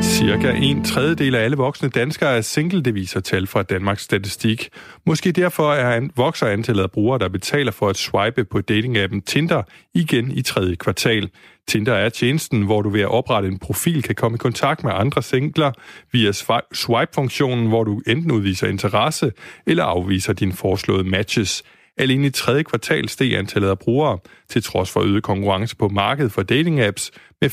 Cirka 0.10 0.52
en 0.52 0.84
tredjedel 0.84 1.36
af 1.36 1.44
alle 1.44 1.58
voksne 1.58 1.90
danskere 1.90 2.38
er 2.38 2.42
single, 2.42 2.82
det 2.82 2.96
viser 2.96 3.20
tal 3.20 3.48
fra 3.48 3.64
Danmarks 3.64 4.04
Statistik. 4.04 4.70
Måske 5.06 5.32
derfor 5.32 5.74
er 5.74 5.96
an, 5.96 6.12
vokser 6.16 6.48
antallet 6.48 6.84
af 6.84 6.92
brugere, 6.92 7.20
der 7.20 7.30
betaler 7.30 7.72
for 7.72 7.90
at 7.90 7.98
swipe 7.98 8.46
på 8.46 8.62
datingappen 8.62 9.22
Tinder 9.22 9.64
igen 9.94 10.32
i 10.32 10.42
tredje 10.42 10.76
kvartal. 10.76 11.30
Tinder 11.68 11.94
er 11.94 12.10
tjenesten, 12.10 12.62
hvor 12.62 12.82
du 12.82 12.90
ved 12.90 13.02
at 13.02 13.08
oprette 13.08 13.50
en 13.50 13.60
profil 13.60 14.04
kan 14.04 14.16
komme 14.16 14.36
i 14.36 14.38
kontakt 14.38 14.84
med 14.84 14.92
andre 14.96 15.24
singler 15.24 15.72
via 16.12 16.32
swipe-funktionen, 16.74 17.68
hvor 17.68 17.84
du 17.84 18.02
enten 18.08 18.32
udviser 18.32 18.68
interesse 18.68 19.32
eller 19.68 19.84
afviser 19.84 20.34
dine 20.34 20.54
foreslåede 20.54 21.04
matches. 21.04 21.64
Alene 22.00 22.28
i 22.28 22.30
tredje 22.30 22.64
kvartal 22.64 23.10
steg 23.10 23.34
antallet 23.34 23.70
af 23.70 23.80
brugere, 23.80 24.18
til 24.50 24.64
trods 24.64 24.92
for 24.92 25.02
øget 25.02 25.24
konkurrence 25.24 25.76
på 25.76 25.88
markedet 25.88 26.32
for 26.32 26.42
dating-apps, 26.42 27.10
med 27.42 27.50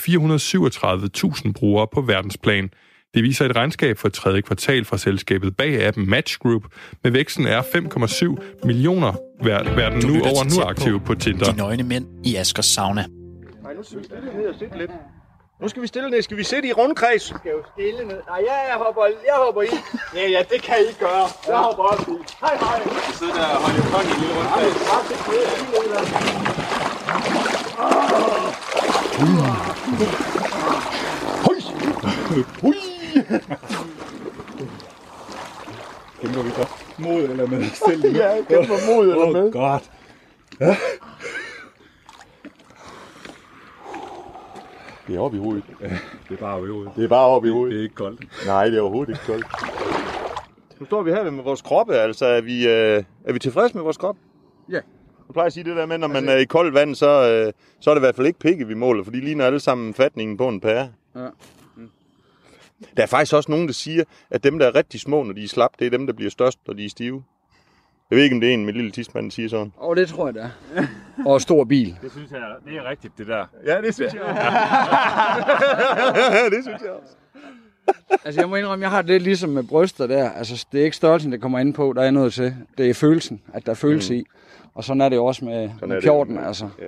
437.000 1.47 1.53
brugere 1.53 1.87
på 1.95 2.01
verdensplan. 2.01 2.71
Det 3.15 3.23
viser 3.23 3.45
et 3.45 3.57
regnskab 3.57 3.99
for 3.99 4.09
tredje 4.09 4.41
kvartal 4.41 4.85
fra 4.85 4.99
selskabet 4.99 5.57
bag 5.57 5.87
appen 5.87 6.11
Match 6.11 6.39
Group, 6.39 6.63
med 7.03 7.11
væksten 7.11 7.47
er 7.47 7.63
5,7 7.63 8.67
millioner 8.67 9.13
verden 9.45 10.07
nu 10.07 10.23
over 10.23 10.57
nu 10.57 10.63
aktive 10.63 11.01
på 11.01 11.15
Tinder. 11.15 11.53
De 11.53 11.57
nøgne 11.57 11.83
mænd 11.83 12.07
i 12.25 12.37
Askers 12.37 12.67
sauna. 12.67 13.05
Nej, 13.63 13.75
nu 13.75 13.83
stille 13.83 14.07
ned 14.37 14.47
og 14.47 14.55
sidde 14.59 14.79
lidt. 14.79 14.91
Nu 15.61 15.69
skal 15.69 15.83
vi 15.83 15.87
stille 15.87 16.11
ned. 16.11 16.23
Skal 16.23 16.37
vi 16.37 16.45
sidde 16.45 16.69
i 16.69 16.73
rundkreds? 16.73 17.23
skal 17.23 17.51
jo 17.51 17.63
stille 17.73 18.05
ned. 18.05 18.21
Nej, 18.29 18.41
ja, 18.47 18.55
jeg 18.71 18.77
hopper, 18.77 19.05
jeg 19.07 19.35
hopper 19.37 19.63
i. 19.63 19.69
Ja, 20.15 20.29
ja, 20.29 20.43
det 20.51 20.63
kan 20.63 20.77
I 20.91 20.93
gøre. 21.01 21.27
Jeg 21.49 21.57
hopper 21.57 21.83
op 21.83 22.01
i. 22.09 22.13
Hej, 22.41 22.57
hej. 22.57 22.83
Vi 22.85 23.13
sidder 23.19 23.35
der 23.35 23.47
og 23.47 23.57
holder 23.65 23.83
hånd 23.95 24.09
i 24.09 24.13
en 24.15 24.21
lille 24.21 24.35
rundkreds. 24.39 24.75
Bare 24.89 25.05
sæt 25.09 25.21
ned 25.29 25.43
og 25.53 25.57
lige 25.61 25.89
ned. 25.95 27.07
Hui! 32.63 32.75
Kæmper 36.21 36.43
vi 36.43 36.51
så 36.51 36.67
mod 36.99 37.23
eller 37.23 37.47
med? 37.47 38.13
Ja, 38.13 38.43
kæmper 38.49 38.95
mod 38.95 39.05
eller 39.11 39.31
med. 39.33 39.43
Åh, 39.43 39.53
godt. 39.53 39.83
Ja. 40.61 40.77
Det 45.17 45.21
er 45.21 45.25
oppe 45.25 45.37
i 45.37 45.41
hovedet. 45.41 45.65
Det 46.29 46.35
er 46.35 46.37
bare 46.37 46.57
oppe 46.57 46.69
i 46.69 46.71
hovedet. 46.71 46.93
Det 46.97 47.05
er 47.05 47.09
bare 47.09 47.27
oppe 47.27 47.49
i 47.49 47.51
hovedet. 47.51 47.73
Det 47.73 47.79
er 47.79 47.83
ikke 47.83 47.95
koldt. 47.95 48.47
Nej, 48.47 48.65
det 48.65 48.77
er 48.77 48.81
overhovedet 48.81 49.13
ikke 49.13 49.23
koldt. 49.27 49.47
Nu 50.81 50.87
står 50.87 51.03
vi 51.03 51.11
her 51.11 51.31
med 51.31 51.45
vores 51.45 51.63
kroppe, 51.63 51.95
altså 51.95 52.27
er 52.27 52.41
vi, 52.41 52.67
øh, 52.69 53.05
er 53.25 53.33
vi 53.33 53.39
tilfredse 53.39 53.75
med 53.75 53.83
vores 53.83 53.97
krop? 53.97 54.17
Ja. 54.71 54.81
Du 55.29 55.33
plejer 55.33 55.47
at 55.47 55.53
sige 55.53 55.65
det 55.65 55.77
der 55.77 55.87
med, 55.87 55.99
når 55.99 56.09
man 56.09 56.29
er 56.29 56.37
i 56.37 56.45
koldt 56.45 56.75
vand, 56.75 56.95
så, 56.95 57.07
øh, 57.07 57.53
så 57.81 57.91
er 57.91 57.95
det 57.95 58.01
i 58.01 58.05
hvert 58.05 58.17
fald 58.17 58.27
ikke 58.27 58.39
pikke, 58.39 58.67
vi 58.67 58.75
måler, 58.75 59.05
for 59.05 59.11
de 59.11 59.21
ligner 59.21 59.45
alle 59.47 59.61
sammen 59.61 59.95
fatningen 59.95 60.37
på 60.37 60.49
en 60.49 60.61
pære. 60.61 60.89
Ja. 61.15 61.27
Der 62.97 63.03
er 63.03 63.07
faktisk 63.07 63.35
også 63.35 63.51
nogen, 63.51 63.67
der 63.67 63.75
siger, 63.75 64.05
at 64.31 64.45
dem, 64.45 64.59
der 64.59 64.67
er 64.67 64.75
rigtig 64.75 65.01
små, 65.01 65.23
når 65.23 65.33
de 65.33 65.45
er 65.45 65.49
slap, 65.49 65.71
det 65.79 65.87
er 65.87 65.91
dem, 65.91 66.07
der 66.07 66.13
bliver 66.13 66.31
størst, 66.31 66.59
når 66.67 66.75
de 66.75 66.85
er 66.85 66.91
stive. 66.91 67.23
Jeg 68.11 68.17
ved 68.17 68.25
ikke, 68.25 68.35
om 68.37 68.41
det 68.41 68.51
er 68.51 68.55
en 68.55 68.65
med 68.65 68.73
lille 68.73 68.91
tidsmand, 68.91 69.31
siger 69.31 69.49
sådan. 69.49 69.73
Og 69.77 69.97
det 69.97 70.09
tror 70.09 70.27
jeg, 70.27 70.35
det 70.35 70.43
er. 70.43 70.83
Og 71.31 71.41
stor 71.41 71.65
bil. 71.65 71.99
Det 72.03 72.13
synes 72.13 72.31
jeg, 72.31 72.41
det 72.65 72.77
er 72.77 72.91
rigtigt, 72.91 73.19
det 73.19 73.27
der. 73.27 73.47
Ja, 73.67 73.81
det 73.81 73.95
synes 73.95 74.15
jeg 74.15 74.23
også. 74.23 74.41
det 76.57 76.65
synes 76.65 76.83
jeg 76.83 76.91
også. 76.91 77.15
Altså, 78.25 78.41
jeg 78.41 78.49
må 78.49 78.57
indrømme, 78.57 78.83
jeg 78.83 78.91
har 78.91 79.03
det 79.03 79.23
ligesom 79.23 79.51
med 79.51 79.63
bryster 79.63 80.07
der. 80.07 80.31
Altså, 80.31 80.67
det 80.73 80.81
er 80.81 80.85
ikke 80.85 80.97
størrelsen, 80.97 81.33
der 81.33 81.39
kommer 81.39 81.59
ind 81.59 81.75
på, 81.75 81.93
der 81.97 82.03
er 82.03 82.11
noget 82.11 82.33
til. 82.33 82.55
Det 82.79 82.91
er 82.91 82.95
følelsen, 82.95 83.43
at 83.55 83.67
der 83.67 83.73
er 83.73 83.77
følelse 83.77 84.15
mm. 84.15 84.21
i. 84.21 84.25
Og 84.75 84.85
sådan 84.85 85.01
er 85.01 85.09
det 85.09 85.17
jo 85.17 85.25
også 85.25 85.45
med, 85.45 85.69
Sådan 85.75 85.89
med 85.89 85.97
det. 85.97 86.05
pjorten, 86.05 86.39
altså. 86.39 86.69
Ja. 86.79 86.85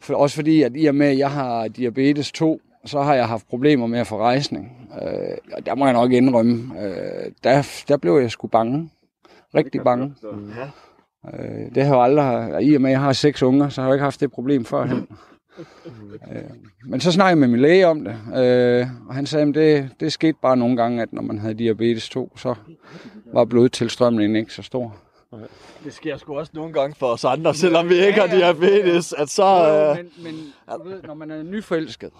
For, 0.00 0.14
også 0.14 0.36
fordi, 0.36 0.62
at 0.62 0.72
i 0.74 0.86
og 0.86 0.94
med, 0.94 1.06
at 1.06 1.18
jeg 1.18 1.30
har 1.30 1.68
diabetes 1.68 2.32
2, 2.32 2.60
så 2.84 3.02
har 3.02 3.14
jeg 3.14 3.28
haft 3.28 3.48
problemer 3.48 3.86
med 3.86 3.98
at 4.00 4.06
få 4.06 4.18
rejsning. 4.18 4.90
Øh, 5.02 5.36
og 5.52 5.66
der 5.66 5.74
må 5.74 5.84
jeg 5.84 5.92
nok 5.92 6.12
indrømme. 6.12 6.82
Øh, 6.82 7.32
der, 7.44 7.82
der 7.88 7.96
blev 7.96 8.18
jeg 8.20 8.30
sgu 8.30 8.46
bange. 8.46 8.90
Rigtig 9.54 9.82
bange. 9.84 10.14
Øh, 11.34 11.74
det 11.74 11.84
har 11.84 11.84
jeg 11.84 11.90
jo 11.94 12.02
aldrig... 12.02 12.62
I 12.62 12.74
og 12.74 12.80
med, 12.80 12.90
at 12.90 12.92
jeg 12.92 13.00
har 13.00 13.12
seks 13.12 13.42
unger, 13.42 13.68
så 13.68 13.80
har 13.80 13.88
jeg 13.88 13.94
ikke 13.94 14.04
haft 14.04 14.20
det 14.20 14.30
problem 14.30 14.64
førhen. 14.64 15.08
Øh, 16.32 16.42
men 16.84 17.00
så 17.00 17.12
snakkede 17.12 17.30
jeg 17.30 17.38
med 17.38 17.48
min 17.48 17.60
læge 17.60 17.86
om 17.86 18.04
det, 18.04 18.16
øh, 18.36 18.86
og 19.08 19.14
han 19.14 19.26
sagde, 19.26 19.48
at 19.48 19.54
det, 19.54 19.90
det 20.00 20.12
skete 20.12 20.38
bare 20.42 20.56
nogle 20.56 20.76
gange, 20.76 21.02
at 21.02 21.12
når 21.12 21.22
man 21.22 21.38
havde 21.38 21.54
diabetes 21.54 22.08
2, 22.08 22.32
så 22.36 22.54
var 23.32 23.44
blodtilstrømningen 23.44 24.36
ikke 24.36 24.52
så 24.52 24.62
stor. 24.62 24.96
Det 25.84 25.92
sker 25.92 26.16
sgu 26.16 26.38
også 26.38 26.52
nogle 26.54 26.72
gange 26.72 26.96
for 26.98 27.06
os 27.06 27.24
andre, 27.24 27.54
selvom 27.54 27.88
vi 27.88 27.94
ikke 27.94 28.20
har 28.20 28.26
diabetes, 28.26 29.12
at 29.12 29.28
så... 29.28 29.44
Øh, 29.44 29.96
men, 29.96 30.10
men 30.24 30.34
du 30.78 30.88
ved, 30.88 31.02
når 31.02 31.14
man 31.14 31.30
er 31.30 31.42
nyforelsket, 31.42 32.10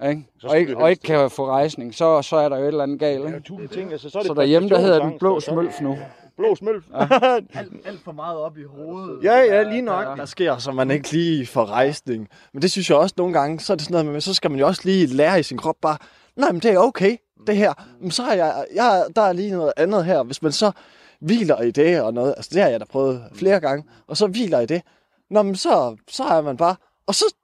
ja. 0.00 0.08
ikke? 0.08 0.24
Og, 0.44 0.58
ikke, 0.58 0.76
og 0.76 0.90
ikke 0.90 1.02
kan 1.02 1.30
få 1.30 1.46
rejsning, 1.46 1.94
så, 1.94 2.22
så 2.22 2.36
er 2.36 2.48
der 2.48 2.56
jo 2.56 2.62
et 2.62 2.68
eller 2.68 2.82
andet 2.82 3.00
galt. 3.00 3.26
Ikke? 3.26 3.40
Tusind 3.40 3.68
ting, 3.68 3.92
altså, 3.92 4.10
så 4.10 4.18
er 4.18 4.22
det 4.22 4.28
Så 4.28 4.34
derhjemme, 4.34 4.68
der 4.68 4.80
hedder 4.80 5.02
den 5.02 5.18
blå 5.18 5.40
smølf 5.40 5.80
nu. 5.80 5.98
Blå 6.38 6.54
smølf. 6.54 6.84
alt, 7.58 7.72
alt 7.84 8.00
for 8.04 8.12
meget 8.12 8.38
op 8.38 8.58
i 8.58 8.62
hovedet. 8.62 9.24
Ja, 9.24 9.38
ja, 9.38 9.62
lige 9.62 9.82
nok. 9.82 10.18
Der 10.18 10.24
sker, 10.24 10.58
så 10.58 10.72
man 10.72 10.90
ikke 10.90 11.12
lige 11.12 11.46
får 11.46 11.66
rejsning. 11.66 12.28
Men 12.52 12.62
det 12.62 12.70
synes 12.70 12.90
jeg 12.90 12.98
også 12.98 13.14
nogle 13.18 13.32
gange, 13.40 13.60
så 13.60 13.72
er 13.72 13.76
det 13.76 13.84
sådan 13.84 13.92
noget 13.94 14.12
med, 14.12 14.20
så 14.20 14.34
skal 14.34 14.50
man 14.50 14.60
jo 14.60 14.66
også 14.66 14.82
lige 14.84 15.06
lære 15.06 15.40
i 15.40 15.42
sin 15.42 15.58
krop 15.58 15.76
bare, 15.82 15.96
nej, 16.36 16.52
men 16.52 16.60
det 16.60 16.70
er 16.70 16.78
okay, 16.78 17.16
det 17.46 17.56
her. 17.56 17.72
Men 18.00 18.10
så 18.10 18.22
har 18.22 18.34
jeg, 18.34 18.66
jeg, 18.74 19.04
der 19.16 19.22
er 19.22 19.32
lige 19.32 19.50
noget 19.50 19.72
andet 19.76 20.04
her. 20.04 20.22
Hvis 20.22 20.42
man 20.42 20.52
så 20.52 20.72
hviler 21.20 21.62
i 21.62 21.70
det 21.70 22.02
og 22.02 22.14
noget, 22.14 22.34
altså 22.36 22.50
det 22.54 22.62
har 22.62 22.68
jeg 22.68 22.80
da 22.80 22.84
prøvet 22.84 23.22
flere 23.34 23.60
gange, 23.60 23.84
og 24.06 24.16
så 24.16 24.26
hviler 24.26 24.60
i 24.60 24.66
det, 24.66 24.82
Nå, 25.30 25.42
men 25.42 25.56
så, 25.56 25.96
så 26.08 26.24
er 26.24 26.40
man 26.42 26.56
bare, 26.56 26.76
og 27.06 27.14
så, 27.14 27.34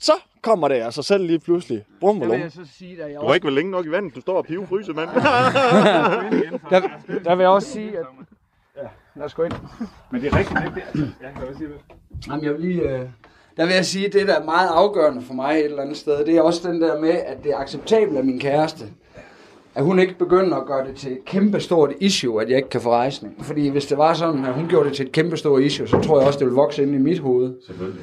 så 0.00 0.12
kommer 0.42 0.68
det 0.68 0.74
af 0.74 0.92
sig 0.92 1.04
selv 1.04 1.26
lige 1.26 1.38
pludselig. 1.38 1.84
Brum, 2.00 2.20
Der 2.20 2.26
brum. 2.26 2.36
vil 2.36 2.42
jeg 2.42 2.52
så 2.52 2.64
sige, 2.78 3.02
at 3.02 3.12
jeg 3.12 3.20
Du 3.20 3.26
har 3.26 3.34
ikke 3.34 3.44
været 3.44 3.54
længe 3.54 3.70
nok 3.70 3.86
i 3.86 3.90
vandet. 3.90 4.14
Du 4.14 4.20
står 4.20 4.36
og 4.36 4.44
pivfryser, 4.44 4.92
mand. 4.92 5.10
der, 6.70 6.80
der 7.24 7.34
vil 7.34 7.42
jeg 7.42 7.50
også 7.50 7.68
sige, 7.68 7.98
at... 7.98 8.06
Lad 9.16 9.24
os 9.24 9.34
gå 9.34 9.42
ind. 9.42 9.52
Men 10.12 10.20
det 10.20 10.32
er 10.32 10.38
rigtigt, 10.38 10.58
det 10.74 10.82
er 10.94 11.06
Ja, 11.22 11.40
kan 11.40 11.52
du 11.52 11.58
sige 11.58 11.68
det? 11.68 11.76
Jamen, 12.26 12.44
jeg 12.44 12.52
vil 12.52 12.60
lige... 12.60 12.80
Øh, 12.82 13.00
der 13.56 13.66
vil 13.66 13.74
jeg 13.74 13.84
sige, 13.86 14.06
at 14.06 14.12
det, 14.12 14.28
der 14.28 14.40
er 14.40 14.44
meget 14.44 14.68
afgørende 14.68 15.22
for 15.22 15.34
mig 15.34 15.58
et 15.58 15.64
eller 15.64 15.82
andet 15.82 15.96
sted, 15.96 16.24
det 16.24 16.36
er 16.36 16.42
også 16.42 16.68
den 16.68 16.82
der 16.82 17.00
med, 17.00 17.10
at 17.10 17.44
det 17.44 17.52
er 17.52 17.56
acceptabelt 17.58 18.18
af 18.18 18.24
min 18.24 18.40
kæreste, 18.40 18.84
at 19.74 19.84
hun 19.84 19.98
ikke 19.98 20.18
begynder 20.18 20.56
at 20.56 20.66
gøre 20.66 20.86
det 20.86 20.96
til 20.96 21.12
et 21.12 21.24
kæmpe 21.24 21.60
stort 21.60 21.92
issue, 22.00 22.42
at 22.42 22.48
jeg 22.48 22.56
ikke 22.56 22.68
kan 22.68 22.80
få 22.80 22.90
rejsning. 22.90 23.44
Fordi 23.44 23.68
hvis 23.68 23.86
det 23.86 23.98
var 23.98 24.14
sådan, 24.14 24.44
at 24.44 24.52
hun 24.52 24.68
gjorde 24.68 24.88
det 24.88 24.96
til 24.96 25.06
et 25.06 25.12
kæmpe 25.12 25.36
stort 25.36 25.62
issue, 25.62 25.88
så 25.88 26.00
tror 26.00 26.18
jeg 26.18 26.26
også, 26.26 26.38
det 26.38 26.46
ville 26.46 26.56
vokse 26.56 26.82
ind 26.82 26.94
i 26.94 26.98
mit 26.98 27.18
hoved. 27.18 27.54
Selvfølgelig. 27.66 28.02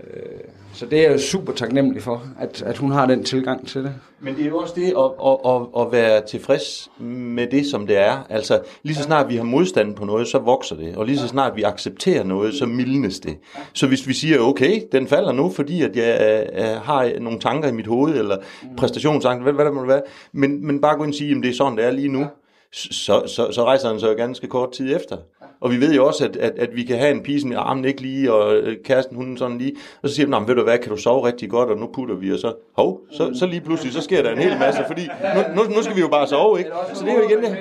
Øh, 0.00 0.40
så 0.74 0.86
det 0.86 1.06
er 1.06 1.10
jeg 1.10 1.20
super 1.20 1.52
taknemmelig 1.52 2.02
for, 2.02 2.22
at, 2.40 2.62
at 2.62 2.78
hun 2.78 2.92
har 2.92 3.06
den 3.06 3.24
tilgang 3.24 3.68
til 3.68 3.84
det. 3.84 3.94
Men 4.20 4.36
det 4.36 4.44
er 4.44 4.48
jo 4.48 4.58
også 4.58 4.74
det 4.76 4.86
at, 4.86 5.26
at, 5.26 5.38
at, 5.46 5.82
at 5.82 5.92
være 5.92 6.26
tilfreds 6.26 6.90
med 7.00 7.46
det, 7.46 7.66
som 7.66 7.86
det 7.86 7.98
er. 7.98 8.26
Altså, 8.28 8.60
lige 8.82 8.96
så 8.96 9.02
snart 9.02 9.28
vi 9.28 9.36
har 9.36 9.44
modstand 9.44 9.94
på 9.94 10.04
noget, 10.04 10.28
så 10.28 10.38
vokser 10.38 10.76
det. 10.76 10.96
Og 10.96 11.06
lige 11.06 11.18
så 11.18 11.28
snart 11.28 11.56
vi 11.56 11.62
accepterer 11.62 12.24
noget, 12.24 12.54
så 12.54 12.66
mildnes 12.66 13.20
det. 13.20 13.36
Så 13.72 13.86
hvis 13.86 14.08
vi 14.08 14.12
siger, 14.12 14.38
okay, 14.40 14.82
den 14.92 15.08
falder 15.08 15.32
nu, 15.32 15.50
fordi 15.50 15.82
at 15.82 15.96
jeg 15.96 16.46
uh, 16.52 16.82
har 16.82 17.20
nogle 17.20 17.40
tanker 17.40 17.68
i 17.68 17.72
mit 17.72 17.86
hoved, 17.86 18.18
eller 18.18 18.36
præstationsangst, 18.76 19.42
hvad, 19.42 19.52
hvad 19.52 19.64
der 19.64 19.72
må 19.72 19.86
være, 19.86 20.02
men, 20.32 20.66
men 20.66 20.80
bare 20.80 20.96
gå 20.96 21.02
ind 21.02 21.12
og 21.12 21.16
sige, 21.16 21.36
at 21.36 21.42
det 21.42 21.50
er 21.50 21.54
sådan, 21.54 21.78
det 21.78 21.84
er 21.84 21.90
lige 21.90 22.08
nu, 22.08 22.26
så, 22.72 23.22
så, 23.26 23.52
så 23.52 23.64
rejser 23.64 23.88
han 23.88 24.00
sig 24.00 24.16
ganske 24.16 24.46
kort 24.46 24.72
tid 24.72 24.96
efter. 24.96 25.16
Og 25.62 25.70
vi 25.70 25.80
ved 25.80 25.94
jo 25.94 26.06
også, 26.06 26.24
at, 26.24 26.36
at, 26.36 26.52
at 26.58 26.68
vi 26.74 26.82
kan 26.82 26.98
have 26.98 27.10
en 27.10 27.22
pige, 27.22 27.40
som 27.40 27.52
i 27.52 27.54
armen 27.54 27.84
ikke 27.84 28.00
lige, 28.02 28.32
og 28.32 28.54
øh, 28.56 28.76
kæresten 28.84 29.16
hun 29.16 29.36
sådan 29.36 29.58
lige, 29.58 29.72
og 30.02 30.08
så 30.08 30.14
siger 30.14 30.26
hun, 30.26 30.30
"Nå, 30.30 30.38
men 30.38 30.48
ved 30.48 30.54
du 30.54 30.62
hvad, 30.62 30.78
kan 30.78 30.90
du 30.90 30.96
sove 30.96 31.26
rigtig 31.26 31.50
godt, 31.50 31.68
og 31.70 31.78
nu 31.78 31.88
putter 31.94 32.14
vi, 32.14 32.32
og 32.32 32.38
så, 32.38 32.52
hov, 32.76 33.00
så, 33.12 33.30
så 33.34 33.46
lige 33.46 33.60
pludselig, 33.60 33.92
så 33.92 34.00
sker 34.00 34.22
der 34.22 34.30
en 34.30 34.38
hel 34.38 34.58
masse, 34.58 34.80
fordi 34.86 35.08
nu, 35.56 35.62
nu, 35.62 35.70
nu 35.76 35.82
skal 35.82 35.96
vi 35.96 36.00
jo 36.00 36.08
bare 36.08 36.26
sove, 36.26 36.58
ikke? 36.58 36.70
Så 36.94 37.04
det 37.04 37.12
er 37.12 37.16
jo 37.16 37.22
igen 37.28 37.38
det. 37.38 37.56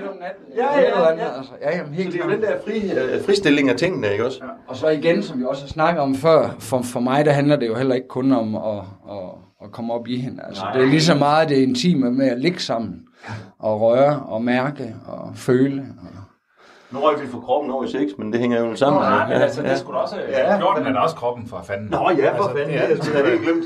Ja, 0.57 0.79
ja, 0.79 1.09
ja. 1.09 1.25
Ja, 1.61 1.77
jamen, 1.77 1.93
helt 1.93 2.13
Så 2.13 2.17
det 2.17 2.23
er 2.25 2.29
jo 2.29 2.31
den 2.35 2.41
der 2.41 2.51
fri, 2.67 3.15
øh, 3.15 3.23
fristilling 3.25 3.69
af 3.69 3.75
tingene, 3.75 4.11
ikke 4.11 4.25
også? 4.25 4.41
Og 4.67 4.75
så 4.75 4.87
igen, 4.87 5.23
som 5.23 5.39
vi 5.39 5.45
også 5.45 5.61
har 5.63 5.69
snakket 5.69 6.01
om 6.01 6.15
før, 6.15 6.55
for, 6.59 6.81
for 6.81 6.99
mig 6.99 7.25
der 7.25 7.31
handler 7.31 7.55
det 7.55 7.67
jo 7.67 7.75
heller 7.75 7.95
ikke 7.95 8.07
kun 8.07 8.31
om 8.31 8.55
at, 8.55 8.61
at, 9.11 9.17
at 9.63 9.71
komme 9.71 9.93
op 9.93 10.07
i 10.07 10.17
hende. 10.17 10.43
Altså, 10.47 10.63
det 10.73 10.81
er 10.81 10.85
lige 10.85 11.01
så 11.01 11.15
meget 11.15 11.49
det 11.49 11.55
intime 11.57 12.11
med 12.11 12.27
at 12.27 12.39
ligge 12.39 12.59
sammen, 12.59 12.95
og 13.59 13.81
røre, 13.81 14.19
og 14.27 14.41
mærke, 14.43 14.95
og 15.07 15.31
føle. 15.35 15.81
Og... 16.01 16.20
Nu 16.91 16.99
røg 16.99 17.21
vi 17.21 17.27
for 17.27 17.39
kroppen 17.39 17.71
over 17.71 17.83
i 17.83 17.87
sex, 17.91 18.09
men 18.17 18.31
det 18.33 18.39
hænger 18.39 18.59
jo 18.59 18.75
sammen. 18.75 19.01
Nå, 19.01 19.09
nej, 19.09 19.27
men 19.29 19.41
altså, 19.41 19.61
det 19.61 19.77
skulle 19.79 19.99
også... 19.99 20.15
Ja. 20.29 20.53
Ja, 20.53 20.59
14 20.59 20.85
er 20.85 20.91
da 20.93 20.99
også 20.99 21.15
kroppen 21.15 21.47
for 21.47 21.61
fanden. 21.67 21.87
Nå 21.91 22.09
ja, 22.17 22.37
for 22.37 22.43
Altså, 22.43 22.49
fanden, 22.57 22.67
det 22.67 22.91
er- 22.91 22.95
det 22.95 23.25
er 23.25 23.29
helt 23.29 23.41
glemt. 23.41 23.63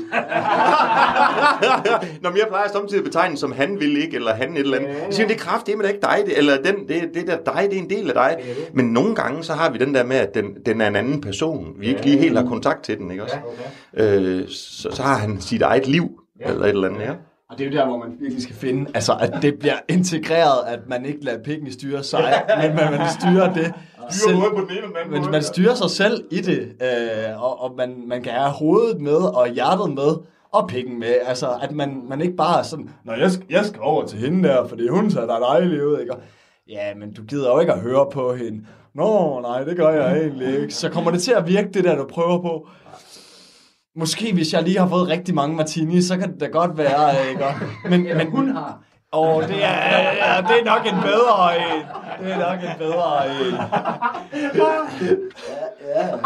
Nå, 2.22 2.28
men 2.30 2.38
jeg 2.38 2.46
plejer 2.48 2.68
samtidig 2.72 2.98
at 3.00 3.04
betegne 3.04 3.36
som 3.36 3.52
han 3.52 3.80
vil 3.80 4.02
ikke, 4.02 4.16
eller 4.16 4.34
han 4.34 4.52
et 4.52 4.58
eller 4.58 4.76
andet. 4.78 4.88
Jeg 4.90 4.96
siger, 5.10 5.26
det 5.26 5.34
er 5.34 5.38
kraft, 5.38 5.66
det 5.66 5.74
er 5.74 5.88
ikke 5.88 6.00
dig, 6.00 6.18
det, 6.26 6.38
eller 6.38 6.56
den, 6.62 6.88
det, 6.88 7.10
det 7.14 7.26
der 7.26 7.36
dig, 7.52 7.66
det 7.70 7.78
er 7.78 7.82
en 7.82 7.90
del 7.90 8.08
af 8.08 8.14
dig. 8.14 8.36
Men 8.72 8.84
nogle 8.84 9.14
gange, 9.14 9.44
så 9.44 9.52
har 9.52 9.70
vi 9.70 9.78
den 9.78 9.94
der 9.94 10.04
med, 10.04 10.16
at 10.16 10.34
den, 10.34 10.44
den 10.66 10.80
er 10.80 10.86
en 10.86 10.96
anden 10.96 11.20
person. 11.20 11.74
Vi 11.78 11.86
ikke 11.86 12.02
lige 12.02 12.18
helt 12.18 12.38
har 12.38 12.46
kontakt 12.46 12.82
til 12.84 12.98
den, 12.98 13.10
ikke 13.10 13.22
også? 13.22 13.36
Øh, 13.96 14.48
så, 14.48 14.88
så 14.92 15.02
har 15.02 15.18
han 15.18 15.40
sit 15.40 15.62
eget 15.62 15.86
liv, 15.86 16.10
eller 16.40 16.62
et 16.62 16.68
eller 16.68 16.88
andet, 16.88 17.00
ja. 17.00 17.12
Og 17.50 17.58
det 17.58 17.66
er 17.66 17.70
jo 17.70 17.76
der, 17.76 17.86
hvor 17.86 17.96
man 17.96 18.16
virkelig 18.20 18.42
skal 18.42 18.56
finde, 18.56 18.90
altså 18.94 19.12
at 19.20 19.32
det 19.42 19.58
bliver 19.58 19.78
integreret, 19.88 20.66
at 20.66 20.80
man 20.88 21.04
ikke 21.06 21.24
lader 21.24 21.42
pikken 21.42 21.72
styre 21.72 22.02
sig, 22.02 22.44
men 22.62 22.76
man, 22.76 22.98
man 22.98 23.08
styrer 23.20 23.52
det 23.54 23.74
selv. 24.10 24.36
på 24.36 24.66
den 24.68 24.78
ene 24.78 24.86
den 24.86 24.96
anden 24.96 25.22
Men 25.22 25.30
man 25.30 25.42
styrer 25.42 25.74
sig 25.74 25.90
selv 25.90 26.24
i 26.30 26.40
det, 26.40 26.72
øh, 26.82 27.42
og, 27.42 27.62
og 27.62 27.74
man, 27.76 28.04
man 28.06 28.22
kan 28.22 28.32
have 28.32 28.50
hovedet 28.50 29.00
med, 29.00 29.16
og 29.16 29.48
hjertet 29.48 29.94
med, 29.94 30.16
og 30.52 30.68
pikken 30.68 30.98
med. 30.98 31.14
Altså, 31.26 31.48
at 31.62 31.72
man, 31.72 32.02
man 32.08 32.20
ikke 32.20 32.36
bare 32.36 32.58
er 32.58 32.62
sådan, 32.62 32.90
Nå, 33.04 33.12
jeg 33.12 33.30
skal, 33.30 33.46
jeg 33.50 33.64
skal 33.64 33.80
over 33.82 34.06
til 34.06 34.18
hende 34.18 34.48
der, 34.48 34.68
fordi 34.68 34.88
hun 34.88 35.10
ser 35.10 35.26
dig 35.26 35.36
dejlig 35.40 35.86
ud, 35.86 35.98
ikke? 36.00 36.12
Og, 36.12 36.20
ja, 36.68 36.94
men 36.94 37.12
du 37.12 37.22
gider 37.22 37.50
jo 37.52 37.60
ikke 37.60 37.72
at 37.72 37.80
høre 37.80 38.06
på 38.12 38.34
hende. 38.34 38.66
Nå, 38.94 39.40
nej, 39.40 39.64
det 39.64 39.76
gør 39.76 39.90
jeg 39.90 40.18
egentlig 40.18 40.60
ikke. 40.60 40.74
Så 40.74 40.88
kommer 40.90 41.10
det 41.10 41.22
til 41.22 41.32
at 41.32 41.48
virke, 41.48 41.68
det 41.74 41.84
der, 41.84 41.96
du 41.96 42.06
prøver 42.10 42.42
på. 42.42 42.68
Måske 43.96 44.32
hvis 44.34 44.52
jeg 44.52 44.62
lige 44.62 44.78
har 44.78 44.88
fået 44.88 45.08
rigtig 45.08 45.34
mange 45.34 45.56
martini, 45.56 46.02
så 46.02 46.16
kan 46.18 46.32
det 46.32 46.40
da 46.40 46.46
godt 46.46 46.78
være, 46.78 47.10
ikke? 47.30 47.44
Men, 47.90 48.02
men 48.16 48.30
hun 48.30 48.48
har. 48.48 48.78
Og 49.12 49.42
det 49.42 49.64
er, 49.64 49.68
ja, 49.68 50.42
det 50.42 50.60
er 50.60 50.64
nok 50.64 50.86
en 50.86 51.00
bedre 51.02 51.56
en. 51.56 51.86
Det 52.20 52.32
er 52.32 52.38
nok 52.50 52.58
en 52.70 52.78
bedre 52.78 53.26
en. 53.26 53.54
Ja, 55.86 56.02
ja. 56.02 56.16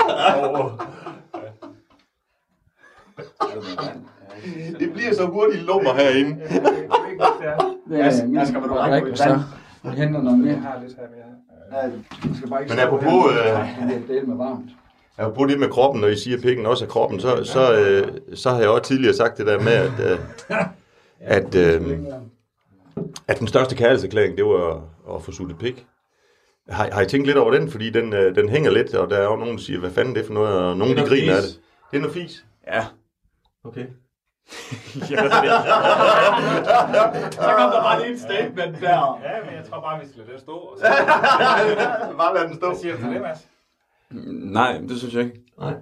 Det 4.78 4.92
bliver 4.92 5.14
så 5.14 5.26
hurtigt 5.26 5.62
lummer 5.62 5.94
herinde. 5.94 6.36
Ja, 7.90 8.06
Asger, 8.06 8.60
vil 8.60 8.68
du 8.68 8.74
række 8.74 9.08
mig 9.08 9.18
så 9.18 9.40
jeg 9.84 9.92
henter 9.92 10.22
noget 10.22 10.38
mere. 10.38 10.56
har 10.56 10.78
lidt 10.82 10.96
her 10.96 11.06
mere. 11.10 11.82
Jeg 12.24 12.36
skal 12.36 12.48
bare 12.48 12.62
ikke 12.62 12.74
Men 12.74 12.82
apropos, 12.86 13.32
øh, 13.32 13.88
Det 13.88 13.96
er 13.96 14.14
del 14.14 14.28
med 14.28 14.36
varmt. 14.36 14.70
Apropos 15.18 15.50
det 15.50 15.60
med 15.60 15.68
kroppen, 15.68 16.00
når 16.00 16.08
I 16.08 16.16
siger, 16.16 16.36
at 16.36 16.42
pikken 16.42 16.66
også 16.66 16.84
er 16.84 16.88
kroppen, 16.88 17.20
så, 17.20 17.44
så, 17.44 17.74
øh, 17.80 18.08
så 18.34 18.50
har 18.50 18.60
jeg 18.60 18.68
også 18.68 18.82
tidligere 18.82 19.14
sagt 19.14 19.38
det 19.38 19.46
der 19.46 19.60
med, 19.60 19.72
at, 19.72 20.12
øh, 20.12 20.18
at, 21.36 21.54
øh, 21.54 21.98
at 23.28 23.38
den 23.38 23.48
største 23.48 23.76
kærlighedserklæring, 23.76 24.36
det 24.36 24.44
var 24.44 24.82
at 25.14 25.22
få 25.22 25.32
suttet 25.32 25.58
pik. 25.58 25.86
Har, 26.68 26.90
har 26.92 27.00
I 27.00 27.06
tænkt 27.06 27.26
lidt 27.26 27.38
over 27.38 27.50
den? 27.50 27.70
Fordi 27.70 27.90
den, 27.90 28.12
øh, 28.12 28.34
den 28.34 28.48
hænger 28.48 28.70
lidt, 28.70 28.94
og 28.94 29.10
der 29.10 29.16
er 29.16 29.24
jo 29.24 29.36
nogen, 29.36 29.56
der 29.56 29.62
siger, 29.62 29.80
hvad 29.80 29.90
fanden 29.90 30.14
det 30.14 30.22
er 30.22 30.26
for 30.26 30.34
noget, 30.34 30.54
og 30.54 30.76
nogen, 30.76 30.96
de 30.96 31.06
griner 31.06 31.36
af 31.36 31.42
det. 31.42 31.60
Det 31.90 31.96
er 31.96 32.00
noget 32.00 32.14
fis. 32.14 32.44
Ja. 32.66 32.86
Okay. 33.64 33.86
Så 37.30 37.50
kom 37.56 37.70
der 37.70 37.82
bare 37.82 38.02
lige 38.02 38.14
et 38.14 38.20
statement 38.20 38.80
der. 38.80 39.20
Ja, 39.24 39.44
men 39.44 39.54
jeg 39.54 39.64
tror 39.70 39.80
bare, 39.80 40.00
vi 40.00 40.08
skal 40.08 40.22
lade 40.22 40.32
det 40.32 40.40
stå. 40.40 40.52
Og 40.52 40.78
så... 40.78 40.84
Bare 42.16 42.34
lad 42.34 42.48
den 42.48 42.56
stå. 42.56 42.66
Hvad 42.66 42.78
siger 42.78 42.96
du 42.96 43.00
til 43.02 43.10
det, 43.10 43.20
Mads? 43.20 43.46
Nej, 44.52 44.78
det 44.88 44.98
synes 44.98 45.14
jeg 45.14 45.24
ikke. 45.24 45.40
Nej. 45.58 45.74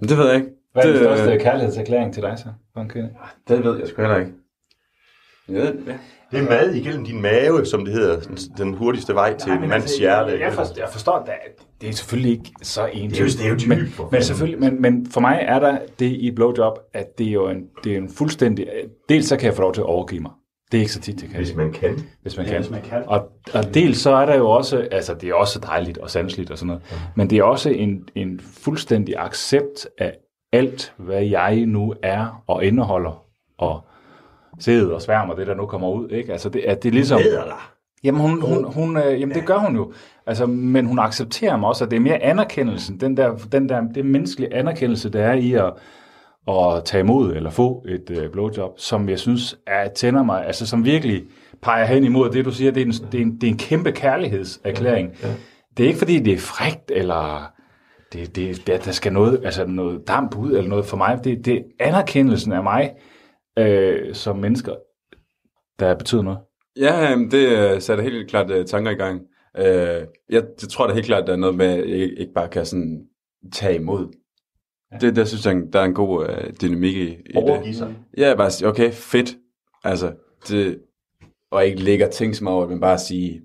Men 0.00 0.08
det 0.08 0.18
ved 0.18 0.26
jeg 0.26 0.34
ikke. 0.36 0.48
Hvad 0.72 0.82
er 0.82 0.86
den 0.86 0.96
det, 0.96 1.04
største 1.18 1.38
kærlighedserklæring 1.44 2.14
til 2.14 2.22
dig 2.22 2.38
så, 2.38 2.48
for 2.72 2.80
en 2.80 2.88
kvinde? 2.88 3.10
det 3.48 3.64
ved 3.64 3.78
jeg 3.78 3.88
sgu 3.88 4.02
heller 4.02 4.18
ikke. 4.18 4.32
Det, 5.48 5.84
ja. 5.86 5.98
Det 6.30 6.38
er 6.44 6.48
mad 6.50 6.74
igennem 6.74 7.04
din 7.04 7.22
mave, 7.22 7.66
som 7.66 7.84
det 7.84 7.94
hedder. 7.94 8.20
Den, 8.20 8.36
den 8.36 8.74
hurtigste 8.74 9.14
vej 9.14 9.36
til 9.36 9.52
en 9.52 9.68
mands 9.68 9.98
hjerte. 9.98 10.30
altså, 10.30 10.44
Jeg, 10.44 10.52
forstår, 10.52 10.80
jeg 10.82 10.88
forstår, 10.92 11.12
at 11.12 11.26
det- 11.80 11.88
er 11.88 11.92
selvfølgelig 11.92 12.32
ikke 12.32 12.52
så 12.62 12.86
entydigt. 12.86 13.10
Det 13.10 13.20
er 13.20 13.24
jo 13.24 13.30
stereotyp, 13.30 13.68
Men, 13.68 13.86
for 13.86 14.08
men, 14.12 14.22
selvfølgelig, 14.22 14.60
men, 14.60 14.82
men 14.82 15.06
for 15.06 15.20
mig 15.20 15.38
er 15.42 15.58
der 15.58 15.78
det 15.98 16.06
i 16.12 16.30
blowjob, 16.30 16.78
at 16.92 17.18
det 17.18 17.26
er 17.28 17.32
jo 17.32 17.48
en, 17.48 17.66
det 17.84 17.92
er 17.92 17.96
en 17.98 18.08
fuldstændig... 18.08 18.66
Dels 19.08 19.26
så 19.28 19.36
kan 19.36 19.46
jeg 19.46 19.54
få 19.54 19.62
lov 19.62 19.74
til 19.74 19.80
at 19.80 19.86
overgive 19.86 20.22
mig. 20.22 20.32
Det 20.72 20.78
er 20.78 20.80
ikke 20.80 20.92
så 20.92 21.00
tit, 21.00 21.20
det 21.20 21.28
kan. 21.28 21.36
Hvis 21.36 21.54
man 21.54 21.72
kan. 21.72 21.98
Hvis 22.22 22.36
man 22.36 22.46
Ja, 22.46 22.52
kan. 22.52 22.60
hvis 22.60 22.70
man 22.70 22.82
kan. 22.82 23.02
Og, 23.06 23.28
og 23.54 23.74
dels 23.74 23.98
så 23.98 24.10
er 24.14 24.26
der 24.26 24.36
jo 24.36 24.50
også, 24.50 24.88
altså 24.90 25.14
det 25.14 25.28
er 25.28 25.34
også 25.34 25.58
dejligt 25.58 25.98
og 25.98 26.10
sanseligt 26.10 26.50
og 26.50 26.58
sådan 26.58 26.66
noget, 26.66 26.82
men 27.14 27.30
det 27.30 27.38
er 27.38 27.42
også 27.42 27.70
en, 27.70 28.08
en 28.14 28.40
fuldstændig 28.40 29.14
accept 29.18 29.88
af 29.98 30.12
alt, 30.52 30.94
hvad 30.96 31.22
jeg 31.22 31.66
nu 31.66 31.94
er 32.02 32.42
og 32.46 32.64
indeholder, 32.64 33.24
og 33.58 33.80
sædet 34.58 34.92
og 34.92 35.02
sværm 35.02 35.30
og 35.30 35.36
det, 35.36 35.46
der 35.46 35.54
nu 35.54 35.66
kommer 35.66 35.90
ud, 35.90 36.08
ikke? 36.10 36.32
Altså 36.32 36.48
det, 36.48 36.60
at 36.60 36.82
det 36.82 36.88
er 36.88 36.92
ligesom... 36.92 37.20
Jamen, 38.04 38.20
hun, 38.20 38.42
hun, 38.42 38.64
hun, 38.72 38.96
øh, 38.96 39.20
jamen 39.20 39.34
det 39.34 39.46
gør 39.46 39.58
hun 39.58 39.76
jo. 39.76 39.92
Altså, 40.26 40.46
men 40.46 40.86
hun 40.86 40.98
accepterer 40.98 41.56
mig 41.56 41.68
også, 41.68 41.84
at 41.84 41.90
det 41.90 41.96
er 41.96 42.00
mere 42.00 42.22
anerkendelsen, 42.22 43.00
den 43.00 43.16
der, 43.16 43.36
den 43.52 43.68
der 43.68 43.80
det 43.94 44.06
menneskelige 44.06 44.54
anerkendelse, 44.54 45.10
der 45.10 45.24
er 45.24 45.34
i 45.34 45.52
at, 45.52 45.72
at 46.48 46.84
tage 46.84 47.00
imod 47.00 47.34
eller 47.34 47.50
få 47.50 47.84
et 47.88 48.10
øh, 48.10 48.30
blowjob, 48.30 48.78
som 48.78 49.08
jeg 49.08 49.18
synes 49.18 49.58
er, 49.66 49.88
tænder 49.88 50.22
mig, 50.22 50.46
altså 50.46 50.66
som 50.66 50.84
virkelig 50.84 51.22
peger 51.62 51.84
hen 51.84 52.04
imod 52.04 52.30
det, 52.30 52.44
du 52.44 52.50
siger, 52.50 52.70
det 52.72 52.80
er 52.80 52.86
en, 52.86 52.92
det 52.92 53.20
er 53.20 53.22
en, 53.22 53.34
det 53.40 53.44
er 53.44 53.50
en 53.50 53.58
kæmpe 53.58 53.92
kærlighedserklæring. 53.92 55.10
Ja. 55.22 55.28
Det 55.76 55.84
er 55.84 55.86
ikke 55.86 55.98
fordi, 55.98 56.18
det 56.18 56.32
er 56.32 56.38
frægt, 56.38 56.90
eller 56.90 57.52
det, 58.12 58.36
det, 58.36 58.66
det, 58.66 58.84
der 58.84 58.92
skal 58.92 59.12
noget, 59.12 59.40
altså 59.44 59.66
noget 59.66 60.08
damp 60.08 60.36
ud, 60.36 60.52
eller 60.52 60.68
noget 60.68 60.84
for 60.84 60.96
mig. 60.96 61.20
Det, 61.24 61.44
det 61.44 61.56
er 61.56 61.62
anerkendelsen 61.80 62.52
af 62.52 62.62
mig 62.62 62.90
øh, 63.58 64.14
som 64.14 64.36
mennesker, 64.36 64.74
der 65.78 65.94
betyder 65.94 66.22
noget. 66.22 66.38
Ja, 66.80 67.12
øhm, 67.12 67.30
det 67.30 67.48
øh, 67.48 67.80
sætter 67.80 68.04
helt 68.04 68.30
klart 68.30 68.50
øh, 68.50 68.66
tanker 68.66 68.90
i 68.90 68.94
gang. 68.94 69.20
Øh, 69.58 70.06
jeg, 70.30 70.42
jeg 70.62 70.68
tror 70.70 70.86
da 70.86 70.94
helt 70.94 71.06
klart, 71.06 71.26
der 71.26 71.32
er 71.32 71.36
noget 71.36 71.56
med, 71.56 71.66
at 71.66 71.90
jeg 71.90 71.98
ikke 71.98 72.32
bare 72.34 72.48
kan 72.48 72.66
sådan 72.66 73.00
tage 73.52 73.74
imod. 73.74 74.12
Det, 75.00 75.16
der 75.16 75.24
synes 75.24 75.46
jeg, 75.46 75.62
der 75.72 75.80
er 75.80 75.84
en 75.84 75.94
god 75.94 76.26
øh, 76.28 76.52
dynamik 76.62 76.96
i, 76.96 77.08
i 77.08 77.16
Overgive 77.36 77.68
det. 77.68 77.76
sig. 77.76 77.94
Ja, 78.16 78.34
bare 78.36 78.50
sige, 78.50 78.68
okay, 78.68 78.92
fedt. 78.92 79.36
Altså, 79.84 80.12
det, 80.48 80.78
og 81.50 81.66
ikke 81.66 81.80
ligge 81.80 82.06
og 82.06 82.10
tænke 82.10 82.36
sig 82.36 82.48
over, 82.48 82.68
men 82.68 82.80
bare 82.80 82.98
sige, 82.98 83.42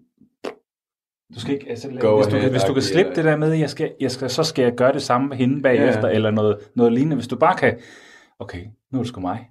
Du 1.35 1.39
skal 1.39 1.53
ikke, 1.53 1.69
altså, 1.69 1.87
Go 1.99 2.15
hvis, 2.15 2.27
du, 2.27 2.35
ahead, 2.35 2.51
hvis 2.51 2.63
du 2.63 2.73
kan 2.73 2.81
slippe 2.81 3.11
det 3.15 3.23
der 3.23 3.37
med, 3.37 3.53
jeg 3.53 3.69
skal, 3.69 3.91
jeg 3.99 4.11
skal, 4.11 4.29
så 4.29 4.43
skal 4.43 4.63
jeg 4.63 4.75
gøre 4.75 4.93
det 4.93 5.01
samme 5.01 5.27
med 5.27 5.37
hende 5.37 5.61
bagefter, 5.61 6.07
ja. 6.07 6.13
eller 6.15 6.31
noget, 6.31 6.57
noget 6.75 6.93
lignende. 6.93 7.15
Hvis 7.15 7.27
du 7.27 7.35
bare 7.35 7.57
kan, 7.57 7.77
okay, 8.39 8.61
nu 8.91 8.99
er 8.99 9.03
det 9.03 9.07
sgu 9.07 9.21
mig. 9.21 9.49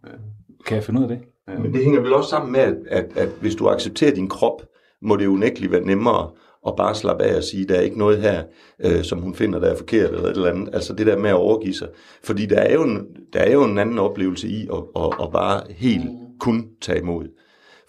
Kan 0.66 0.74
jeg 0.74 0.84
finde 0.84 1.00
ud 1.00 1.04
af 1.04 1.08
det? 1.08 1.18
Men 1.62 1.72
det 1.72 1.84
hænger 1.84 2.00
vel 2.00 2.12
også 2.12 2.30
sammen 2.30 2.52
med, 2.52 2.60
at, 2.60 2.76
at, 2.86 3.16
at 3.16 3.28
hvis 3.40 3.54
du 3.54 3.68
accepterer 3.68 4.14
din 4.14 4.28
krop, 4.28 4.62
må 5.02 5.16
det 5.16 5.26
unægteligt 5.26 5.72
være 5.72 5.80
nemmere 5.84 6.30
at 6.68 6.76
bare 6.76 6.94
slappe 6.94 7.24
af 7.24 7.36
og 7.36 7.44
sige, 7.44 7.68
der 7.68 7.74
er 7.74 7.80
ikke 7.80 7.98
noget 7.98 8.18
her, 8.18 8.42
øh, 8.84 9.04
som 9.04 9.18
hun 9.18 9.34
finder, 9.34 9.58
der 9.58 9.66
er 9.70 9.76
forkert 9.76 10.10
eller 10.10 10.28
et 10.28 10.36
eller 10.36 10.50
andet. 10.50 10.74
Altså 10.74 10.92
det 10.92 11.06
der 11.06 11.18
med 11.18 11.30
at 11.30 11.36
overgive 11.36 11.74
sig. 11.74 11.88
Fordi 12.24 12.46
der 12.46 12.58
er 12.58 12.74
jo 12.74 12.82
en, 12.82 13.06
der 13.32 13.40
er 13.40 13.52
jo 13.52 13.64
en 13.64 13.78
anden 13.78 13.98
oplevelse 13.98 14.48
i 14.48 14.68
at, 14.72 14.78
at, 14.96 15.10
at 15.22 15.32
bare 15.32 15.62
helt 15.70 16.04
kun 16.40 16.66
tage 16.80 16.98
imod. 16.98 17.28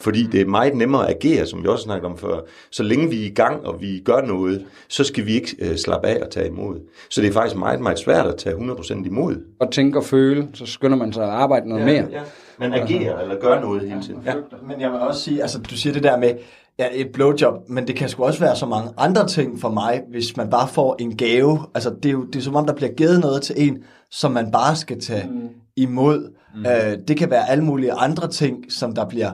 Fordi 0.02 0.24
det 0.24 0.42
er 0.42 0.46
meget 0.46 0.76
nemmere 0.76 1.10
at 1.10 1.16
agere, 1.16 1.46
som 1.46 1.64
vi 1.64 1.68
også 1.68 1.84
snakkede 1.84 2.12
om 2.12 2.18
før. 2.18 2.40
Så 2.72 2.84
længe 2.84 3.10
vi 3.10 3.22
er 3.22 3.26
i 3.26 3.34
gang, 3.34 3.66
og 3.66 3.82
vi 3.82 4.02
gør 4.06 4.22
noget, 4.22 4.66
så 4.88 5.04
skal 5.04 5.26
vi 5.26 5.32
ikke 5.32 5.56
øh, 5.60 5.76
slappe 5.76 6.08
af 6.08 6.24
og 6.24 6.30
tage 6.32 6.48
imod. 6.48 6.80
Så 7.10 7.22
det 7.22 7.28
er 7.30 7.34
faktisk 7.34 7.56
meget, 7.56 7.82
meget 7.82 8.00
svært 8.00 8.26
at 8.28 8.36
tage 8.38 8.56
100% 8.56 9.06
imod. 9.06 9.36
Og 9.60 9.72
tænke 9.72 10.00
og 10.00 10.04
føle, 10.04 10.48
så 10.54 10.66
skynder 10.66 10.98
man 10.98 11.14
sig 11.14 11.24
at 11.24 11.30
arbejde 11.30 11.70
noget 11.70 11.86
mere. 11.86 12.08
Ja. 12.12 12.22
Man 12.60 12.74
agerer 12.74 13.20
eller 13.20 13.40
gør 13.40 13.62
noget 13.62 13.82
hele 13.82 14.02
tiden. 14.02 14.22
Ja, 14.26 14.34
men 14.68 14.82
jeg 14.82 14.92
vil 14.92 15.00
også 15.00 15.22
sige, 15.22 15.42
altså 15.42 15.60
du 15.60 15.76
siger 15.76 15.94
det 15.94 16.04
der 16.04 16.18
med, 16.18 16.34
ja, 16.80 16.88
et 16.94 17.10
blowjob, 17.14 17.70
men 17.70 17.88
det 17.88 17.96
kan 17.96 18.10
sgu 18.10 18.24
også 18.24 18.40
være 18.40 18.56
så 18.56 18.66
mange 18.66 18.92
andre 18.98 19.28
ting 19.28 19.60
for 19.60 19.70
mig, 19.70 20.02
hvis 20.10 20.38
man 20.38 20.50
bare 20.50 20.68
får 20.68 20.96
en 21.00 21.18
gave. 21.18 21.60
Altså 21.76 21.90
det 22.04 22.10
er 22.10 22.14
jo 22.14 22.26
det 22.26 22.36
er 22.36 22.44
som 22.44 22.56
om, 22.56 22.66
der 22.66 22.74
bliver 22.74 22.92
givet 22.92 23.20
noget 23.20 23.42
til 23.42 23.56
en, 23.58 23.78
som 24.12 24.32
man 24.32 24.52
bare 24.52 24.76
skal 24.76 25.02
tage 25.02 25.30
mm. 25.30 25.50
imod. 25.78 26.34
Mm. 26.56 26.66
Øh, 26.66 26.98
det 27.08 27.18
kan 27.18 27.30
være 27.30 27.50
alle 27.50 27.64
mulige 27.64 27.94
andre 27.94 28.28
ting, 28.28 28.72
som 28.72 28.96
der 28.96 29.06
bliver 29.06 29.32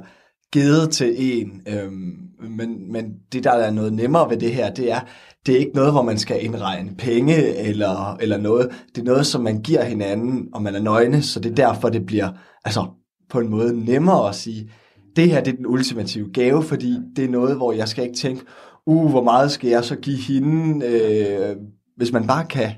givet 0.53 0.89
til 0.89 1.15
en. 1.17 1.61
Øhm, 1.67 2.13
men, 2.49 2.91
men 2.91 3.13
det, 3.31 3.43
der 3.43 3.51
er 3.51 3.71
noget 3.71 3.93
nemmere 3.93 4.29
ved 4.29 4.37
det 4.37 4.53
her, 4.53 4.73
det 4.73 4.91
er, 4.91 4.99
det 5.45 5.55
er 5.55 5.59
ikke 5.59 5.75
noget, 5.75 5.91
hvor 5.91 6.01
man 6.01 6.17
skal 6.17 6.45
indregne 6.45 6.95
penge 6.97 7.57
eller, 7.57 8.17
eller 8.21 8.37
noget. 8.37 8.69
Det 8.95 9.01
er 9.01 9.05
noget, 9.05 9.25
som 9.25 9.41
man 9.41 9.61
giver 9.61 9.83
hinanden, 9.83 10.47
og 10.53 10.61
man 10.61 10.75
er 10.75 10.81
nøgne, 10.81 11.21
så 11.21 11.39
det 11.39 11.51
er 11.51 11.55
derfor, 11.55 11.89
det 11.89 12.05
bliver 12.05 12.29
altså, 12.65 12.85
på 13.29 13.39
en 13.39 13.49
måde 13.49 13.85
nemmere 13.85 14.29
at 14.29 14.35
sige, 14.35 14.71
det 15.15 15.29
her 15.29 15.43
det 15.43 15.53
er 15.53 15.57
den 15.57 15.65
ultimative 15.67 16.29
gave, 16.33 16.63
fordi 16.63 16.93
det 17.15 17.25
er 17.25 17.29
noget, 17.29 17.55
hvor 17.57 17.71
jeg 17.71 17.87
skal 17.87 18.03
ikke 18.03 18.15
tænke, 18.15 18.41
uh, 18.85 19.09
hvor 19.09 19.23
meget 19.23 19.51
skal 19.51 19.69
jeg 19.69 19.83
så 19.83 19.95
give 19.95 20.17
hende, 20.17 20.85
øh, 20.87 21.55
hvis 21.97 22.11
man 22.11 22.27
bare 22.27 22.45
kan, 22.45 22.69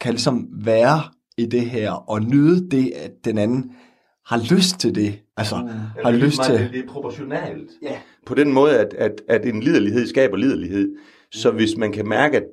kan 0.00 0.12
ligesom 0.12 0.48
være 0.64 1.00
i 1.38 1.46
det 1.46 1.60
her, 1.60 1.90
og 1.90 2.22
nyde 2.22 2.70
det, 2.70 2.92
at 2.96 3.12
den 3.24 3.38
anden 3.38 3.70
har 4.26 4.54
lyst 4.54 4.80
til 4.80 4.94
det, 4.94 5.18
altså 5.36 5.56
mm. 5.56 5.68
har 5.68 6.10
det 6.10 6.20
er 6.20 6.24
lyst 6.26 6.38
meget- 6.38 6.50
til... 6.58 6.64
Det, 6.64 6.72
det 6.72 6.84
er 6.84 6.88
proportionalt. 6.88 7.70
Ja. 7.82 7.96
På 8.26 8.34
den 8.34 8.52
måde, 8.52 8.78
at, 8.78 8.94
at, 8.98 9.22
at 9.28 9.46
en 9.46 9.60
liderlighed 9.60 10.06
skaber 10.06 10.36
liderlighed. 10.36 10.88
Så 11.32 11.50
hvis 11.50 11.76
man 11.76 11.92
kan 11.92 12.08
mærke, 12.08 12.36
at 12.36 12.44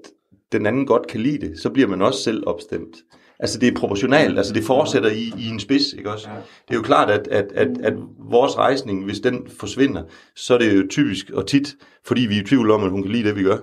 den 0.52 0.66
anden 0.66 0.86
godt 0.86 1.08
kan 1.08 1.22
lide 1.22 1.48
det, 1.48 1.60
så 1.60 1.70
bliver 1.70 1.88
man 1.88 2.02
også 2.02 2.24
selv 2.24 2.44
opstemt. 2.48 2.98
Altså 3.40 3.60
det 3.60 3.68
er 3.68 3.76
proportionalt, 3.76 4.38
altså 4.38 4.54
det 4.54 4.64
fortsætter 4.64 5.10
i, 5.10 5.34
i 5.38 5.48
en 5.48 5.60
spids, 5.60 5.94
ikke 5.94 6.12
også? 6.12 6.28
Det 6.68 6.74
er 6.74 6.76
jo 6.76 6.82
klart, 6.82 7.10
at, 7.10 7.28
at, 7.28 7.52
at, 7.56 7.68
at 7.84 7.94
vores 8.30 8.58
rejsning, 8.58 9.06
hvis 9.06 9.20
den 9.20 9.48
forsvinder, 9.60 10.04
så 10.36 10.54
er 10.54 10.58
det 10.58 10.78
jo 10.78 10.88
typisk 10.90 11.30
og 11.30 11.48
tit, 11.48 11.76
fordi 12.06 12.22
vi 12.22 12.38
er 12.38 12.42
i 12.42 12.46
tvivl 12.46 12.72
om, 12.72 12.84
at 12.84 12.90
hun 12.92 13.04
kan 13.04 13.12
lide 13.12 13.28
det, 13.28 13.36
vi 13.36 13.44
gør. 13.44 13.58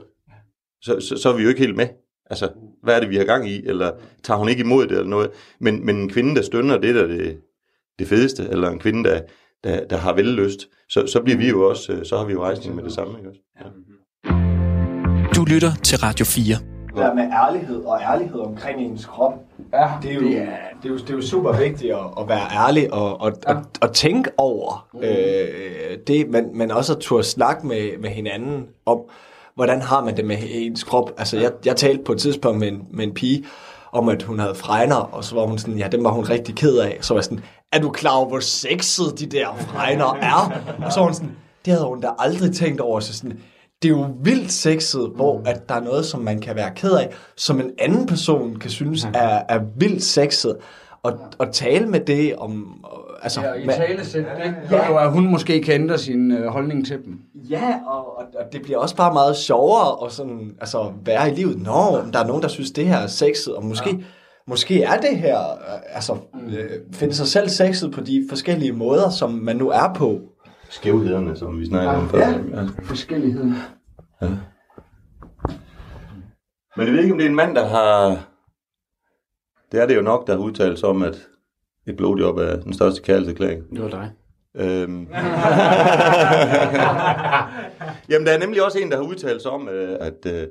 Så, 0.83 1.01
så, 1.01 1.17
så 1.17 1.29
er 1.29 1.37
vi 1.37 1.43
jo 1.43 1.49
ikke 1.49 1.61
helt 1.61 1.77
med. 1.77 1.89
Altså, 2.31 2.49
hvad 2.83 2.97
er 2.97 3.01
det, 3.01 3.11
vi 3.11 3.17
har 3.17 3.25
gang 3.25 3.51
i? 3.51 3.67
Eller 3.67 3.93
tager 4.23 4.39
hun 4.39 4.49
ikke 4.49 4.61
imod 4.61 4.87
det, 4.87 4.93
eller 4.93 5.11
noget? 5.11 5.31
Men, 5.61 5.87
men 5.87 5.97
en 5.97 6.11
kvinde, 6.11 6.37
der 6.37 6.43
stønner, 6.43 6.79
det 6.79 6.91
er 6.91 6.95
da 6.95 7.09
det, 7.09 7.39
det 7.99 8.09
fedeste, 8.09 8.49
eller 8.51 8.71
en 8.71 8.79
kvinde, 8.79 9.11
der, 9.11 9.21
der, 9.65 9.87
der 9.87 9.97
har 9.97 10.15
vellyst, 10.15 10.69
så, 10.89 11.07
så 11.07 11.23
bliver 11.23 11.39
vi 11.39 11.49
jo 11.49 11.69
også, 11.69 11.93
øh, 11.93 12.05
så 12.05 12.17
har 12.17 12.25
vi 12.25 12.33
jo 12.33 12.43
rejsning 12.45 12.77
med 12.77 12.85
det 12.85 12.93
samme, 12.93 13.19
ikke 13.19 13.29
også? 13.31 13.41
Ja. 13.61 13.65
Du 15.37 15.45
lytter 15.45 15.75
til 15.85 15.99
Radio 15.99 16.25
4. 16.25 16.80
Det 16.91 16.99
der 16.99 17.15
med 17.15 17.25
ærlighed 17.47 17.85
og 17.85 18.01
ærlighed 18.03 18.41
omkring 18.41 18.81
ens 18.81 19.07
krop, 19.07 19.33
ja, 19.73 19.89
det, 20.03 20.11
er 20.11 20.15
jo, 20.15 20.21
det, 20.21 20.39
er... 20.39 20.47
Det, 20.83 20.85
er 20.85 20.89
jo, 20.89 20.97
det 20.97 21.11
er 21.11 21.15
jo 21.15 21.23
super 21.23 21.53
vigtigt 21.53 21.93
at, 21.93 22.05
at 22.21 22.29
være 22.29 22.67
ærlig 22.67 22.93
og, 22.93 23.21
og, 23.21 23.33
ja. 23.49 23.55
og, 23.55 23.63
og 23.81 23.93
tænke 23.93 24.31
over 24.39 24.89
mm. 24.93 25.01
øh, 25.01 25.99
det, 26.07 26.31
men, 26.31 26.59
men 26.59 26.71
også 26.71 26.93
at 26.93 26.99
turde 26.99 27.25
snakke 27.25 27.67
med, 27.67 27.99
med 27.99 28.11
hinanden 28.11 28.67
om, 28.87 28.99
hvordan 29.55 29.83
har 29.83 30.05
man 30.05 30.17
det 30.17 30.25
med 30.25 30.37
ens 30.41 30.85
krop. 30.85 31.11
Altså, 31.19 31.39
jeg, 31.39 31.51
jeg 31.65 31.77
talte 31.77 32.05
på 32.05 32.13
et 32.13 32.19
tidspunkt 32.19 32.59
med 32.59 32.69
en, 32.69 32.83
med 32.91 33.05
en 33.05 33.15
pige, 33.15 33.45
om 33.93 34.09
at 34.09 34.23
hun 34.23 34.39
havde 34.39 34.55
fregner, 34.55 34.97
og 34.97 35.25
så 35.25 35.35
var 35.35 35.47
hun 35.47 35.59
sådan, 35.59 35.79
ja, 35.79 35.89
dem 35.89 36.05
var 36.05 36.11
hun 36.11 36.25
rigtig 36.25 36.55
ked 36.55 36.79
af. 36.79 36.99
Så 37.01 37.15
var 37.15 37.19
jeg 37.19 37.25
sådan, 37.25 37.41
er 37.73 37.81
du 37.81 37.91
klar 37.91 38.17
over, 38.17 38.29
hvor 38.29 38.41
sexet 38.41 39.19
de 39.19 39.27
der 39.27 39.47
fregner 39.59 40.15
er? 40.15 40.53
Og 40.85 40.93
så 40.93 41.01
var 41.01 41.05
hun 41.05 41.15
sådan, 41.15 41.37
det 41.65 41.73
havde 41.73 41.87
hun 41.87 42.01
da 42.01 42.09
aldrig 42.19 42.53
tænkt 42.55 42.81
over. 42.81 43.01
Så 43.01 43.17
sådan, 43.17 43.41
det 43.83 43.89
er 43.89 43.93
jo 43.93 44.07
vildt 44.23 44.53
sexet, 44.53 45.13
hvor 45.15 45.43
at 45.47 45.69
der 45.69 45.75
er 45.75 45.81
noget, 45.81 46.07
som 46.07 46.21
man 46.21 46.41
kan 46.41 46.57
være 46.57 46.71
ked 46.77 46.93
af, 46.93 47.11
som 47.37 47.61
en 47.61 47.71
anden 47.79 48.07
person 48.07 48.57
kan 48.57 48.71
synes 48.71 49.05
er, 49.15 49.43
er 49.49 49.61
vildt 49.77 50.03
sexet. 50.03 50.57
Og, 51.03 51.19
og 51.39 51.53
tale 51.53 51.87
med 51.87 52.01
det 52.01 52.37
om... 52.37 52.85
Altså, 53.23 53.41
Ja, 53.41 53.53
i 53.55 53.67
tale 53.67 54.05
sæt 54.05 54.25
det. 54.45 54.55
Ja. 54.71 54.91
Jo, 54.91 54.97
at 54.97 55.13
hun 55.13 55.31
måske 55.31 55.63
kan 55.63 55.75
ændre 55.75 55.99
sin 55.99 56.33
øh, 56.33 56.47
holdning 56.47 56.87
til 56.87 56.97
dem. 57.05 57.19
Ja, 57.51 57.75
og, 57.87 58.19
og, 58.19 58.25
og 58.39 58.53
det 58.53 58.63
bliver 58.63 58.79
også 58.79 58.97
bare 58.97 59.13
meget 59.13 59.37
sjovere 59.37 60.07
at 60.07 60.13
sådan, 60.13 60.51
altså, 60.61 60.93
være 61.05 61.31
i 61.31 61.35
livet. 61.35 61.63
Nå, 61.63 62.03
der 62.13 62.19
er 62.19 62.27
nogen, 62.27 62.43
der 62.43 62.49
synes, 62.49 62.71
det 62.71 62.87
her 62.87 62.97
er 62.97 63.07
sexet, 63.07 63.55
og 63.55 63.65
måske, 63.65 63.91
ja. 63.91 64.05
måske 64.47 64.83
er 64.83 64.97
det 64.97 65.19
her, 65.19 65.39
øh, 65.41 65.97
altså, 65.97 66.17
øh, 66.49 66.71
finde 66.93 67.15
sig 67.15 67.27
selv 67.27 67.49
sexet 67.49 67.93
på 67.93 68.01
de 68.01 68.27
forskellige 68.29 68.73
måder, 68.73 69.11
som 69.11 69.31
man 69.31 69.57
nu 69.57 69.69
er 69.71 69.93
på. 69.97 70.21
Skævhederne, 70.71 71.37
som 71.37 71.61
vi 71.61 71.67
snakkede 71.67 71.97
om 71.97 72.09
før. 72.09 72.19
Ja, 72.19 72.67
forskelligheden. 72.83 73.55
Ja. 74.23 74.29
Men 76.77 76.87
jeg 76.87 76.95
ved 76.95 77.03
ikke, 77.03 77.13
om 77.13 77.19
det 77.19 77.25
er 77.25 77.31
en 77.31 77.37
mand, 77.37 77.55
der 77.55 77.67
har... 77.67 78.27
Det 79.73 79.81
er 79.83 79.87
det 79.87 79.97
jo 79.97 80.03
nok, 80.03 80.27
der 80.27 80.33
har 80.33 80.41
udtalt 80.41 80.79
sig 80.79 80.89
om, 80.89 81.03
at 81.03 81.29
et 81.87 81.97
blowjob 81.97 82.37
er 82.37 82.61
den 82.61 82.73
største 82.73 83.03
kærlighedserklæring. 83.03 83.71
Det 83.71 83.83
var 83.83 83.89
dig. 83.89 84.11
Øhm. 84.57 85.09
Jamen, 88.11 88.27
der 88.27 88.33
er 88.33 88.39
nemlig 88.39 88.65
også 88.65 88.79
en, 88.79 88.91
der 88.91 88.97
har 88.97 89.05
udtalt 89.05 89.43
sig 89.43 89.51
om, 89.51 89.69
øh, 89.69 89.97
at, 90.01 90.27
øh, 90.27 90.49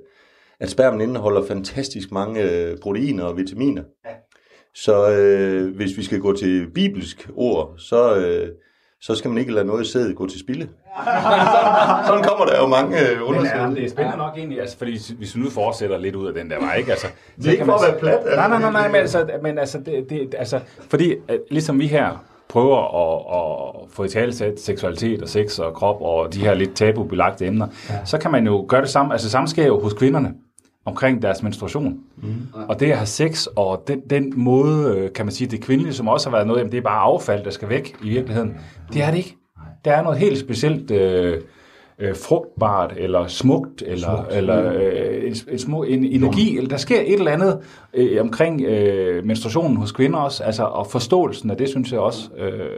at 0.59 0.69
spermen 0.69 1.01
indeholder 1.01 1.45
fantastisk 1.45 2.11
mange 2.11 2.51
øh, 2.51 2.77
proteiner 2.77 3.23
og 3.23 3.37
vitaminer. 3.37 3.83
Så 4.75 5.11
øh, 5.11 5.75
hvis 5.75 5.97
vi 5.97 6.03
skal 6.03 6.19
gå 6.19 6.33
til 6.33 6.71
bibelsk 6.71 7.29
ord, 7.35 7.73
så, 7.77 8.15
øh, 8.15 8.49
så 9.01 9.15
skal 9.15 9.29
man 9.29 9.37
ikke 9.37 9.51
lade 9.53 9.65
noget 9.65 9.87
sæd 9.87 10.13
gå 10.13 10.27
til 10.27 10.39
spilde. 10.39 10.67
Sådan 12.07 12.23
kommer 12.23 12.45
der 12.45 12.61
jo 12.61 12.67
mange 12.67 12.99
øh, 12.99 13.07
Men 13.09 13.17
er, 13.17 13.21
undersøgelser. 13.23 13.69
det 13.69 13.83
er 13.85 13.89
spændende 13.89 14.17
nok 14.17 14.37
egentlig, 14.37 14.61
altså, 14.61 14.77
fordi 14.77 14.91
hvis- 15.17 15.35
vi 15.35 15.41
nu 15.41 15.49
fortsætter 15.49 15.97
lidt 15.97 16.15
ud 16.15 16.27
af 16.27 16.33
den 16.33 16.49
der 16.49 16.59
vej, 16.59 16.75
ikke? 16.75 16.91
Altså, 16.91 17.07
Det 17.37 17.47
er 17.47 17.51
ikke 17.51 17.65
for 17.65 17.73
at 17.73 17.91
være 17.91 17.99
plat, 17.99 18.13
altså. 18.19 18.35
Nej, 18.35 18.47
nej, 18.47 18.59
nej, 18.59 18.71
nej, 18.71 18.87
men 18.87 18.95
altså, 18.95 19.27
men 19.43 19.57
altså, 19.57 19.77
det, 19.85 20.09
det, 20.09 20.35
altså 20.37 20.59
fordi 20.89 21.15
at, 21.27 21.39
ligesom 21.51 21.79
vi 21.79 21.87
her 21.87 22.23
prøver 22.49 22.77
at, 22.77 23.37
at 23.85 23.89
få 23.91 24.03
i 24.03 24.09
tale 24.09 24.33
sat 24.33 24.59
seksualitet 24.59 25.21
og 25.21 25.29
sex 25.29 25.59
og 25.59 25.73
krop 25.73 26.01
og 26.01 26.33
de 26.33 26.39
her 26.39 26.53
lidt 26.53 26.75
tabubelagte 26.75 27.45
emner, 27.45 27.67
ja. 27.89 28.05
så 28.05 28.17
kan 28.17 28.31
man 28.31 28.45
jo 28.45 28.65
gøre 28.67 28.81
det 28.81 28.89
samme. 28.89 29.13
Altså 29.13 29.29
samme 29.29 29.47
sker 29.47 29.65
jo 29.67 29.79
hos 29.79 29.93
kvinderne 29.93 30.33
omkring 30.89 31.21
deres 31.21 31.43
menstruation. 31.43 31.99
Mm. 32.17 32.33
Og 32.67 32.79
det 32.79 32.91
at 32.91 32.97
have 32.97 33.05
sex, 33.07 33.45
og 33.55 33.83
den, 33.87 34.01
den 34.09 34.33
måde, 34.35 34.97
øh, 34.97 35.13
kan 35.13 35.25
man 35.25 35.31
sige, 35.31 35.47
det 35.47 35.61
kvindelige, 35.61 35.93
som 35.93 36.07
også 36.07 36.29
har 36.29 36.37
været 36.37 36.47
noget, 36.47 36.59
jamen 36.59 36.71
det 36.71 36.77
er 36.77 36.81
bare 36.81 36.99
affald, 37.01 37.43
der 37.43 37.49
skal 37.51 37.69
væk 37.69 37.95
i 38.03 38.09
virkeligheden. 38.09 38.57
Det 38.93 39.03
er 39.03 39.11
det 39.11 39.17
ikke. 39.17 39.35
der 39.85 39.91
er 39.91 40.03
noget 40.03 40.19
helt 40.19 40.39
specielt 40.39 40.91
øh, 40.91 41.41
øh, 41.99 42.15
frugtbart, 42.15 42.93
eller 42.97 43.27
smukt, 43.27 43.83
eller, 43.87 44.15
Smukt. 44.17 44.33
eller 44.37 44.73
øh, 44.73 45.23
en, 45.23 45.35
en, 45.49 45.59
smuk, 45.59 45.85
en 45.89 46.05
energi, 46.05 46.57
eller 46.57 46.69
der 46.69 46.77
sker 46.77 47.01
et 47.01 47.13
eller 47.13 47.31
andet 47.31 47.59
øh, 47.93 48.21
omkring 48.21 48.61
øh, 48.61 49.25
menstruationen 49.25 49.77
hos 49.77 49.91
kvinder 49.91 50.19
også, 50.19 50.43
altså, 50.43 50.63
og 50.63 50.87
forståelsen 50.87 51.49
af 51.49 51.57
det, 51.57 51.69
synes 51.69 51.91
jeg 51.91 51.99
også, 51.99 52.29
øh, 52.37 52.69